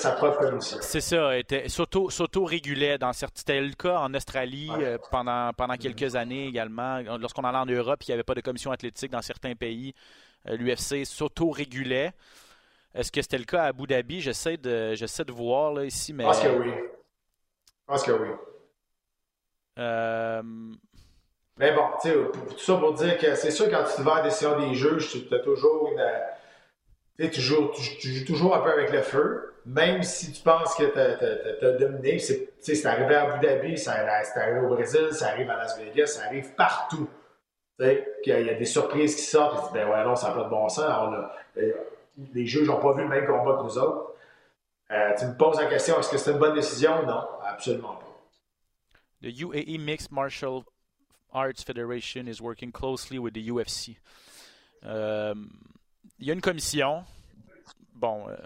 C'est 0.60 1.00
ça, 1.00 1.30
s'auto-régulait. 1.68 2.98
Dans 2.98 3.12
C'était 3.12 3.60
le 3.60 3.72
cas 3.74 3.98
en 3.98 4.12
Australie 4.12 4.68
euh, 4.80 4.98
pendant, 5.12 5.52
pendant 5.52 5.76
quelques 5.76 6.16
années 6.16 6.48
également. 6.48 6.98
Lorsqu'on 7.18 7.44
allait 7.44 7.58
en 7.58 7.66
Europe, 7.66 8.02
il 8.02 8.10
n'y 8.10 8.14
avait 8.14 8.24
pas 8.24 8.34
de 8.34 8.40
commission 8.40 8.72
athlétique 8.72 9.12
dans 9.12 9.22
certains 9.22 9.54
pays. 9.54 9.94
Euh, 10.48 10.56
L'UFC 10.56 11.06
s'auto-régulait. 11.06 12.10
Est-ce 12.92 13.12
que 13.12 13.22
c'était 13.22 13.38
le 13.38 13.44
cas 13.44 13.62
à 13.62 13.66
Abu 13.66 13.86
Dhabi? 13.86 14.20
J'essaie 14.20 14.56
de, 14.56 14.94
j'essaie 14.94 15.24
de 15.24 15.32
voir 15.32 15.72
là, 15.72 15.84
ici. 15.84 16.12
Mais... 16.12 16.24
Je 16.24 16.28
pense 16.28 16.40
que 16.40 16.48
oui. 16.48 16.72
Je 16.72 17.86
pense 17.86 18.02
que 18.02 18.12
oui. 18.12 18.28
Euh, 19.78 20.42
mais 21.56 21.72
bon, 21.72 21.84
tu 22.02 22.08
sais, 22.08 22.14
tout 22.48 22.58
ça 22.58 22.76
pour 22.78 22.94
dire 22.94 23.16
que 23.16 23.36
c'est 23.36 23.52
sûr, 23.52 23.70
quand 23.70 23.84
tu 23.94 24.02
vas 24.02 24.14
à 24.14 24.16
la 24.16 24.22
décision 24.24 24.58
des 24.58 24.74
juges, 24.74 25.08
tu 25.28 25.32
as 25.32 25.38
toujours 25.38 25.88
une 25.92 26.00
tu 27.28 27.40
joues, 27.40 27.70
toujours 28.26 28.56
un 28.56 28.60
peu 28.60 28.72
avec 28.72 28.90
le 28.90 29.02
feu, 29.02 29.54
même 29.66 30.02
si 30.02 30.32
tu 30.32 30.42
penses 30.42 30.74
que 30.74 30.84
tu 30.84 31.66
as, 31.66 31.72
dominé. 31.72 32.18
C'est 32.18 32.86
arrivé 32.86 33.14
à 33.14 33.32
Abu 33.32 33.46
Dhabi, 33.46 33.76
c'est 33.76 33.90
arrivé 33.90 34.60
au 34.60 34.68
Brésil, 34.68 35.08
ça 35.12 35.28
arrive 35.28 35.50
à 35.50 35.56
Las 35.56 35.78
Vegas, 35.78 36.06
ça 36.06 36.24
arrive 36.24 36.54
partout. 36.54 37.08
Il 37.78 38.04
y, 38.26 38.32
a 38.32 38.54
des 38.54 38.64
surprises 38.64 39.16
qui 39.16 39.22
sortent, 39.22 39.74
et 39.74 39.78
ben 39.78 39.88
ouais, 39.88 40.04
non, 40.04 40.14
ça 40.14 40.28
n'a 40.28 40.34
pas 40.34 40.44
de 40.44 40.50
bon 40.50 40.68
sens. 40.68 41.14
Euh, 41.56 41.72
les 42.34 42.46
juges 42.46 42.68
n'ont 42.68 42.80
pas 42.80 42.92
vu 42.92 43.02
le 43.02 43.08
même 43.08 43.26
combat 43.26 43.56
que 43.56 43.62
nous 43.62 43.78
autres. 43.78 44.14
Euh, 44.90 45.12
tu 45.18 45.24
me 45.24 45.34
poses 45.34 45.58
la 45.58 45.66
question, 45.66 45.98
est-ce 45.98 46.10
que 46.10 46.18
c'est 46.18 46.32
une 46.32 46.38
bonne 46.38 46.54
décision? 46.54 47.06
Non, 47.06 47.22
absolument 47.46 47.94
pas. 47.94 48.06
The 49.22 49.32
UAE 49.40 49.78
Mixed 49.78 50.10
Martial 50.10 50.64
Arts 51.32 51.62
Federation 51.64 52.26
is 52.26 52.40
working 52.40 52.72
closely 52.72 53.18
with 53.18 53.34
the 53.34 53.48
UFC. 53.48 53.96
Um, 54.82 55.50
il 56.20 56.26
y 56.26 56.30
a 56.30 56.34
une 56.34 56.40
commission. 56.40 57.04
Bon, 57.94 58.28
euh, 58.28 58.36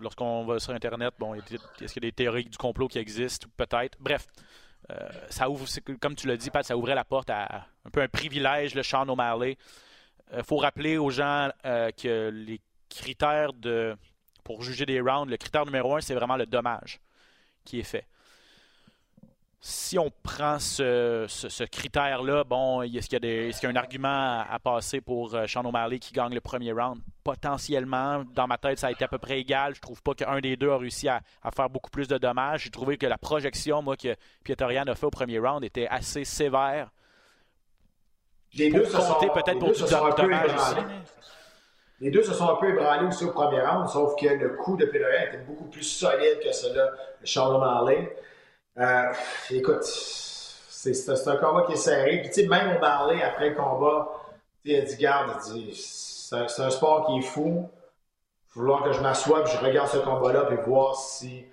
lorsqu'on 0.00 0.44
va 0.44 0.58
sur 0.58 0.72
Internet, 0.72 1.14
bon, 1.18 1.34
est-ce 1.34 1.92
qu'il 1.92 2.04
y 2.04 2.06
a 2.06 2.10
des 2.10 2.12
théories 2.12 2.44
du 2.44 2.58
complot 2.58 2.88
qui 2.88 2.98
existent? 2.98 3.48
Peut-être. 3.56 3.96
Bref, 4.00 4.26
euh, 4.90 5.08
ça 5.30 5.48
ouvre, 5.48 5.66
comme 6.00 6.14
tu 6.14 6.26
l'as 6.26 6.36
dit, 6.36 6.50
Pat, 6.50 6.64
ça 6.64 6.76
ouvrait 6.76 6.94
la 6.94 7.04
porte 7.04 7.30
à 7.30 7.66
un 7.84 7.90
peu 7.90 8.02
un 8.02 8.08
privilège, 8.08 8.74
le 8.74 8.82
Sean 8.82 9.08
O'Malley. 9.08 9.56
Il 10.32 10.38
euh, 10.38 10.42
faut 10.42 10.56
rappeler 10.56 10.98
aux 10.98 11.10
gens 11.10 11.50
que 11.64 12.30
les 12.30 12.60
critères 12.88 13.52
de 13.52 13.96
pour 14.44 14.62
juger 14.62 14.86
des 14.86 15.00
rounds, 15.00 15.30
le 15.30 15.36
critère 15.36 15.64
numéro 15.64 15.96
un, 15.96 16.00
c'est 16.00 16.14
vraiment 16.14 16.36
le 16.36 16.46
dommage 16.46 17.00
qui 17.64 17.78
est 17.78 17.84
fait 17.84 18.06
si 19.64 19.96
on 19.96 20.10
prend 20.24 20.58
ce, 20.58 21.64
critère-là, 21.66 22.42
bon, 22.42 22.82
est-ce 22.82 23.08
qu'il 23.08 23.24
y, 23.24 23.66
a 23.66 23.68
un 23.68 23.76
argument 23.76 24.40
à, 24.40 24.58
passer 24.58 25.00
pour 25.00 25.32
euh, 25.36 25.46
Sean 25.46 25.64
O'Malley 25.64 26.00
qui 26.00 26.12
gagne 26.12 26.34
le 26.34 26.40
premier 26.40 26.72
round? 26.72 27.00
Potentiellement, 27.22 28.24
dans 28.34 28.48
ma 28.48 28.58
tête, 28.58 28.80
ça 28.80 28.88
a 28.88 28.90
été 28.90 29.04
à 29.04 29.08
peu 29.08 29.18
près 29.18 29.38
égal. 29.38 29.76
Je 29.76 29.80
trouve 29.80 30.02
pas 30.02 30.14
qu'un 30.14 30.40
des 30.40 30.56
deux 30.56 30.70
a 30.70 30.78
réussi 30.78 31.08
à, 31.08 31.20
faire 31.54 31.70
beaucoup 31.70 31.90
plus 31.90 32.08
de 32.08 32.18
dommages. 32.18 32.64
J'ai 32.64 32.70
trouvé 32.70 32.98
que 32.98 33.06
la 33.06 33.18
projection, 33.18 33.82
moi, 33.82 33.96
que 33.96 34.16
Pietorian 34.42 34.82
a 34.88 34.96
fait 34.96 35.06
au 35.06 35.10
premier 35.10 35.38
round 35.38 35.62
était 35.62 35.86
assez 35.86 36.24
sévère. 36.24 36.90
Les 38.54 38.68
deux 38.68 38.84
se 38.84 38.90
sont, 38.90 39.14
peut-être 39.14 39.60
pour 39.60 39.70
du 39.70 40.22
dommage 40.22 40.54
aussi. 40.54 40.76
Les 42.00 42.10
deux 42.10 42.24
se 42.24 42.34
sont 42.34 42.48
un 42.48 42.56
peu 42.56 42.68
ébranlés 42.68 43.06
aussi 43.06 43.24
au 43.24 43.30
premier 43.30 43.60
round, 43.60 43.88
sauf 43.88 44.20
que 44.20 44.26
le 44.26 44.56
coup 44.56 44.76
de 44.76 44.86
Pietorian 44.86 45.28
était 45.28 45.44
beaucoup 45.44 45.66
plus 45.66 45.84
solide 45.84 46.40
que 46.42 46.50
celui 46.50 46.74
de 46.74 46.84
Sean 47.22 47.54
O'Malley. 47.54 48.12
Euh, 48.78 49.12
écoute, 49.50 49.84
c'est 49.84 51.28
un 51.28 51.36
combat 51.36 51.64
qui 51.66 51.72
est 51.72 51.76
serré. 51.76 52.20
Puis, 52.20 52.30
tu 52.30 52.42
sais, 52.42 52.46
même 52.46 52.76
au 52.76 52.84
après 52.84 53.50
le 53.50 53.54
combat, 53.54 54.08
a 54.66 54.80
dit 54.80 54.96
Garde, 54.96 55.40
c'est 55.42 56.62
un, 56.62 56.70
sport 56.70 57.06
qui 57.06 57.18
est 57.18 57.22
fou. 57.28 57.68
Falloir 58.48 58.84
que 58.84 58.92
je 58.92 59.00
m'assoie 59.00 59.42
et 59.42 59.46
je 59.46 59.56
regarde 59.58 59.88
ce 59.88 59.98
combat-là 59.98 60.48
et 60.50 60.56
voir 60.56 60.96
si, 60.96 61.44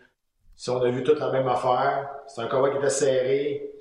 si 0.56 0.70
on 0.70 0.82
a 0.82 0.90
vu 0.90 1.04
toute 1.04 1.20
la 1.20 1.32
même 1.32 1.48
affaire. 1.48 2.10
C'est 2.28 2.42
un 2.42 2.48
combat 2.48 2.70
qui 2.70 2.78
était 2.78 2.90
serré. 2.90 3.72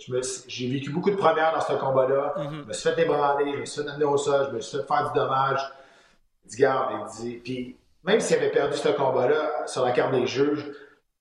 J'ai 0.47 0.69
vécu 0.69 0.91
beaucoup 0.91 1.11
de 1.11 1.17
premières 1.17 1.53
dans 1.53 1.61
ce 1.61 1.73
combat-là. 1.73 2.35
Mm-hmm. 2.37 2.63
Je 2.63 2.69
me 2.69 2.73
suis 2.73 2.91
fait 2.91 3.03
ébranler, 3.03 3.53
je 3.55 3.61
me 3.61 3.65
suis 3.65 3.83
fait 3.83 3.89
amener 3.89 4.05
au 4.05 4.17
sol, 4.17 4.47
je 4.51 4.57
me 4.57 4.61
suis 4.61 4.79
fait 4.79 4.85
faire 4.85 5.13
du 5.13 5.19
dommage. 5.19 5.73
Il 6.45 6.51
dit 6.51 6.57
Garde, 6.59 6.93
il 6.93 7.23
dit. 7.23 7.37
Puis, 7.39 7.77
même 8.05 8.21
s'il 8.21 8.37
avait 8.37 8.51
perdu 8.51 8.77
ce 8.77 8.89
combat-là 8.89 9.67
sur 9.67 9.85
la 9.85 9.93
carte 9.93 10.13
des 10.13 10.27
juges, 10.27 10.65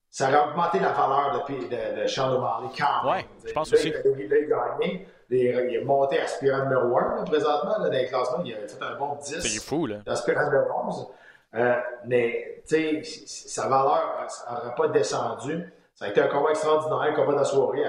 ça 0.10 0.30
aurait 0.30 0.50
augmenté 0.50 0.80
la 0.80 0.90
valeur 0.90 1.46
de, 1.48 1.54
de, 1.54 2.02
de 2.02 2.08
Sean 2.08 2.34
O'Malley 2.34 2.70
quand 2.78 3.12
même. 3.12 3.26
je 3.46 3.54
pense 3.54 3.74
aussi. 3.74 3.90
Il, 3.90 4.34
a 4.34 4.42
gagné. 4.42 5.08
Il 5.30 5.76
est 5.76 5.84
monté 5.84 6.20
aspirant 6.20 6.64
numéro 6.64 6.98
1 6.98 7.24
présentement 7.26 7.80
dans 7.80 7.90
les 7.90 8.06
classements. 8.06 8.42
Il 8.44 8.54
a 8.54 8.58
fait 8.68 8.82
un 8.82 8.96
bon 8.98 9.16
10. 9.16 9.40
C'est 9.42 9.64
fou, 9.64 9.86
là. 9.86 9.98
Aspirant 10.08 10.46
numéro 10.46 10.66
11. 10.88 11.08
Euh, 11.56 11.76
mais, 12.06 12.64
tu 12.68 13.04
sais, 13.06 13.26
sa 13.26 13.68
valeur 13.68 14.28
n'aurait 14.50 14.76
pas 14.76 14.88
descendu. 14.88 15.74
Ça 15.96 16.06
a 16.06 16.08
été 16.10 16.22
un 16.22 16.28
combat 16.28 16.52
extraordinaire, 16.52 17.00
un 17.00 17.14
combat 17.14 17.34
de 17.34 17.38
la 17.40 17.44
soirée, 17.44 17.84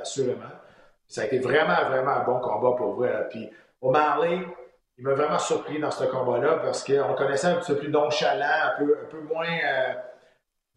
assurément. 0.00 0.40
Ça 1.06 1.22
a 1.22 1.24
été 1.24 1.38
vraiment, 1.38 1.84
vraiment 1.88 2.12
un 2.12 2.24
bon 2.24 2.40
combat 2.40 2.76
pour 2.76 2.94
vrai. 2.94 3.26
Puis, 3.30 3.50
O'Malley, 3.82 4.40
il 4.98 5.04
m'a 5.04 5.14
vraiment 5.14 5.38
surpris 5.38 5.78
dans 5.80 5.90
ce 5.90 6.04
combat-là 6.04 6.58
parce 6.62 6.84
qu'on 6.84 7.14
connaissait 7.14 7.48
un 7.48 7.54
petit 7.56 7.72
peu 7.72 7.78
plus 7.78 7.90
nonchalant, 7.90 8.44
un 8.44 8.78
peu, 8.78 8.98
un 9.02 9.10
peu 9.10 9.20
moins. 9.20 9.46
Euh, 9.46 9.92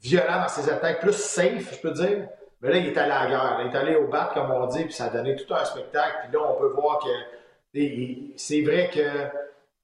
violent 0.03 0.41
dans 0.41 0.47
ses 0.47 0.69
attaques, 0.69 0.99
plus 0.99 1.15
safe, 1.15 1.73
je 1.75 1.79
peux 1.79 1.91
dire. 1.91 2.27
Mais 2.61 2.69
là, 2.69 2.77
il 2.77 2.87
est 2.87 2.97
allé 2.97 3.11
à 3.11 3.23
la 3.23 3.29
guerre. 3.29 3.59
Il 3.61 3.73
est 3.73 3.77
allé 3.77 3.95
au 3.95 4.07
bat, 4.07 4.31
comme 4.33 4.51
on 4.51 4.67
dit, 4.67 4.83
puis 4.83 4.93
ça 4.93 5.05
a 5.05 5.09
donné 5.09 5.35
tout 5.35 5.53
un 5.53 5.65
spectacle. 5.65 6.17
Puis 6.23 6.33
là, 6.33 6.39
on 6.49 6.59
peut 6.59 6.69
voir 6.69 6.99
que 6.99 7.09
c'est 8.35 8.61
vrai 8.61 8.89
que 8.93 9.01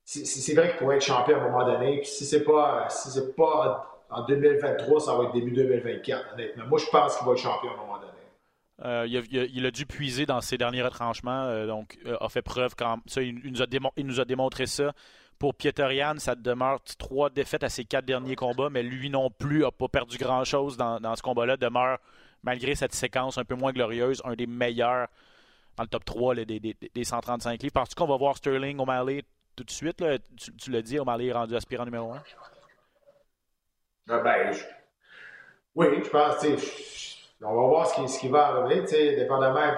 c'est 0.05 0.55
vrai 0.55 0.69
qu'il 0.69 0.77
pourrait 0.77 0.97
être 0.97 1.05
champion 1.05 1.37
à 1.37 1.39
un 1.39 1.49
moment 1.49 1.65
donné. 1.65 1.97
Puis 1.97 2.07
si 2.07 2.25
c'est 2.25 2.43
pas 2.43 2.87
si 2.89 3.19
pas 3.35 4.03
en 4.09 4.25
2023, 4.25 4.99
ça 5.01 5.15
va 5.15 5.25
être 5.25 5.33
début 5.33 5.51
2024, 5.51 6.33
honnêtement. 6.33 6.65
Moi, 6.67 6.79
je 6.79 6.89
pense 6.89 7.17
qu'il 7.17 7.27
va 7.27 7.33
être 7.33 7.39
champion 7.39 7.71
à 7.71 7.73
un 7.73 7.77
moment 7.77 7.99
donné. 7.99 8.09
Euh, 8.85 9.05
il, 9.07 9.65
a, 9.65 9.71
dû 9.71 9.85
puiser 9.85 10.25
dans 10.25 10.39
ses 10.39 10.57
derniers 10.57 10.81
retranchements, 10.81 11.43
euh, 11.43 11.67
donc 11.67 11.97
euh, 12.05 12.15
a 12.21 12.29
fait 12.29 12.41
preuve 12.41 12.75
quand 12.77 12.99
ça, 13.07 13.21
il, 13.21 13.35
nous 13.51 13.61
a 14.21 14.25
démontré 14.25 14.67
ça. 14.67 14.93
Pour 15.39 15.55
Pieterian, 15.55 16.15
ça 16.17 16.35
demeure 16.35 16.81
trois 16.97 17.29
défaites 17.29 17.63
à 17.63 17.69
ses 17.69 17.85
quatre 17.85 18.03
derniers 18.03 18.35
combats, 18.35 18.69
mais 18.69 18.83
lui 18.83 19.09
non 19.09 19.29
plus 19.31 19.61
n'a 19.61 19.71
pas 19.71 19.87
perdu 19.87 20.17
grand-chose 20.17 20.75
dans, 20.75 21.15
ce 21.15 21.21
combat-là. 21.21 21.55
Demeure, 21.55 21.97
malgré 22.43 22.75
cette 22.75 22.93
séquence 22.93 23.37
un 23.37 23.45
peu 23.45 23.55
moins 23.55 23.71
glorieuse, 23.71 24.21
un 24.25 24.35
des 24.35 24.47
meilleurs 24.47 25.07
dans 25.77 25.83
le 25.83 25.87
top 25.87 26.03
3 26.03 26.35
des, 26.35 26.59
des, 26.59 27.03
135 27.05 27.63
livres. 27.63 27.71
Penses-tu 27.71 27.95
qu'on 27.95 28.07
va 28.07 28.17
voir 28.17 28.35
Sterling 28.35 28.77
O'Malley 28.79 29.23
tout 29.55 29.63
de 29.63 29.71
suite? 29.71 30.03
Tu, 30.37 30.53
tu 30.57 30.71
l'as 30.71 30.81
dit, 30.81 30.99
O'Malley 30.99 31.27
est 31.27 31.33
rendu 31.33 31.55
aspirant 31.55 31.85
numéro 31.85 32.11
1? 32.11 32.23
Ah 34.09 34.19
ben, 34.19 34.51
oui, 35.75 35.87
je 36.03 36.09
pense, 36.09 36.45
on 37.41 37.55
va 37.55 37.67
voir 37.67 37.87
ce 37.87 37.95
qui, 37.95 38.09
ce 38.09 38.19
qui 38.19 38.27
va 38.27 38.47
arriver, 38.47 39.15
dépendamment 39.15 39.71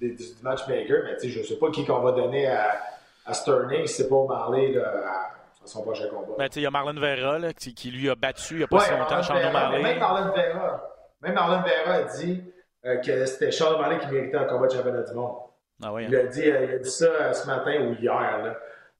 du, 0.00 0.14
du 0.14 0.24
matchmaker, 0.42 1.02
mais 1.04 1.28
je 1.28 1.40
ne 1.40 1.44
sais 1.44 1.56
pas 1.56 1.70
qui 1.72 1.84
qu'on 1.84 2.00
va 2.00 2.12
donner 2.12 2.46
à, 2.46 2.80
à 3.28 3.34
Sterling 3.34 3.86
c'est 3.86 4.08
pas 4.08 4.24
Marley 4.26 4.76
à, 4.78 5.30
son 5.64 5.82
prochain 5.82 6.08
combat. 6.08 6.34
Ben, 6.38 6.48
il 6.56 6.62
y 6.62 6.66
a 6.66 6.70
Marlon 6.70 6.98
Vera 6.98 7.38
là, 7.38 7.52
qui, 7.52 7.74
qui, 7.74 7.90
lui 7.90 8.08
a 8.08 8.14
battu 8.14 8.54
il 8.54 8.58
n'y 8.58 8.64
a 8.64 8.66
pas 8.66 8.80
si 8.80 8.90
longtemps 8.90 9.22
Sean 9.22 9.52
Marley. 9.52 9.82
Même 9.82 9.98
Marlon 9.98 10.32
Vera, 10.32 10.88
même 11.20 11.34
Marlon 11.34 11.62
Vera 11.62 11.92
a 11.94 12.02
dit 12.04 12.42
euh, 12.86 12.96
que 12.96 13.26
c'était 13.26 13.50
Sean 13.50 13.78
Marley 13.78 13.98
qui 13.98 14.06
méritait 14.08 14.38
un 14.38 14.44
combat 14.44 14.66
de 14.66 14.72
championnat 14.72 15.02
du 15.02 15.14
monde. 15.14 15.36
Ah 15.82 15.92
oui, 15.92 16.06
il, 16.08 16.16
a 16.16 16.24
dit, 16.24 16.50
euh, 16.50 16.64
il 16.64 16.74
a 16.74 16.78
dit 16.78 16.90
ça 16.90 17.06
euh, 17.06 17.32
ce 17.32 17.46
matin 17.46 17.80
ou 17.82 17.94
hier. 17.94 18.42
Là. 18.42 18.56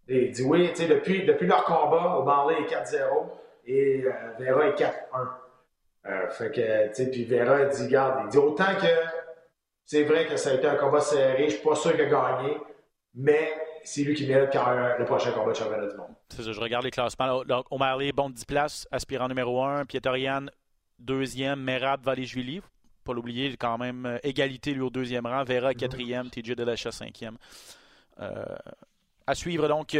Et 0.09 0.27
il 0.27 0.31
dit 0.31 0.43
oui, 0.43 0.73
depuis, 0.77 1.25
depuis 1.25 1.47
leur 1.47 1.65
combat, 1.65 2.23
Marley 2.25 2.57
est 2.61 2.73
4-0 2.73 2.99
et 3.65 4.05
Vera 4.39 4.67
est 4.67 4.79
4-1. 4.79 4.93
Euh, 6.07 6.29
fait 6.31 6.51
que, 6.51 6.89
tu 6.89 6.95
sais, 6.95 7.11
puis 7.11 7.25
Vera 7.25 7.65
dit, 7.67 7.89
garde, 7.89 8.21
il 8.25 8.29
dit 8.31 8.39
autant 8.39 8.75
que 8.81 8.87
c'est 9.85 10.05
vrai 10.05 10.27
que 10.27 10.37
ça 10.37 10.51
a 10.51 10.55
été 10.55 10.67
un 10.67 10.77
combat 10.77 11.01
serré, 11.01 11.45
je 11.49 11.57
suis 11.57 11.63
pas 11.63 11.75
sûr 11.75 11.93
qu'il 11.93 12.03
a 12.03 12.07
gagné, 12.07 12.57
mais 13.15 13.53
c'est 13.89 14.03
lui 14.03 14.15
qui 14.15 14.27
mérite 14.27 14.51
quand 14.53 14.67
même 14.75 14.97
le 14.99 15.05
prochain 15.05 15.33
combat 15.33 15.53
de 15.53 15.57
championnat 15.57 15.87
du 15.87 15.97
monde. 15.97 16.15
C'est 16.29 16.43
ça, 16.43 16.53
je 16.53 16.61
regarde 16.61 16.85
les 16.85 16.91
classements. 16.91 17.43
Donc, 17.45 17.67
O'Malley, 17.71 18.13
bon 18.13 18.29
10 18.29 18.45
places, 18.45 18.89
aspirant 18.91 19.29
numéro 19.29 19.63
1, 19.63 19.87
Pietorian, 19.87 20.47
deuxième, 20.99 21.63
Merab, 21.63 22.03
Vallée-Julie, 22.03 22.61
pas 23.05 23.15
l'oublier, 23.15 23.57
quand 23.57 23.79
même 23.79 24.05
euh, 24.05 24.19
égalité 24.23 24.75
lui 24.75 24.83
au 24.83 24.91
deuxième 24.91 25.27
rang, 25.27 25.43
Vera 25.45 25.73
mm-hmm. 25.73 25.77
quatrième, 25.77 26.31
TJ 26.31 26.55
Delacha 26.55 26.93
cinquième. 26.93 27.39
Euh, 28.21 28.45
à 29.27 29.35
suivre 29.35 29.69
donc, 29.69 29.97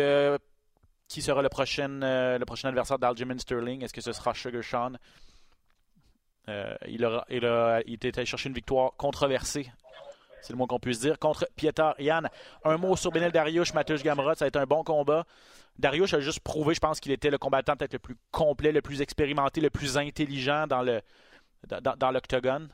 qui 1.09 1.23
sera 1.23 1.43
le 1.43 1.49
prochain, 1.49 1.89
le 1.89 2.45
prochain 2.45 2.69
adversaire 2.69 2.99
d'Aljamain 2.99 3.39
Sterling? 3.39 3.85
Est-ce 3.85 3.95
que 3.95 4.01
ce 4.01 4.13
sera 4.13 4.35
Sugar 4.35 4.63
Sean? 4.63 4.93
Euh, 6.49 6.75
il, 6.87 7.05
a, 7.05 7.25
il, 7.29 7.45
a, 7.45 7.83
il 7.87 7.95
était 7.95 8.17
allé 8.19 8.27
chercher 8.27 8.49
une 8.49 8.55
victoire 8.55 8.93
controversée 8.97 9.71
c'est 10.41 10.53
le 10.53 10.57
moins 10.57 10.67
qu'on 10.67 10.79
puisse 10.79 11.01
dire, 11.01 11.19
contre 11.19 11.47
Pieter 11.57 11.91
Yann. 11.99 12.29
Un 12.65 12.77
mot 12.77 12.97
sur 12.97 13.11
Benel 13.11 13.33
Dariush, 13.33 13.75
Mateusz 13.75 14.03
Gamrot, 14.03 14.35
ça 14.35 14.45
a 14.45 14.49
été 14.49 14.59
un 14.59 14.67
bon 14.67 14.85
combat. 14.85 15.25
Dariush 15.79 16.15
a 16.15 16.21
juste 16.21 16.41
prouvé, 16.41 16.75
je 16.75 16.81
pense, 16.81 17.01
qu'il 17.01 17.13
était 17.13 17.31
le 17.31 17.39
combattant 17.39 17.77
peut-être 17.77 17.93
le 17.93 17.99
plus 17.99 18.17
complet, 18.31 18.73
le 18.73 18.83
plus 18.83 19.01
expérimenté, 19.01 19.61
le 19.61 19.71
plus 19.71 19.97
intelligent 19.97 20.67
dans 20.67 20.83
le 20.83 21.01
dans, 21.67 22.11
l'octogone. 22.13 22.69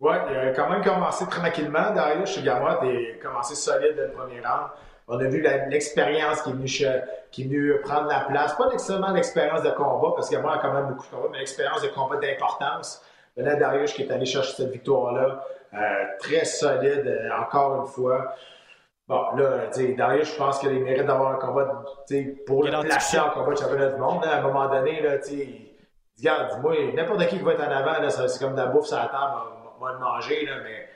Oui, 0.00 0.14
il 0.30 0.36
a 0.36 0.50
quand 0.50 0.68
même 0.68 0.82
commencé 0.82 1.26
tranquillement. 1.26 1.92
Dariush 1.92 2.42
Gamrot 2.42 2.84
a 2.84 3.22
commencé 3.22 3.54
solide 3.54 3.94
dès 3.94 4.06
le 4.06 4.12
premier 4.12 4.40
round. 4.40 4.70
On 5.08 5.18
a 5.18 5.24
vu 5.24 5.42
l'expérience 5.68 6.42
qui 6.42 6.50
est 7.42 7.44
venue 7.44 7.80
prendre 7.82 8.08
la 8.08 8.20
place. 8.20 8.54
Pas 8.56 8.68
nécessairement 8.70 9.12
l'expérience 9.12 9.62
de 9.62 9.70
combat, 9.70 10.12
parce 10.14 10.30
y 10.30 10.36
a 10.36 10.40
quand 10.40 10.72
même 10.72 10.88
beaucoup 10.88 11.06
de 11.06 11.10
combat, 11.10 11.28
mais 11.32 11.38
l'expérience 11.38 11.82
de 11.82 11.88
combat 11.88 12.16
d'importance. 12.16 13.02
Là, 13.36 13.56
Darius 13.56 13.92
qui 13.92 14.02
est 14.02 14.10
allé 14.10 14.26
chercher 14.26 14.52
cette 14.54 14.70
victoire-là, 14.70 15.44
euh, 15.74 16.04
très 16.18 16.44
solide, 16.44 17.06
euh, 17.06 17.30
encore 17.40 17.82
une 17.82 17.86
fois. 17.86 18.34
Bon, 19.08 19.34
là, 19.36 19.68
Darius, 19.96 20.32
je 20.32 20.36
pense 20.36 20.58
qu'il 20.58 20.68
a 20.68 20.72
les 20.72 20.80
mérites 20.80 21.06
d'avoir 21.06 21.32
un 21.32 21.38
combat 21.38 21.84
pour 22.46 22.64
le 22.64 22.80
placer 22.82 23.18
en 23.18 23.30
combat 23.30 23.52
de 23.52 23.58
championnat 23.58 23.88
du 23.88 24.00
monde. 24.00 24.24
à 24.24 24.38
un 24.38 24.42
moment 24.42 24.68
donné, 24.68 25.00
là, 25.00 25.16
il 25.30 25.72
dit, 26.16 26.28
moi, 26.62 26.74
n'importe 26.94 27.26
qui 27.26 27.38
qui 27.38 27.42
va 27.42 27.52
être 27.52 27.66
en 27.66 27.70
avant, 27.70 28.08
c'est 28.08 28.38
comme 28.38 28.52
de 28.52 28.60
la 28.60 28.66
bouffe 28.66 28.86
sur 28.86 28.96
la 28.96 29.06
table, 29.06 29.32
on 29.78 29.84
va 29.84 29.92
le 29.92 29.98
manger, 29.98 30.46
là, 30.46 30.52
mais 30.62 30.88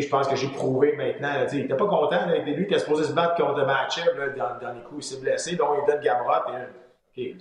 je 0.00 0.08
pense 0.08 0.28
que 0.28 0.36
j'ai 0.36 0.48
prouvé 0.48 0.94
maintenant. 0.96 1.46
il 1.52 1.62
n'était 1.62 1.76
pas 1.76 1.86
content. 1.86 2.16
avec 2.16 2.44
lui, 2.44 2.52
il 2.52 2.62
était 2.62 2.78
supposé 2.78 3.04
se 3.04 3.12
battre 3.12 3.36
contre 3.36 3.64
Matchev 3.64 4.34
dans, 4.36 4.58
dans 4.60 4.74
les 4.74 4.82
coups. 4.82 5.06
Il 5.06 5.14
s'est 5.14 5.20
blessé. 5.20 5.56
Donc, 5.56 5.78
il 5.82 5.86
donne 5.86 6.02
Gabrot. 6.02 6.52
Et, 7.16 7.36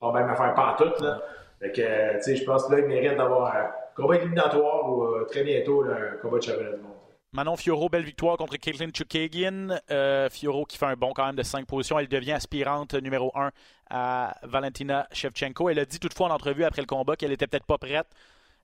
on 0.00 0.10
va 0.10 0.24
même 0.24 0.36
faire 0.36 0.54
pantoute. 0.54 1.00
Là. 1.00 1.20
Fait 1.60 1.72
que, 1.72 2.34
je 2.34 2.44
pense 2.44 2.66
que 2.66 2.72
là, 2.72 2.78
il 2.80 2.86
mérite 2.86 3.16
d'avoir 3.16 3.54
combat 3.94 4.16
éliminatoire 4.16 4.90
ou 4.90 5.04
euh, 5.04 5.24
très 5.24 5.44
bientôt 5.44 5.84
un 5.84 6.16
combat 6.20 6.38
de 6.38 6.42
championnat 6.42 6.76
du 6.76 6.82
monde. 6.82 6.92
Manon 7.32 7.56
Fioro, 7.56 7.88
belle 7.88 8.04
victoire 8.04 8.36
contre 8.36 8.56
Caitlin 8.56 8.90
Chukagian. 8.92 9.68
Euh, 9.90 10.28
Fioro 10.28 10.66
qui 10.66 10.76
fait 10.76 10.86
un 10.86 10.96
bon 10.96 11.12
quand 11.14 11.24
même 11.24 11.34
de 11.34 11.42
5 11.42 11.66
positions. 11.66 11.98
Elle 11.98 12.08
devient 12.08 12.32
aspirante 12.32 12.94
numéro 12.94 13.32
1 13.34 13.50
à 13.88 14.34
Valentina 14.42 15.06
Shevchenko. 15.12 15.70
Elle 15.70 15.78
a 15.78 15.86
dit 15.86 15.98
toutefois 15.98 16.28
en 16.28 16.30
entrevue 16.30 16.64
après 16.64 16.82
le 16.82 16.86
combat 16.86 17.16
qu'elle 17.16 17.32
était 17.32 17.46
peut-être 17.46 17.64
pas 17.64 17.78
prête 17.78 18.06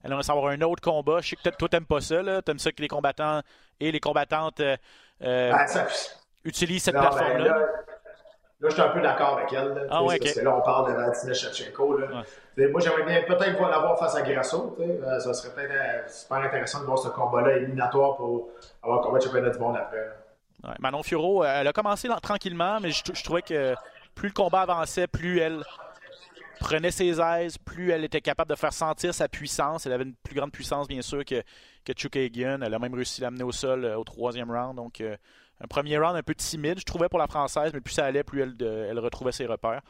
elle 0.03 0.11
aimerait 0.11 0.23
savoir 0.23 0.51
un 0.51 0.61
autre 0.61 0.81
combat. 0.81 1.19
Je 1.21 1.29
sais 1.29 1.35
que 1.35 1.49
toi, 1.49 1.67
t'aimes 1.67 1.85
pas 1.85 2.01
ça, 2.01 2.21
là. 2.21 2.41
T'aimes 2.41 2.59
ça 2.59 2.71
que 2.71 2.81
les 2.81 2.87
combattants 2.87 3.41
et 3.79 3.91
les 3.91 3.99
combattantes 3.99 4.59
euh, 4.61 4.77
euh 5.21 5.51
ben, 5.51 5.67
ça... 5.67 5.87
utilisent 6.45 6.83
cette 6.83 6.95
plateforme-là. 6.95 7.45
Là, 7.45 7.67
là, 8.59 8.69
je 8.69 8.73
suis 8.73 8.81
un 8.81 8.89
peu 8.89 9.01
d'accord 9.01 9.37
avec 9.37 9.51
elle. 9.53 9.73
Là, 9.73 9.81
ah, 9.89 10.03
ouais, 10.03 10.19
parce 10.19 10.33
que 10.33 10.39
là, 10.41 10.55
on 10.55 10.61
parle 10.61 10.91
de 10.91 10.95
Valentina 10.95 11.33
Shevchenko. 11.33 11.97
Là. 11.97 12.07
Moi, 12.69 12.81
j'aimerais 12.81 13.03
bien 13.03 13.21
peut-être 13.23 13.61
l'avoir 13.61 13.97
face 13.97 14.15
à 14.15 14.21
Grasso. 14.21 14.75
Euh, 14.79 15.19
ça 15.19 15.33
serait 15.33 15.53
peut-être 15.53 15.71
euh, 15.71 16.07
super 16.07 16.37
intéressant 16.37 16.81
de 16.81 16.85
voir 16.85 16.99
ce 16.99 17.09
combat-là 17.09 17.57
éliminatoire 17.57 18.17
pour 18.17 18.49
avoir 18.83 18.99
un 18.99 19.03
combat 19.03 19.19
de 19.19 19.23
championnat 19.23 19.49
du 19.49 19.59
monde 19.59 19.77
après. 19.77 20.09
Ouais, 20.63 20.75
Manon 20.79 21.03
Furo, 21.03 21.43
elle 21.45 21.67
a 21.67 21.73
commencé 21.73 22.09
tranquillement, 22.21 22.79
mais 22.81 22.91
je, 22.91 23.01
je, 23.13 23.23
trouvais 23.23 23.41
que 23.41 23.75
plus 24.13 24.27
le 24.27 24.33
combat 24.33 24.61
avançait, 24.61 25.07
plus 25.07 25.39
elle 25.39 25.63
prenait 26.59 26.91
ses 26.91 27.19
aises, 27.19 27.57
plus 27.57 27.91
elle 27.91 28.03
était 28.03 28.21
capable 28.21 28.51
de 28.51 28.55
faire 28.55 28.73
sentir 28.73 29.13
sa 29.13 29.27
puissance. 29.27 29.85
Elle 29.85 29.93
avait 29.93 30.03
une 30.03 30.15
plus 30.15 30.35
grande 30.35 30.51
puissance, 30.51 30.87
bien 30.87 31.01
sûr, 31.01 31.23
que, 31.25 31.41
que. 31.85 32.63
Elle 32.63 32.73
a 32.73 32.79
même 32.79 32.93
réussi 32.93 33.21
à 33.21 33.25
l'amener 33.25 33.43
au 33.43 33.51
sol 33.51 33.85
euh, 33.85 33.97
au 33.97 34.03
troisième 34.03 34.51
round. 34.51 34.75
Donc, 34.75 35.01
euh, 35.01 35.15
un 35.61 35.67
premier 35.67 35.97
round 35.97 36.15
un 36.15 36.23
peu 36.23 36.35
timide, 36.35 36.79
je 36.79 36.85
trouvais, 36.85 37.09
pour 37.09 37.19
la 37.19 37.27
Française, 37.27 37.71
mais 37.73 37.81
plus 37.81 37.93
ça 37.93 38.05
allait, 38.05 38.23
plus 38.23 38.41
elle, 38.41 38.55
elle 38.61 38.99
retrouvait 38.99 39.31
ses 39.31 39.45
repères. 39.45 39.81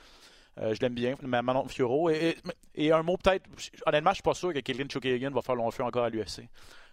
Euh, 0.60 0.74
je 0.74 0.82
l'aime 0.82 0.94
bien, 0.94 1.16
Manon 1.22 1.68
Fioro. 1.68 2.10
Et, 2.10 2.38
et, 2.76 2.92
un 2.92 3.04
mot 3.04 3.18
peut-être, 3.18 3.46
honnêtement, 3.86 4.10
je 4.12 4.16
suis 4.16 4.24
pas 4.24 4.34
sûr 4.34 4.54
que 4.54 4.60
Kaylin 4.60 4.88
Chukagan 4.90 5.32
va 5.32 5.42
faire 5.42 5.56
long 5.56 5.72
feu 5.72 5.84
encore 5.84 6.04
à 6.04 6.10
l'UFC. 6.10 6.42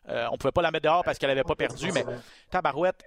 On 0.09 0.29
on 0.33 0.37
pouvait 0.37 0.53
pas 0.53 0.63
la 0.63 0.71
mettre 0.71 0.85
dehors 0.85 1.03
parce 1.03 1.19
qu'elle 1.19 1.31
avait 1.31 1.43
pas 1.43 1.57
perdu, 1.57 1.91
mais 1.93 2.05
Tabarouette, 2.51 3.03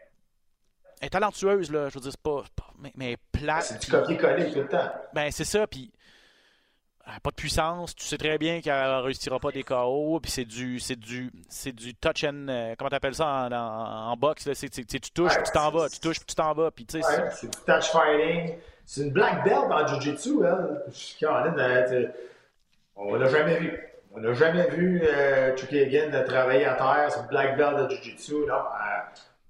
elle 1.00 1.08
est 1.08 1.10
talentueuse, 1.10 1.72
là. 1.72 1.88
Je 1.88 1.94
veux 1.94 2.02
dire, 2.02 2.12
c'est 2.12 2.22
pas, 2.22 2.44
mais, 2.78 2.92
mais 2.96 3.18
plate. 3.32 3.64
C'est 3.64 3.82
du 3.86 3.92
copier-coller 3.92 4.52
tout 4.52 4.60
le 4.60 4.68
temps. 4.68 4.92
Ben, 5.14 5.32
c'est 5.32 5.46
ça. 5.46 5.66
Puis 5.66 5.94
pas 7.24 7.32
de 7.32 7.36
puissance, 7.36 7.96
tu 7.96 8.06
sais 8.06 8.18
très 8.18 8.38
bien 8.38 8.62
qu'elle 8.62 8.74
ne 8.74 9.02
réussira 9.02 9.40
pas 9.40 9.52
des 9.52 9.64
KO, 9.64 10.20
puis 10.22 10.32
c'est 10.32 10.46
du 10.46 10.80
c'est 10.80 10.98
du 10.98 11.32
c'est 11.50 11.72
du 11.72 11.96
touch 11.96 12.24
and 12.24 12.48
euh, 12.50 12.76
comment 12.78 12.90
t'appelles 12.90 13.16
ça 13.16 13.48
en, 13.50 13.52
en, 13.52 14.16
boxe 14.18 14.48
c'est 14.54 14.70
tu 14.70 15.00
touches 15.12 15.36
puis 15.36 15.44
tu 15.44 15.52
t'en 15.52 15.72
vas, 15.72 15.90
tu 15.90 16.00
touches 16.00 16.20
puis 16.20 16.28
tu 16.28 16.36
t'en 16.36 16.54
vas, 16.54 16.72
puis 16.72 16.86
tu 16.86 17.02
sais 17.02 17.30
c'est 17.32 17.48
du 17.48 17.58
touch 17.66 17.92
fighting, 17.92 18.58
c'est 18.86 19.02
une 19.02 19.12
black 19.12 19.44
belt 19.44 19.72
en 19.72 19.88
jiu-jitsu 19.88 20.40
elle. 20.46 22.14
On 22.96 23.16
l'a 23.16 23.30
jamais 23.30 23.58
vu. 23.60 23.80
On 24.12 24.20
n'a 24.20 24.34
jamais 24.34 24.68
vu 24.70 25.02
euh, 25.04 25.56
Chukagan 25.56 26.24
travailler 26.26 26.66
à 26.66 26.74
terre, 26.74 27.10
une 27.22 27.28
black 27.28 27.58
belt 27.58 27.78
de 27.78 27.96
jiu-jitsu. 27.96 28.34
Euh, 28.34 28.56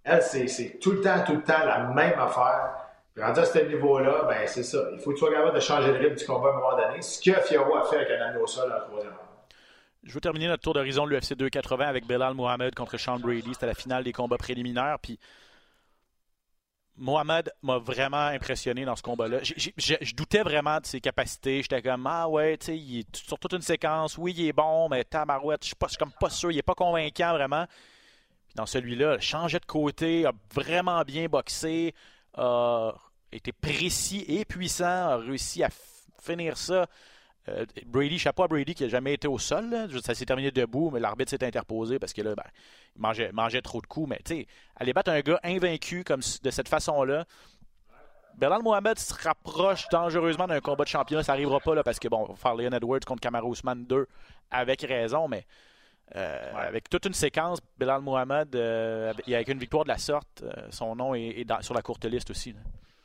elle, 0.03 0.21
c'est 0.21 0.79
tout 0.79 0.91
le 0.91 1.01
temps, 1.01 1.23
tout 1.25 1.35
le 1.35 1.41
temps 1.41 1.65
la 1.65 1.79
même 1.79 2.19
affaire. 2.19 2.78
Rendu 3.19 3.39
à 3.39 3.45
ce 3.45 3.59
niveau-là, 3.59 4.23
ben 4.27 4.47
c'est 4.47 4.63
ça. 4.63 4.79
Il 4.93 4.99
faut 4.99 5.11
que 5.11 5.15
tu 5.15 5.19
sois 5.19 5.31
capable 5.31 5.55
de 5.55 5.59
changer 5.59 5.91
le 5.91 5.99
rythme 5.99 6.15
du 6.15 6.25
combat 6.25 6.49
à 6.49 6.51
un 6.51 6.55
moment 6.55 6.77
donné. 6.77 7.01
Ce 7.01 7.19
que 7.21 7.39
Fioro 7.41 7.75
a 7.75 7.83
fait 7.89 7.97
avec 7.97 8.09
un 8.11 8.35
au 8.39 8.47
sol 8.47 8.71
en 8.71 8.79
troisième 8.87 9.13
round. 9.13 9.29
Je 10.03 10.13
veux 10.13 10.21
terminer 10.21 10.47
notre 10.47 10.63
tour 10.63 10.73
d'horizon 10.73 11.05
de 11.05 11.11
l'UFC 11.11 11.33
280 11.35 11.85
avec 11.85 12.05
Belal 12.05 12.33
Mohamed 12.33 12.73
contre 12.73 12.97
Sean 12.97 13.19
Brady. 13.19 13.53
C'était 13.53 13.65
la 13.65 13.73
finale 13.73 14.03
des 14.03 14.13
combats 14.13 14.37
préliminaires. 14.37 14.97
Puis 15.01 15.19
Mohamed 16.95 17.51
m'a 17.61 17.77
vraiment 17.77 18.27
impressionné 18.27 18.85
dans 18.85 18.95
ce 18.95 19.03
combat-là. 19.03 19.39
Je 19.43 20.15
doutais 20.15 20.41
vraiment 20.41 20.79
de 20.79 20.85
ses 20.85 21.01
capacités. 21.01 21.61
J'étais 21.61 21.81
comme, 21.81 22.07
ah 22.07 22.29
ouais, 22.29 22.57
tu 22.57 22.77
sais, 22.77 23.05
sur 23.13 23.37
toute 23.37 23.53
une 23.53 23.61
séquence. 23.61 24.17
Oui, 24.17 24.33
il 24.37 24.47
est 24.47 24.53
bon, 24.53 24.87
mais 24.87 25.03
Tamarouette, 25.03 25.63
je 25.63 25.67
suis, 25.67 25.75
suis 25.89 25.97
comme 25.97 26.13
pas 26.19 26.29
sûr. 26.29 26.51
Il 26.51 26.57
est 26.57 26.63
pas 26.63 26.75
convaincant 26.75 27.33
vraiment. 27.33 27.65
Puis 28.47 28.55
dans 28.55 28.65
celui-là, 28.65 29.15
il 29.15 29.21
changeait 29.21 29.59
de 29.59 29.65
côté, 29.65 30.25
a 30.25 30.31
vraiment 30.53 31.01
bien 31.01 31.27
boxé 31.27 31.93
était 33.31 33.51
précis 33.51 34.25
et 34.27 34.45
puissant, 34.45 34.85
a 34.85 35.17
réussi 35.17 35.63
à 35.63 35.69
finir 36.21 36.57
ça. 36.57 36.87
Euh, 37.47 37.65
Brady, 37.85 38.19
chapeau 38.19 38.43
à 38.43 38.47
Brady 38.47 38.75
qui 38.75 38.83
n'a 38.83 38.89
jamais 38.89 39.13
été 39.13 39.27
au 39.27 39.39
sol. 39.39 39.89
Ça 40.03 40.13
s'est 40.13 40.25
terminé 40.25 40.51
debout, 40.51 40.91
mais 40.91 40.99
l'arbitre 40.99 41.31
s'est 41.31 41.43
interposé 41.43 41.99
parce 41.99 42.13
que 42.13 42.21
là, 42.21 42.35
ben, 42.35 42.43
il 42.95 43.01
mangeait, 43.01 43.31
mangeait, 43.31 43.61
trop 43.61 43.81
de 43.81 43.87
coups. 43.87 44.09
Mais 44.09 44.19
tu 44.23 44.35
sais, 44.35 44.47
aller 44.75 44.93
battre 44.93 45.11
un 45.11 45.21
gars 45.21 45.39
invaincu 45.43 46.03
comme 46.03 46.21
de 46.43 46.49
cette 46.51 46.69
façon-là, 46.69 47.25
Belal 48.35 48.61
Mohamed 48.61 48.97
se 48.97 49.13
rapproche 49.13 49.87
dangereusement 49.89 50.47
d'un 50.47 50.61
combat 50.61 50.83
de 50.83 50.89
championnat. 50.89 51.23
Ça 51.23 51.33
n'arrivera 51.33 51.59
pas 51.59 51.75
là, 51.75 51.83
parce 51.83 51.99
que, 51.99 52.07
bon, 52.07 52.25
on 52.29 52.33
va 52.33 52.35
faire 52.35 52.55
Leon 52.55 52.71
Edwards 52.71 53.01
contre 53.05 53.21
Kamaru 53.21 53.51
Usman 53.51 53.85
2 53.85 54.07
avec 54.51 54.81
raison, 54.81 55.27
mais 55.27 55.45
euh, 56.15 56.51
avec 56.55 56.89
toute 56.89 57.05
une 57.05 57.13
séquence, 57.13 57.59
Belal 57.77 58.01
Mohamed, 58.01 58.55
euh, 58.55 59.13
avec 59.27 59.47
une 59.49 59.59
victoire 59.59 59.83
de 59.83 59.89
la 59.89 59.97
sorte, 59.97 60.43
euh, 60.43 60.67
son 60.71 60.95
nom 60.95 61.13
est, 61.13 61.45
sur 61.61 61.73
la 61.73 61.81
courte 61.81 62.05
liste 62.05 62.31
aussi. 62.31 62.55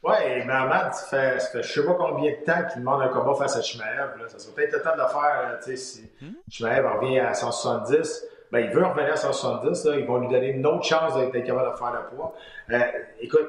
Oui, 0.04 0.14
et 0.26 0.44
Mohamed, 0.44 0.92
ça 0.92 1.06
fait, 1.06 1.40
ça 1.40 1.48
fait 1.48 1.62
je 1.62 1.80
ne 1.80 1.86
sais 1.86 1.90
pas 1.90 1.94
combien 1.98 2.30
de 2.30 2.44
temps 2.44 2.62
qu'il 2.70 2.80
demande 2.80 3.00
un 3.00 3.08
combat 3.08 3.34
face 3.34 3.56
à 3.56 3.62
Chimaev. 3.62 4.10
Ça 4.28 4.38
serait 4.38 4.54
peut-être 4.54 4.72
le 4.74 4.82
temps 4.82 4.96
de 4.96 5.00
le 5.00 5.08
faire. 5.08 5.78
Si 5.78 6.10
hmm? 6.20 6.86
revient 6.86 7.20
à 7.20 7.32
170, 7.32 8.26
ben, 8.52 8.58
il 8.58 8.70
veut 8.70 8.84
revenir 8.84 9.14
à 9.14 9.16
170. 9.16 9.84
Là, 9.86 9.96
ils 9.96 10.04
vont 10.04 10.18
lui 10.18 10.28
donner 10.28 10.48
une 10.48 10.66
autre 10.66 10.84
chance 10.84 11.16
d'être 11.16 11.46
capable 11.46 11.72
de 11.72 11.76
faire 11.76 11.92
le 11.92 12.16
poids. 12.16 12.34
écoute, 13.18 13.48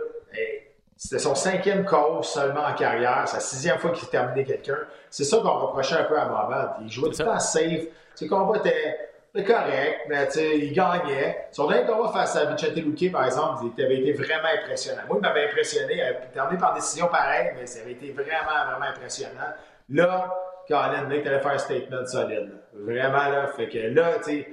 c'était 0.95 1.19
son 1.19 1.35
cinquième 1.35 1.83
KO 1.83 2.23
seulement 2.23 2.63
en 2.63 2.73
carrière, 2.73 3.27
sa 3.27 3.41
sixième 3.41 3.77
fois 3.77 3.91
qu'il 3.91 4.07
terminait 4.07 4.45
quelqu'un. 4.45 4.77
C'est 5.09 5.25
ça 5.25 5.37
qu'on 5.37 5.59
reprochait 5.59 5.95
un 5.95 6.05
peu 6.05 6.17
à 6.17 6.25
Mohamed. 6.25 6.69
Il 6.83 6.89
jouait 6.89 7.09
tout 7.09 7.19
le 7.19 7.25
temps 7.25 7.39
safe. 7.39 7.83
Ses 8.15 8.27
combats 8.29 8.59
étaient 8.59 9.04
correct, 9.43 10.01
mais 10.07 10.27
il 10.35 10.71
gagnait. 10.73 11.47
Son 11.51 11.67
dernier 11.67 11.85
combat 11.85 12.11
face 12.11 12.35
à 12.35 12.45
Vicente 12.45 12.75
Luque, 12.75 13.11
par 13.11 13.25
exemple, 13.25 13.65
il 13.77 13.83
avait 13.83 13.99
été 13.99 14.13
vraiment 14.13 14.47
impressionnant. 14.61 15.01
Moi, 15.07 15.17
il 15.19 15.21
m'avait 15.21 15.45
impressionné. 15.47 15.95
Il 15.95 16.39
avait 16.39 16.57
par 16.57 16.73
décision 16.73 17.07
pareille, 17.07 17.51
mais 17.55 17.65
ça 17.65 17.81
avait 17.81 17.91
été 17.91 18.11
vraiment, 18.11 18.65
vraiment 18.69 18.85
impressionnant. 18.85 19.51
Là, 19.89 20.33
Colin 20.67 21.03
Blake 21.03 21.27
allait 21.27 21.39
faire 21.39 21.51
un 21.51 21.57
statement 21.57 22.05
solide. 22.05 22.51
Vraiment, 22.73 23.29
là. 23.29 23.47
Fait 23.47 23.67
que 23.67 23.77
là, 23.77 24.13
tu 24.23 24.45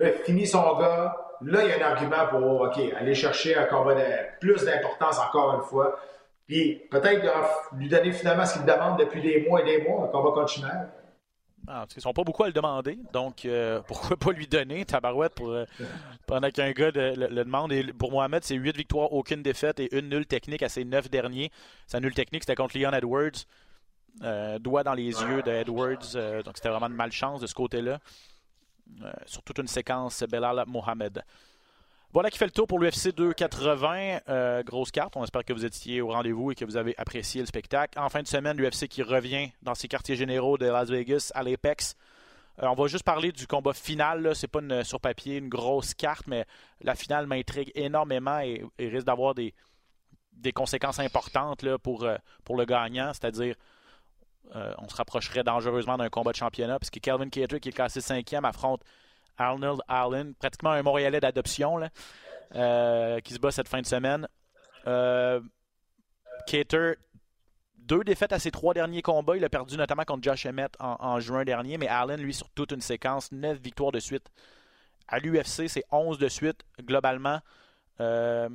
sais, 0.00 0.12
fini 0.24 0.46
son 0.46 0.78
gars. 0.78 1.16
Là, 1.44 1.60
il 1.64 1.70
y 1.70 1.72
a 1.72 1.86
un 1.86 1.90
argument 1.90 2.26
pour, 2.30 2.60
OK, 2.62 2.78
aller 2.98 3.14
chercher 3.14 3.56
un 3.56 3.64
combat 3.64 3.94
de 3.94 4.02
plus 4.40 4.64
d'importance 4.64 5.18
encore 5.18 5.54
une 5.54 5.62
fois. 5.62 5.98
Puis 6.46 6.86
peut-être 6.90 7.24
lui 7.76 7.88
donner 7.88 8.12
finalement 8.12 8.44
ce 8.44 8.54
qu'il 8.54 8.64
demande 8.64 8.98
depuis 8.98 9.20
des 9.20 9.46
mois 9.48 9.60
et 9.62 9.64
des 9.64 9.82
mois, 9.82 10.04
un 10.04 10.08
combat 10.08 10.30
contre 10.32 10.52
ah, 11.68 11.86
ils 11.90 11.98
ne 11.98 12.00
sont 12.00 12.12
pas 12.12 12.24
beaucoup 12.24 12.42
à 12.42 12.48
le 12.48 12.52
demander, 12.52 12.98
donc 13.12 13.44
euh, 13.44 13.80
pourquoi 13.86 14.16
pas 14.16 14.32
lui 14.32 14.46
donner, 14.46 14.84
Tabarouette, 14.84 15.34
pour, 15.34 15.50
euh, 15.50 15.64
pendant 16.26 16.50
qu'un 16.50 16.72
gars 16.72 16.90
le, 16.90 17.44
demande. 17.44 17.72
Et 17.72 17.84
pour 17.92 18.10
Mohamed, 18.10 18.42
c'est 18.42 18.56
8 18.56 18.76
victoires, 18.76 19.12
aucune 19.12 19.42
défaite 19.42 19.78
et 19.78 19.96
une 19.96 20.08
nulle 20.08 20.26
technique 20.26 20.62
à 20.62 20.68
ses 20.68 20.84
9 20.84 21.08
derniers. 21.10 21.50
Sa 21.86 22.00
nulle 22.00 22.14
technique, 22.14 22.42
c'était 22.42 22.56
contre 22.56 22.78
Leon 22.78 22.92
Edwards. 22.92 23.46
Euh, 24.22 24.58
doigt 24.58 24.82
dans 24.82 24.92
les 24.92 25.04
yeux 25.04 25.42
d'Edwards, 25.42 26.42
donc 26.44 26.56
c'était 26.56 26.68
vraiment 26.68 26.90
de 26.90 26.94
malchance 26.94 27.40
de 27.40 27.46
ce 27.46 27.54
côté-là. 27.54 27.98
sur 29.24 29.42
toute 29.42 29.58
une 29.58 29.68
séquence, 29.68 30.22
Belal 30.24 30.64
Mohamed. 30.66 31.22
Voilà 32.12 32.30
qui 32.30 32.36
fait 32.36 32.44
le 32.44 32.50
tour 32.50 32.66
pour 32.66 32.78
l'UFC 32.78 33.14
280. 33.14 34.18
Euh, 34.28 34.62
grosse 34.62 34.90
carte. 34.90 35.16
On 35.16 35.24
espère 35.24 35.46
que 35.46 35.54
vous 35.54 35.64
étiez 35.64 36.02
au 36.02 36.08
rendez-vous 36.08 36.50
et 36.52 36.54
que 36.54 36.66
vous 36.66 36.76
avez 36.76 36.94
apprécié 36.98 37.40
le 37.40 37.46
spectacle. 37.46 37.98
En 37.98 38.10
fin 38.10 38.20
de 38.20 38.26
semaine, 38.26 38.58
l'UFC 38.58 38.86
qui 38.86 39.02
revient 39.02 39.48
dans 39.62 39.74
ses 39.74 39.88
quartiers 39.88 40.14
généraux 40.14 40.58
de 40.58 40.66
Las 40.66 40.90
Vegas 40.90 41.32
à 41.34 41.42
l'Apex. 41.42 41.96
Euh, 42.62 42.66
on 42.66 42.74
va 42.74 42.86
juste 42.86 43.04
parler 43.04 43.32
du 43.32 43.46
combat 43.46 43.72
final. 43.72 44.36
Ce 44.36 44.44
n'est 44.44 44.48
pas 44.48 44.84
sur 44.84 45.00
papier 45.00 45.38
une 45.38 45.48
grosse 45.48 45.94
carte, 45.94 46.26
mais 46.26 46.44
la 46.82 46.94
finale 46.94 47.26
m'intrigue 47.26 47.72
énormément 47.74 48.40
et, 48.40 48.62
risque 48.78 49.06
d'avoir 49.06 49.34
des, 49.34 49.54
conséquences 50.54 50.98
importantes 50.98 51.64
euh, 51.64 51.78
pour 51.78 52.04
le 52.04 52.64
gagnant. 52.66 53.12
C'est-à-dire, 53.14 53.54
on 54.54 54.86
se 54.86 54.96
rapprocherait 54.96 55.44
dangereusement 55.44 55.96
d'un 55.96 56.10
combat 56.10 56.32
de 56.32 56.36
championnat 56.36 56.78
puisque 56.78 57.00
Calvin 57.00 57.30
Cater, 57.30 57.58
qui 57.58 57.70
est 57.70 57.72
classé 57.72 58.02
cinquième, 58.02 58.44
affronte 58.44 58.82
Arnold 59.42 59.80
Allen, 59.88 60.34
pratiquement 60.34 60.70
un 60.70 60.82
Montréalais 60.82 61.20
d'adoption, 61.20 61.80
euh, 62.54 63.20
qui 63.20 63.34
se 63.34 63.38
bat 63.38 63.50
cette 63.50 63.68
fin 63.68 63.80
de 63.80 63.86
semaine. 63.86 64.28
Euh, 64.86 65.40
Cater, 66.46 66.94
deux 67.78 68.04
défaites 68.04 68.32
à 68.32 68.38
ses 68.38 68.50
trois 68.50 68.74
derniers 68.74 69.02
combats. 69.02 69.36
Il 69.36 69.44
a 69.44 69.48
perdu 69.48 69.76
notamment 69.76 70.04
contre 70.04 70.22
Josh 70.22 70.46
Emmett 70.46 70.74
en, 70.78 71.20
juin 71.20 71.44
dernier, 71.44 71.78
mais 71.78 71.88
Allen, 71.88 72.20
lui, 72.20 72.34
sur 72.34 72.48
toute 72.50 72.72
une 72.72 72.80
séquence, 72.80 73.32
neuf 73.32 73.58
victoires 73.58 73.92
de 73.92 74.00
suite. 74.00 74.28
À 75.08 75.18
l'UFC, 75.18 75.68
c'est 75.68 75.84
11 75.90 76.18
de 76.18 76.28
suite 76.28 76.64
globalement 76.80 77.40
euh, 78.00 78.48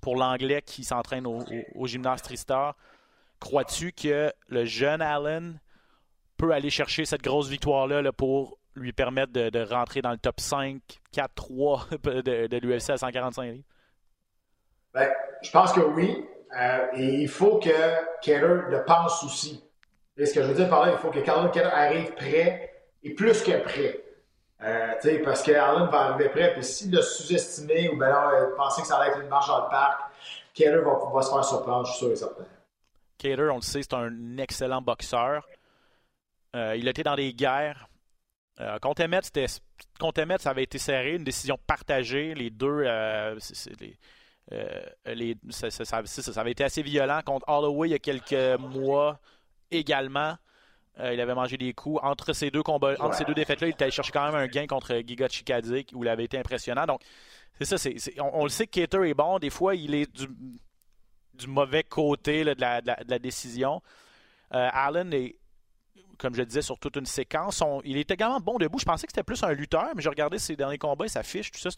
pour 0.00 0.16
l'Anglais 0.16 0.62
qui 0.62 0.84
s'entraîne 0.84 1.26
au, 1.26 1.86
gymnase 1.86 2.22
Tristar. 2.22 2.76
Crois-tu 3.40 3.92
que 3.92 4.32
le 4.48 4.64
jeune 4.64 5.02
Allen 5.02 5.60
peut 6.36 6.52
aller 6.52 6.70
chercher 6.70 7.04
cette 7.04 7.22
grosse 7.22 7.48
victoire-là 7.48 8.02
là, 8.02 8.12
pour 8.12 8.58
lui 8.74 8.92
permettre 8.92 9.32
de, 9.32 9.62
rentrer 9.62 10.02
dans 10.02 10.10
le 10.10 10.18
top 10.18 10.40
5, 10.40 10.80
4-3 11.14 11.90
de, 12.48 12.58
l'UFC 12.58 12.90
à 12.90 12.96
145 12.96 13.44
livres? 13.44 13.64
Ben, 14.94 15.10
je 15.42 15.50
pense 15.50 15.72
que 15.72 15.80
oui. 15.80 16.24
Euh, 16.58 16.86
et 16.94 17.22
il 17.22 17.28
faut 17.28 17.58
que 17.58 17.70
Keller 18.20 18.62
le 18.68 18.84
pense 18.84 19.24
aussi. 19.24 19.64
Et 20.16 20.26
ce 20.26 20.34
que 20.34 20.42
je 20.42 20.48
veux 20.48 20.54
dire 20.54 20.68
par 20.68 20.84
là, 20.84 20.92
il 20.92 20.98
faut 20.98 21.10
que 21.10 21.20
Carlin 21.20 21.48
Keller 21.48 21.70
arrive 21.72 22.12
prêt 22.14 22.84
et 23.02 23.14
plus 23.14 23.42
que 23.42 23.62
prêt. 23.62 24.02
Euh, 24.62 25.20
parce 25.24 25.42
que 25.42 25.52
Allen 25.52 25.88
va 25.88 26.10
arriver 26.10 26.28
prêt, 26.28 26.52
puis 26.52 26.62
s'il 26.62 26.92
l'a 26.94 27.02
sous-estimé 27.02 27.88
ou 27.88 27.96
ben 27.96 28.12
non, 28.12 28.56
pensait 28.56 28.82
que 28.82 28.86
ça 28.86 28.98
allait 28.98 29.10
être 29.10 29.20
une 29.20 29.28
marche 29.28 29.48
dans 29.48 29.64
le 29.64 29.70
parc, 29.70 30.00
Keller 30.54 30.82
va, 30.82 31.22
se 31.22 31.30
faire 31.30 31.44
surprendre, 31.44 31.86
je 31.86 31.92
suis 31.92 31.98
sûr 31.98 32.12
et 32.12 32.16
certain. 32.16 32.44
Keller, 33.18 33.50
on 33.50 33.56
le 33.56 33.62
sait, 33.62 33.82
c'est 33.82 33.94
un 33.94 34.38
excellent 34.38 34.82
boxeur. 34.82 35.46
Euh, 36.54 36.76
il 36.76 36.86
a 36.86 36.90
été 36.90 37.02
dans 37.02 37.16
des 37.16 37.32
guerres. 37.32 37.88
Euh, 38.62 38.78
contre 38.78 39.02
Emmett, 39.02 40.40
ça 40.42 40.50
avait 40.50 40.62
été 40.62 40.78
serré, 40.78 41.14
une 41.14 41.24
décision 41.24 41.58
partagée. 41.66 42.34
Les 42.34 42.50
deux, 42.50 42.84
euh, 42.86 43.38
euh, 44.52 45.34
ça, 45.50 46.40
avait 46.40 46.52
été 46.52 46.64
assez 46.64 46.82
violent. 46.82 47.20
Contre 47.24 47.48
Holloway, 47.48 47.88
il 47.88 47.92
y 47.92 47.94
a 47.94 47.98
quelques 47.98 48.60
mois 48.60 49.18
également, 49.70 50.36
il 50.98 51.20
avait 51.20 51.34
mangé 51.34 51.56
des 51.56 51.72
coups. 51.72 52.00
Entre 52.02 52.32
ces 52.32 52.50
deux 52.50 52.62
combats, 52.62 52.94
deux 53.26 53.34
défaites-là, 53.34 53.68
il 53.68 53.70
était 53.70 53.84
allé 53.84 53.92
chercher 53.92 54.12
quand 54.12 54.26
même 54.26 54.34
un 54.34 54.46
gain 54.46 54.66
contre 54.66 54.94
Giga 55.06 55.28
Chikadik 55.28 55.90
où 55.94 56.04
il 56.04 56.08
avait 56.08 56.24
été 56.24 56.38
impressionnant. 56.38 56.86
Donc, 56.86 57.00
c'est 57.60 57.78
ça. 57.78 57.90
on, 58.20 58.44
le 58.44 58.50
sait 58.50 58.66
que 58.66 58.80
est 58.80 59.14
bon. 59.14 59.38
Des 59.38 59.50
fois, 59.50 59.74
il 59.74 59.94
est 59.94 60.10
du, 60.14 61.46
mauvais 61.46 61.82
côté 61.82 62.44
de, 62.44 62.60
la, 62.60 62.80
de, 62.80 62.92
la, 63.08 63.18
décision. 63.18 63.82
Allen 64.50 65.12
est 65.14 65.36
comme 66.22 66.34
je 66.36 66.42
disais, 66.42 66.62
sur 66.62 66.78
toute 66.78 66.96
une 66.96 67.04
séquence. 67.04 67.62
il 67.84 67.98
est 67.98 68.10
également 68.10 68.38
bon 68.38 68.56
debout. 68.56 68.78
Je 68.78 68.84
pensais 68.84 69.06
que 69.06 69.12
c'était 69.12 69.24
plus 69.24 69.42
un 69.42 69.52
lutteur, 69.52 69.88
mais 69.96 70.00
j'ai 70.00 70.08
regardé 70.08 70.38
ses 70.38 70.54
derniers 70.54 70.78
combats, 70.78 71.08
sa 71.08 71.24
fiche, 71.24 71.50
tout 71.50 71.58
ça. 71.58 71.70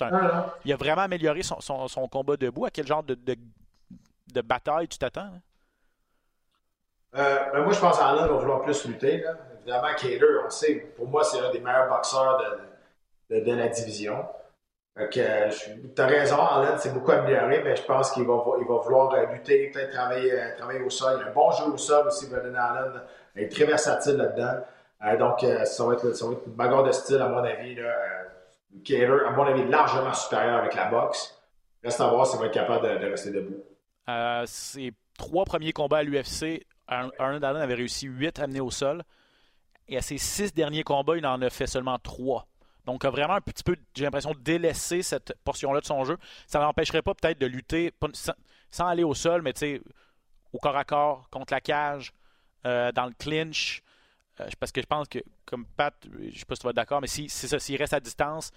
Il 0.64 0.72
a 0.72 0.76
vraiment 0.76 1.02
amélioré 1.02 1.40
son, 1.42 2.08
combat 2.08 2.36
debout. 2.36 2.66
À 2.66 2.70
quel 2.70 2.86
genre 2.86 3.02
de, 3.02 3.14
de, 3.14 4.40
bataille 4.42 4.86
tu 4.86 4.98
t'attends? 4.98 5.30
Euh, 7.16 7.38
ben 7.52 7.62
moi, 7.62 7.72
je 7.72 7.80
pense 7.80 7.98
qu'Allen 7.98 8.26
va 8.26 8.34
vouloir 8.34 8.62
plus 8.62 8.84
lutter. 8.86 9.24
Évidemment, 9.62 9.94
Cater, 9.96 10.20
on 10.44 10.50
sait, 10.50 10.92
pour 10.96 11.08
moi, 11.08 11.24
c'est 11.24 11.40
un 11.40 11.50
des 11.50 11.60
meilleurs 11.60 11.88
boxeurs 11.88 12.42
de, 13.30 13.52
la 13.52 13.68
division. 13.68 14.26
tu 15.10 15.20
as 15.20 16.06
raison, 16.06 16.38
Allen 16.38 16.76
s'est 16.76 16.90
beaucoup 16.90 17.12
amélioré, 17.12 17.62
mais 17.64 17.76
je 17.76 17.82
pense 17.82 18.10
qu'il 18.10 18.26
va, 18.26 18.42
il 18.60 18.66
va 18.66 18.76
vouloir 18.76 19.14
euh, 19.14 19.26
lutter, 19.32 19.70
peut-être 19.70 19.92
travailler, 19.92 20.32
euh, 20.32 20.56
travailler 20.58 20.80
au 20.80 20.90
sol. 20.90 21.18
Il 21.20 21.24
a 21.24 21.30
un 21.30 21.32
bon 21.32 21.50
jeu 21.52 21.64
au 21.64 21.78
sol 21.78 22.08
aussi, 22.08 22.28
Brendan 22.28 22.56
Allen. 22.56 23.00
Il 23.36 23.42
est 23.42 23.48
très 23.48 23.64
versatile 23.64 24.16
là-dedans. 24.16 24.60
Euh, 25.04 25.16
donc, 25.16 25.42
euh, 25.42 25.64
ça, 25.64 25.84
va 25.84 25.94
être, 25.94 26.12
ça, 26.14 26.26
une 26.26 26.52
bagarre 26.54 26.84
de 26.84 26.92
style, 26.92 27.20
à 27.20 27.28
mon 27.28 27.42
avis. 27.42 27.74
Là, 27.74 27.82
euh, 27.82 29.26
à 29.26 29.30
mon 29.30 29.44
avis, 29.44 29.64
largement 29.68 30.12
supérieur 30.14 30.58
avec 30.58 30.74
la 30.74 30.86
boxe. 30.86 31.38
Reste 31.82 32.00
à 32.00 32.08
voir 32.08 32.26
s'il 32.26 32.40
va 32.40 32.46
être 32.46 32.54
capable 32.54 33.00
de, 33.00 33.06
rester 33.06 33.30
debout. 33.30 33.62
ses 34.46 34.92
trois 35.18 35.44
premiers 35.44 35.72
combats 35.72 35.98
à 35.98 36.02
l'UFC, 36.02 36.66
Arnold 36.88 37.44
Allen 37.44 37.62
avait 37.62 37.74
réussi 37.74 38.06
huit 38.06 38.38
amenés 38.38 38.60
au 38.60 38.70
sol. 38.70 39.02
Et 39.86 39.98
à 39.98 40.00
ses 40.00 40.16
six 40.16 40.54
derniers 40.54 40.82
combats, 40.82 41.16
il 41.16 41.26
en 41.26 41.42
a 41.42 41.50
fait 41.50 41.66
seulement 41.66 41.98
trois. 41.98 42.46
Donc, 42.86 43.04
vraiment 43.04 43.34
un 43.34 43.40
petit 43.40 43.62
peu, 43.62 43.76
j'ai 43.94 44.04
l'impression, 44.04 44.32
délaissé 44.38 45.02
cette 45.02 45.34
portion-là 45.44 45.80
de 45.80 45.86
son 45.86 46.04
jeu. 46.04 46.16
Ça 46.46 46.60
n'empêcherait 46.60 47.02
pas 47.02 47.14
peut-être 47.14 47.38
de 47.38 47.46
lutter 47.46 47.92
sans, 48.70 48.86
aller 48.86 49.04
au 49.04 49.14
sol, 49.14 49.42
mais 49.42 49.52
tu 49.52 49.60
sais, 49.60 49.82
au 50.52 50.58
corps 50.58 50.76
à 50.76 50.84
corps, 50.84 51.28
contre 51.30 51.52
la 51.52 51.60
cage, 51.60 52.12
euh, 52.66 52.92
dans 52.92 53.06
le 53.06 53.12
clinch. 53.18 53.82
Euh, 54.40 54.48
parce 54.58 54.72
que 54.72 54.80
je 54.80 54.86
pense 54.86 55.08
que, 55.08 55.20
comme 55.44 55.64
Pat, 55.64 55.94
je 56.02 56.26
ne 56.26 56.30
sais 56.32 56.44
pas 56.44 56.54
si 56.54 56.60
tu 56.60 56.64
vas 56.64 56.70
être 56.70 56.76
d'accord, 56.76 57.00
mais 57.00 57.06
si, 57.06 57.28
c'est 57.28 57.46
ça, 57.46 57.58
s'il 57.58 57.76
reste 57.76 57.92
à 57.92 58.00
distance 58.00 58.50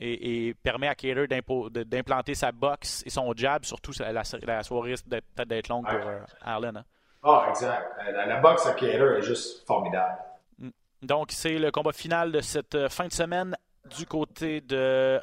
et, 0.00 0.54
permet 0.62 0.88
à 0.88 0.94
Cater 0.94 1.26
d'implanter 1.26 2.34
sa 2.34 2.52
boxe 2.52 3.02
et 3.04 3.10
son 3.10 3.32
jab, 3.36 3.64
surtout 3.64 3.92
la, 3.98 4.12
la 4.12 4.62
soirée 4.62 4.92
risque 4.92 5.06
peut-être 5.06 5.48
d'être 5.48 5.68
longue 5.68 5.86
pour 5.86 6.08
euh, 6.08 6.20
Arlen. 6.40 6.76
Hein. 6.76 6.84
Ah, 7.22 7.46
exact. 7.50 7.96
La, 8.12 8.36
boxe 8.40 8.66
à 8.66 8.74
Cater 8.74 9.18
est 9.18 9.22
juste 9.22 9.66
formidable. 9.66 10.18
Mm. 10.58 10.70
Donc, 11.02 11.32
c'est 11.32 11.58
le 11.58 11.70
combat 11.70 11.92
final 11.92 12.32
de 12.32 12.40
cette 12.40 12.88
fin 12.88 13.08
de 13.08 13.12
semaine 13.12 13.56
du 13.96 14.06
côté 14.06 14.60
de 14.60 15.20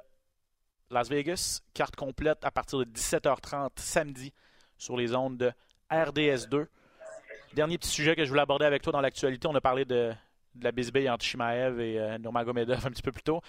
Las 0.89 1.09
Vegas. 1.09 1.61
Carte 1.73 1.95
complète 1.95 2.43
à 2.43 2.51
partir 2.51 2.79
de 2.79 2.85
17h30 2.85 3.69
samedi 3.77 4.33
sur 4.77 4.97
les 4.97 5.15
ondes 5.15 5.37
de 5.37 5.51
RDS2. 5.91 6.67
Dernier 7.55 7.77
petit 7.77 7.89
sujet 7.89 8.17
que 8.17 8.25
je 8.25 8.29
voulais 8.29 8.41
aborder 8.41 8.65
avec 8.65 8.81
toi 8.81 8.91
dans 8.91 8.99
l'actualité, 8.99 9.47
on 9.47 9.55
a 9.55 9.61
parlé 9.61 9.85
de, 9.85 10.13
la 10.61 10.73
bisbille 10.73 11.09
entre 11.09 11.23
Shimaev 11.23 11.79
et 11.79 11.97
euh, 11.97 12.17
Nurmagomedov 12.17 12.85
un 12.85 12.89
petit 12.89 13.01
peu 13.01 13.13
plus 13.13 13.23
tôt. 13.23 13.41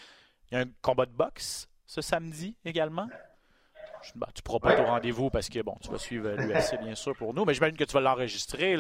Il 0.49 0.55
y 0.55 0.59
a 0.59 0.61
un 0.61 0.71
combat 0.81 1.07
de 1.07 1.11
boxe 1.11 1.69
ce 1.87 2.01
samedi 2.01 2.55
également. 2.65 3.09
Tu 4.05 4.13
ne 4.17 4.43
pourras 4.45 4.61
pas 4.61 4.75
être 4.75 4.83
au 4.83 4.87
rendez-vous 4.87 5.29
parce 5.29 5.49
que 5.49 5.61
bon, 5.61 5.75
tu 5.83 5.91
vas 5.91 5.99
suivre 5.99 6.31
l'UFC 6.31 6.79
bien 6.81 6.95
sûr 6.95 7.17
pour 7.17 7.35
nous, 7.35 7.45
mais 7.45 7.53
j'imagine 7.53 7.77
que 7.77 7.83
tu 7.83 7.95
vas 7.95 8.01
l'enregistrer. 8.01 8.77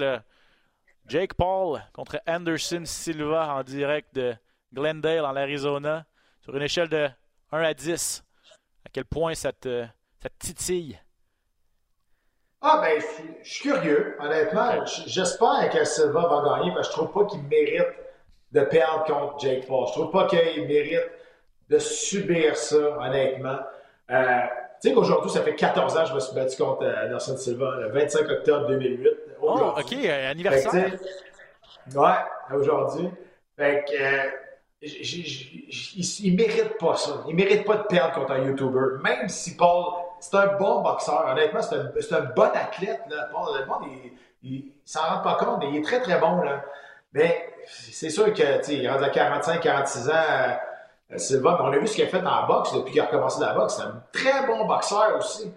Jake 1.09 1.35
Paul 1.35 1.83
contre 1.93 2.20
Anderson 2.29 2.83
Silva 2.85 3.53
en 3.53 3.64
direct 3.64 4.14
de 4.14 4.33
Glendale 4.72 5.24
en 5.24 5.35
Arizona 5.35 6.07
sur 6.41 6.55
une 6.55 6.62
échelle 6.62 6.89
de 6.89 7.09
1 7.51 7.62
à 7.62 7.74
10. 7.74 8.24
À 8.85 8.91
quel 8.93 9.05
point 9.05 9.35
ça 9.35 9.53
te, 9.53 9.85
ça 10.22 10.29
te 10.29 10.39
titille? 10.39 10.97
Ah 12.62 12.80
ben, 12.82 13.00
je 13.42 13.48
suis 13.48 13.68
curieux, 13.68 14.16
honnêtement. 14.18 14.84
J'espère 15.07 15.70
que 15.70 15.84
Silva 15.84 16.26
va 16.28 16.57
gagner 16.57 16.72
parce 16.74 16.88
que 16.88 16.94
je 16.94 16.98
trouve 16.98 17.12
pas 17.12 17.30
qu'il 17.30 17.42
mérite 17.44 17.94
de 18.52 18.61
perdre 18.62 19.04
contre 19.04 19.38
Jake 19.40 19.66
Paul. 19.66 19.86
Je 19.88 19.92
trouve 19.92 20.11
pas 20.11 20.26
qu'il 20.26 20.66
mérite 20.66 21.11
de 21.68 21.78
subir 21.78 22.57
ça, 22.57 22.98
honnêtement. 22.98 23.59
Euh, 24.11 24.40
tu 24.80 24.88
sais 24.88 24.94
qu'aujourd'hui, 24.94 25.30
ça 25.30 25.42
fait 25.42 25.54
14 25.54 25.96
ans 25.96 26.02
que 26.02 26.09
je 26.09 26.14
me 26.14 26.20
suis 26.20 26.34
battu 26.34 26.57
contre 26.57 26.84
euh, 26.84 27.09
Nelson 27.09 27.36
Silva, 27.36 27.76
le 27.80 27.88
25 27.90 28.30
octobre 28.30 28.68
2008. 28.68 29.09
Oh, 29.42 29.74
OK, 29.76 29.92
anniversaire. 29.92 30.92
ouais, 31.94 32.54
aujourd'hui. 32.54 33.11
Fait 33.57 33.84
que, 33.88 33.94
euh, 33.94 34.30
il, 34.82 36.32
ne 36.32 36.36
mérite 36.36 36.78
pas 36.78 36.96
ça. 36.96 37.24
Il 37.28 37.34
mérite 37.34 37.64
pas 37.64 37.76
de 37.76 37.82
perdre 37.84 38.14
contre 38.14 38.32
un 38.32 38.44
YouTuber. 38.44 39.02
Même 39.02 39.28
si 39.28 39.57
Paul, 39.57 40.05
c'est 40.31 40.37
un 40.37 40.57
bon 40.59 40.83
boxeur. 40.83 41.27
Honnêtement, 41.29 41.61
c'est 41.62 42.12
un, 42.12 42.20
bon 42.20 42.51
athlète. 42.55 43.03
Là. 43.09 43.29
Paul, 43.33 43.49
il, 43.83 44.12
il, 44.43 44.72
s'en 44.85 45.01
rend 45.03 45.20
pas 45.20 45.35
compte. 45.35 45.62
Il 45.64 45.77
est 45.77 45.83
très, 45.83 46.01
très 46.01 46.18
bon. 46.18 46.43
Mais 47.12 47.55
c'est 47.66 48.11
sûr 48.11 48.33
que, 48.33 48.70
il 48.72 48.85
est 48.85 48.91
rendu 48.91 49.05
à 49.05 49.11
45, 49.11 49.61
46 49.61 50.11
ans. 50.11 50.12
Euh, 51.12 51.18
Silva, 51.18 51.57
mais 51.61 51.68
on 51.68 51.72
a 51.72 51.79
vu 51.79 51.87
ce 51.87 51.95
qu'il 51.95 52.05
a 52.05 52.09
fait 52.09 52.20
la 52.20 52.45
boxe 52.49 52.72
depuis 52.72 52.93
qu'il 52.93 53.01
a 53.01 53.05
recommencé 53.05 53.41
la 53.41 53.55
boxe. 53.55 53.77
C'est 53.77 53.83
un 53.83 54.03
très 54.12 54.47
bon 54.47 54.66
boxeur 54.66 55.16
aussi. 55.16 55.53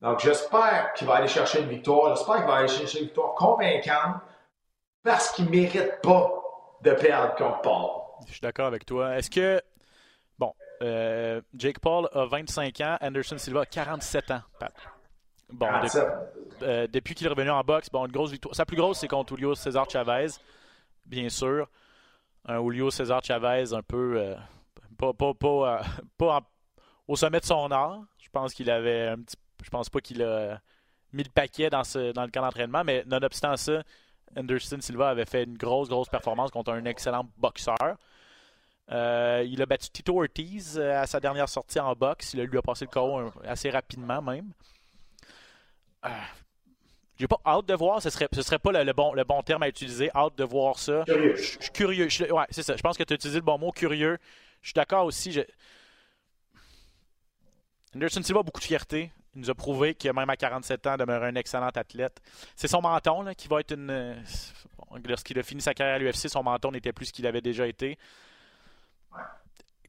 Donc, 0.00 0.20
j'espère 0.20 0.92
qu'il 0.94 1.06
va 1.06 1.16
aller 1.16 1.28
chercher 1.28 1.60
une 1.60 1.68
victoire. 1.68 2.16
J'espère 2.16 2.36
qu'il 2.36 2.46
va 2.46 2.54
aller 2.54 2.68
chercher 2.68 3.00
une 3.00 3.04
victoire 3.06 3.34
convaincante 3.34 4.16
parce 5.02 5.30
qu'il 5.32 5.44
ne 5.44 5.50
mérite 5.50 6.00
pas 6.02 6.30
de 6.82 6.92
perdre 6.92 7.34
contre 7.34 7.60
Paul. 7.60 7.90
Je 8.26 8.32
suis 8.32 8.40
d'accord 8.40 8.66
avec 8.66 8.86
toi. 8.86 9.16
Est-ce 9.16 9.30
que. 9.30 9.60
Euh, 10.82 11.40
Jake 11.56 11.78
Paul 11.78 12.08
a 12.12 12.26
25 12.26 12.80
ans, 12.80 12.98
Anderson 13.00 13.38
Silva 13.38 13.60
a 13.60 13.66
47 13.66 14.30
ans. 14.32 14.42
Bon, 15.50 15.68
euh, 16.62 16.86
depuis 16.88 17.14
qu'il 17.14 17.26
est 17.26 17.30
revenu 17.30 17.50
en 17.50 17.62
boxe, 17.62 17.88
bon, 17.90 18.06
une 18.06 18.12
grosse 18.12 18.32
victoire. 18.32 18.54
Sa 18.54 18.64
plus 18.64 18.76
grosse, 18.76 18.98
c'est 18.98 19.08
contre 19.08 19.36
Julio 19.36 19.54
César 19.54 19.88
Chavez, 19.88 20.28
bien 21.06 21.28
sûr. 21.28 21.68
Un 22.46 22.62
Julio 22.62 22.90
César 22.90 23.22
Chavez 23.22 23.72
un 23.72 23.82
peu 23.82 24.34
pas, 24.94 25.12
pas, 25.12 25.34
pas, 25.34 25.82
euh, 26.26 26.40
au 27.08 27.16
sommet 27.16 27.40
de 27.40 27.44
son 27.44 27.70
art. 27.70 28.00
Je 28.18 28.28
pense 28.30 28.54
qu'il 28.54 28.70
avait 28.70 29.08
un 29.08 29.18
petit. 29.18 29.36
Je 29.62 29.70
pense 29.70 29.88
pas 29.88 30.00
qu'il 30.00 30.22
a 30.22 30.60
mis 31.12 31.22
le 31.22 31.30
paquet 31.30 31.70
dans, 31.70 31.84
ce, 31.84 32.12
dans 32.12 32.24
le 32.24 32.30
camp 32.30 32.42
d'entraînement, 32.42 32.84
mais 32.84 33.02
nonobstant 33.06 33.56
ça, 33.56 33.82
Anderson 34.36 34.78
Silva 34.80 35.08
avait 35.08 35.24
fait 35.24 35.44
une 35.44 35.56
grosse, 35.56 35.88
grosse 35.88 36.08
performance 36.08 36.50
contre 36.50 36.72
un 36.72 36.84
excellent 36.84 37.26
boxeur. 37.38 37.96
Euh, 38.90 39.46
il 39.48 39.62
a 39.62 39.66
battu 39.66 39.88
Tito 39.90 40.20
Ortiz 40.20 40.78
euh, 40.78 41.00
à 41.00 41.06
sa 41.06 41.18
dernière 41.18 41.48
sortie 41.48 41.80
en 41.80 41.94
boxe. 41.94 42.34
Il 42.34 42.42
lui 42.42 42.58
a 42.58 42.62
passé 42.62 42.84
le 42.84 42.90
KO 42.90 43.32
assez 43.44 43.70
rapidement 43.70 44.20
même. 44.20 44.52
J'ai 47.18 47.28
pas 47.28 47.40
hâte 47.46 47.66
de 47.66 47.74
voir, 47.74 48.02
ce 48.02 48.10
serait, 48.10 48.28
ce 48.32 48.42
serait 48.42 48.58
pas 48.58 48.72
le, 48.72 48.92
bon, 48.92 49.14
le 49.14 49.24
bon 49.24 49.40
terme 49.42 49.62
à 49.62 49.68
utiliser, 49.68 50.10
hâte 50.14 50.36
de 50.36 50.44
voir 50.44 50.78
ça. 50.78 51.04
Je, 51.06 51.34
suis 51.36 51.70
curieux. 51.72 52.08
ouais, 52.30 52.44
c'est 52.50 52.62
ça. 52.62 52.76
Je 52.76 52.82
pense 52.82 52.98
que 52.98 53.04
tu 53.04 53.12
as 53.12 53.16
utilisé 53.16 53.38
le 53.38 53.44
bon 53.44 53.56
mot, 53.56 53.70
curieux. 53.70 54.18
Je 54.60 54.68
suis 54.68 54.74
d'accord 54.74 55.06
aussi. 55.06 55.40
Anderson 57.94 58.22
Silva 58.22 58.40
a 58.40 58.42
beaucoup 58.42 58.60
de 58.60 58.66
fierté. 58.66 59.12
Il 59.34 59.42
nous 59.42 59.50
a 59.50 59.54
prouvé 59.54 59.94
qu'il, 59.94 60.12
même 60.12 60.28
à 60.28 60.36
47 60.36 60.86
ans, 60.88 60.96
demeure 60.96 61.22
un 61.22 61.34
excellent 61.36 61.68
athlète. 61.68 62.20
C'est 62.56 62.68
son 62.68 62.82
menton 62.82 63.32
qui 63.36 63.48
va 63.48 63.60
être 63.60 63.72
une. 63.72 64.22
Lorsqu'il 65.06 65.38
a 65.38 65.42
fini 65.42 65.60
sa 65.60 65.74
carrière 65.74 65.96
à 65.96 65.98
l'UFC, 65.98 66.28
son 66.28 66.42
menton 66.42 66.72
n'était 66.72 66.92
plus 66.92 67.06
ce 67.06 67.12
qu'il 67.12 67.26
avait 67.26 67.40
déjà 67.40 67.66
été. 67.66 67.96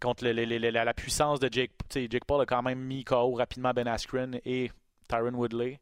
Contre 0.06 0.24
la, 0.28 0.94
puissance 0.94 1.40
de 1.40 1.50
Jake, 1.52 1.72
Jake 1.92 2.26
Paul 2.26 2.42
a 2.42 2.46
quand 2.46 2.62
même 2.62 2.80
mis 2.80 3.04
KO 3.04 3.34
rapidement 3.34 3.72
Ben 3.74 3.88
Askren 3.88 4.40
et 4.46 4.70
Tyron 5.10 5.34
Woodley 5.34 5.80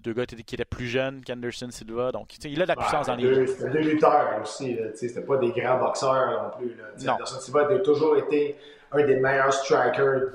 deux 0.00 0.12
gars 0.12 0.26
qui 0.26 0.54
étaient 0.54 0.64
plus 0.64 0.86
jeunes 0.86 1.22
qu'Anderson 1.24 1.70
Silva. 1.70 2.12
Donc, 2.12 2.28
il 2.44 2.60
a 2.62 2.64
de 2.64 2.68
la 2.68 2.76
puissance 2.76 3.06
dans 3.06 3.16
les 3.16 3.22
deux. 3.24 3.46
C'était 3.46 3.70
deux 3.70 3.80
lutteurs 3.80 4.40
aussi. 4.40 4.78
C'était 4.94 5.22
pas 5.22 5.36
des 5.38 5.50
grands 5.50 5.78
boxeurs 5.78 6.42
non 6.44 6.58
plus. 6.58 6.76
Anderson 7.08 7.40
Silva 7.40 7.66
a 7.68 7.78
toujours 7.80 8.16
été 8.16 8.56
un 8.92 9.04
des 9.04 9.16
meilleurs 9.16 9.52
strikers 9.52 10.32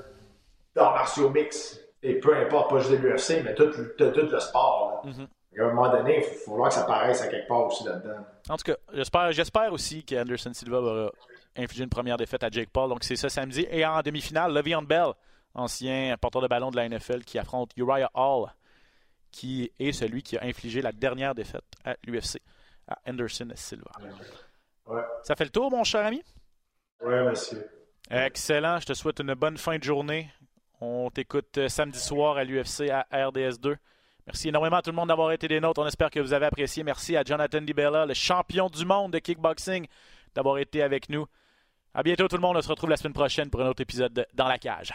dans 0.74 0.92
martiaux 0.92 1.30
mix. 1.30 1.80
Et 2.02 2.14
peu 2.18 2.36
importe, 2.36 2.70
pas 2.70 2.78
juste 2.80 2.90
de 2.90 2.96
l'UFC, 2.96 3.44
mais 3.44 3.54
tout, 3.54 3.70
le 3.98 4.40
sport. 4.40 5.06
Mm-hmm. 5.06 5.60
À 5.60 5.64
un 5.64 5.72
moment 5.72 5.90
donné, 5.90 6.18
il 6.18 6.24
faut, 6.24 6.56
voir 6.56 6.68
que 6.68 6.74
ça 6.74 6.82
paraisse 6.82 7.22
à 7.22 7.28
quelque 7.28 7.46
part 7.46 7.66
aussi 7.66 7.84
là-dedans. 7.84 8.26
En 8.48 8.56
tout 8.56 8.64
cas, 8.64 8.76
j'espère, 8.92 9.32
j'espère 9.32 9.72
aussi 9.72 10.04
qu'Anderson 10.04 10.52
Silva 10.52 10.80
va 10.80 11.12
infliger 11.56 11.84
une 11.84 11.90
première 11.90 12.16
défaite 12.16 12.42
à 12.44 12.50
Jake 12.50 12.70
Paul. 12.70 12.88
Donc, 12.88 13.04
c'est 13.04 13.16
ça 13.16 13.28
samedi. 13.28 13.66
Et 13.70 13.84
en 13.84 14.00
demi-finale, 14.02 14.52
Le'Veon 14.52 14.82
Bell, 14.82 15.12
ancien 15.54 16.16
porteur 16.20 16.42
de 16.42 16.48
ballon 16.48 16.70
de 16.70 16.76
la 16.76 16.88
NFL, 16.88 17.24
qui 17.24 17.38
affronte 17.38 17.72
Uriah 17.76 18.10
Hall 18.14 18.48
qui 19.32 19.72
est 19.78 19.92
celui 19.92 20.22
qui 20.22 20.36
a 20.36 20.44
infligé 20.44 20.82
la 20.82 20.92
dernière 20.92 21.34
défaite 21.34 21.64
à 21.84 21.96
l'UFC, 22.04 22.38
à 22.86 22.98
Anderson 23.08 23.48
Silva. 23.56 23.90
Ça 25.24 25.34
fait 25.34 25.44
le 25.44 25.50
tour, 25.50 25.70
mon 25.70 25.82
cher 25.82 26.06
ami? 26.06 26.22
Oui, 27.00 27.14
monsieur. 27.24 27.66
Excellent. 28.10 28.78
Je 28.78 28.86
te 28.86 28.94
souhaite 28.94 29.20
une 29.20 29.34
bonne 29.34 29.56
fin 29.56 29.78
de 29.78 29.82
journée. 29.82 30.30
On 30.80 31.10
t'écoute 31.10 31.58
euh, 31.58 31.68
samedi 31.68 31.98
soir 31.98 32.36
à 32.36 32.44
l'UFC 32.44 32.90
à 32.90 33.06
RDS2. 33.12 33.76
Merci 34.26 34.48
énormément 34.48 34.76
à 34.76 34.82
tout 34.82 34.90
le 34.90 34.96
monde 34.96 35.08
d'avoir 35.08 35.32
été 35.32 35.48
des 35.48 35.60
nôtres. 35.60 35.80
On 35.80 35.86
espère 35.86 36.10
que 36.10 36.20
vous 36.20 36.32
avez 36.32 36.46
apprécié. 36.46 36.84
Merci 36.84 37.16
à 37.16 37.24
Jonathan 37.24 37.60
DiBella, 37.60 38.06
le 38.06 38.14
champion 38.14 38.68
du 38.68 38.84
monde 38.84 39.12
de 39.12 39.18
kickboxing, 39.18 39.86
d'avoir 40.34 40.58
été 40.58 40.82
avec 40.82 41.08
nous. 41.08 41.26
À 41.94 42.02
bientôt 42.02 42.26
tout 42.26 42.36
le 42.36 42.42
monde. 42.42 42.56
On 42.56 42.62
se 42.62 42.68
retrouve 42.68 42.90
la 42.90 42.96
semaine 42.96 43.12
prochaine 43.12 43.50
pour 43.50 43.60
un 43.60 43.68
autre 43.68 43.82
épisode 43.82 44.12
de 44.12 44.26
Dans 44.34 44.48
la 44.48 44.58
cage. 44.58 44.92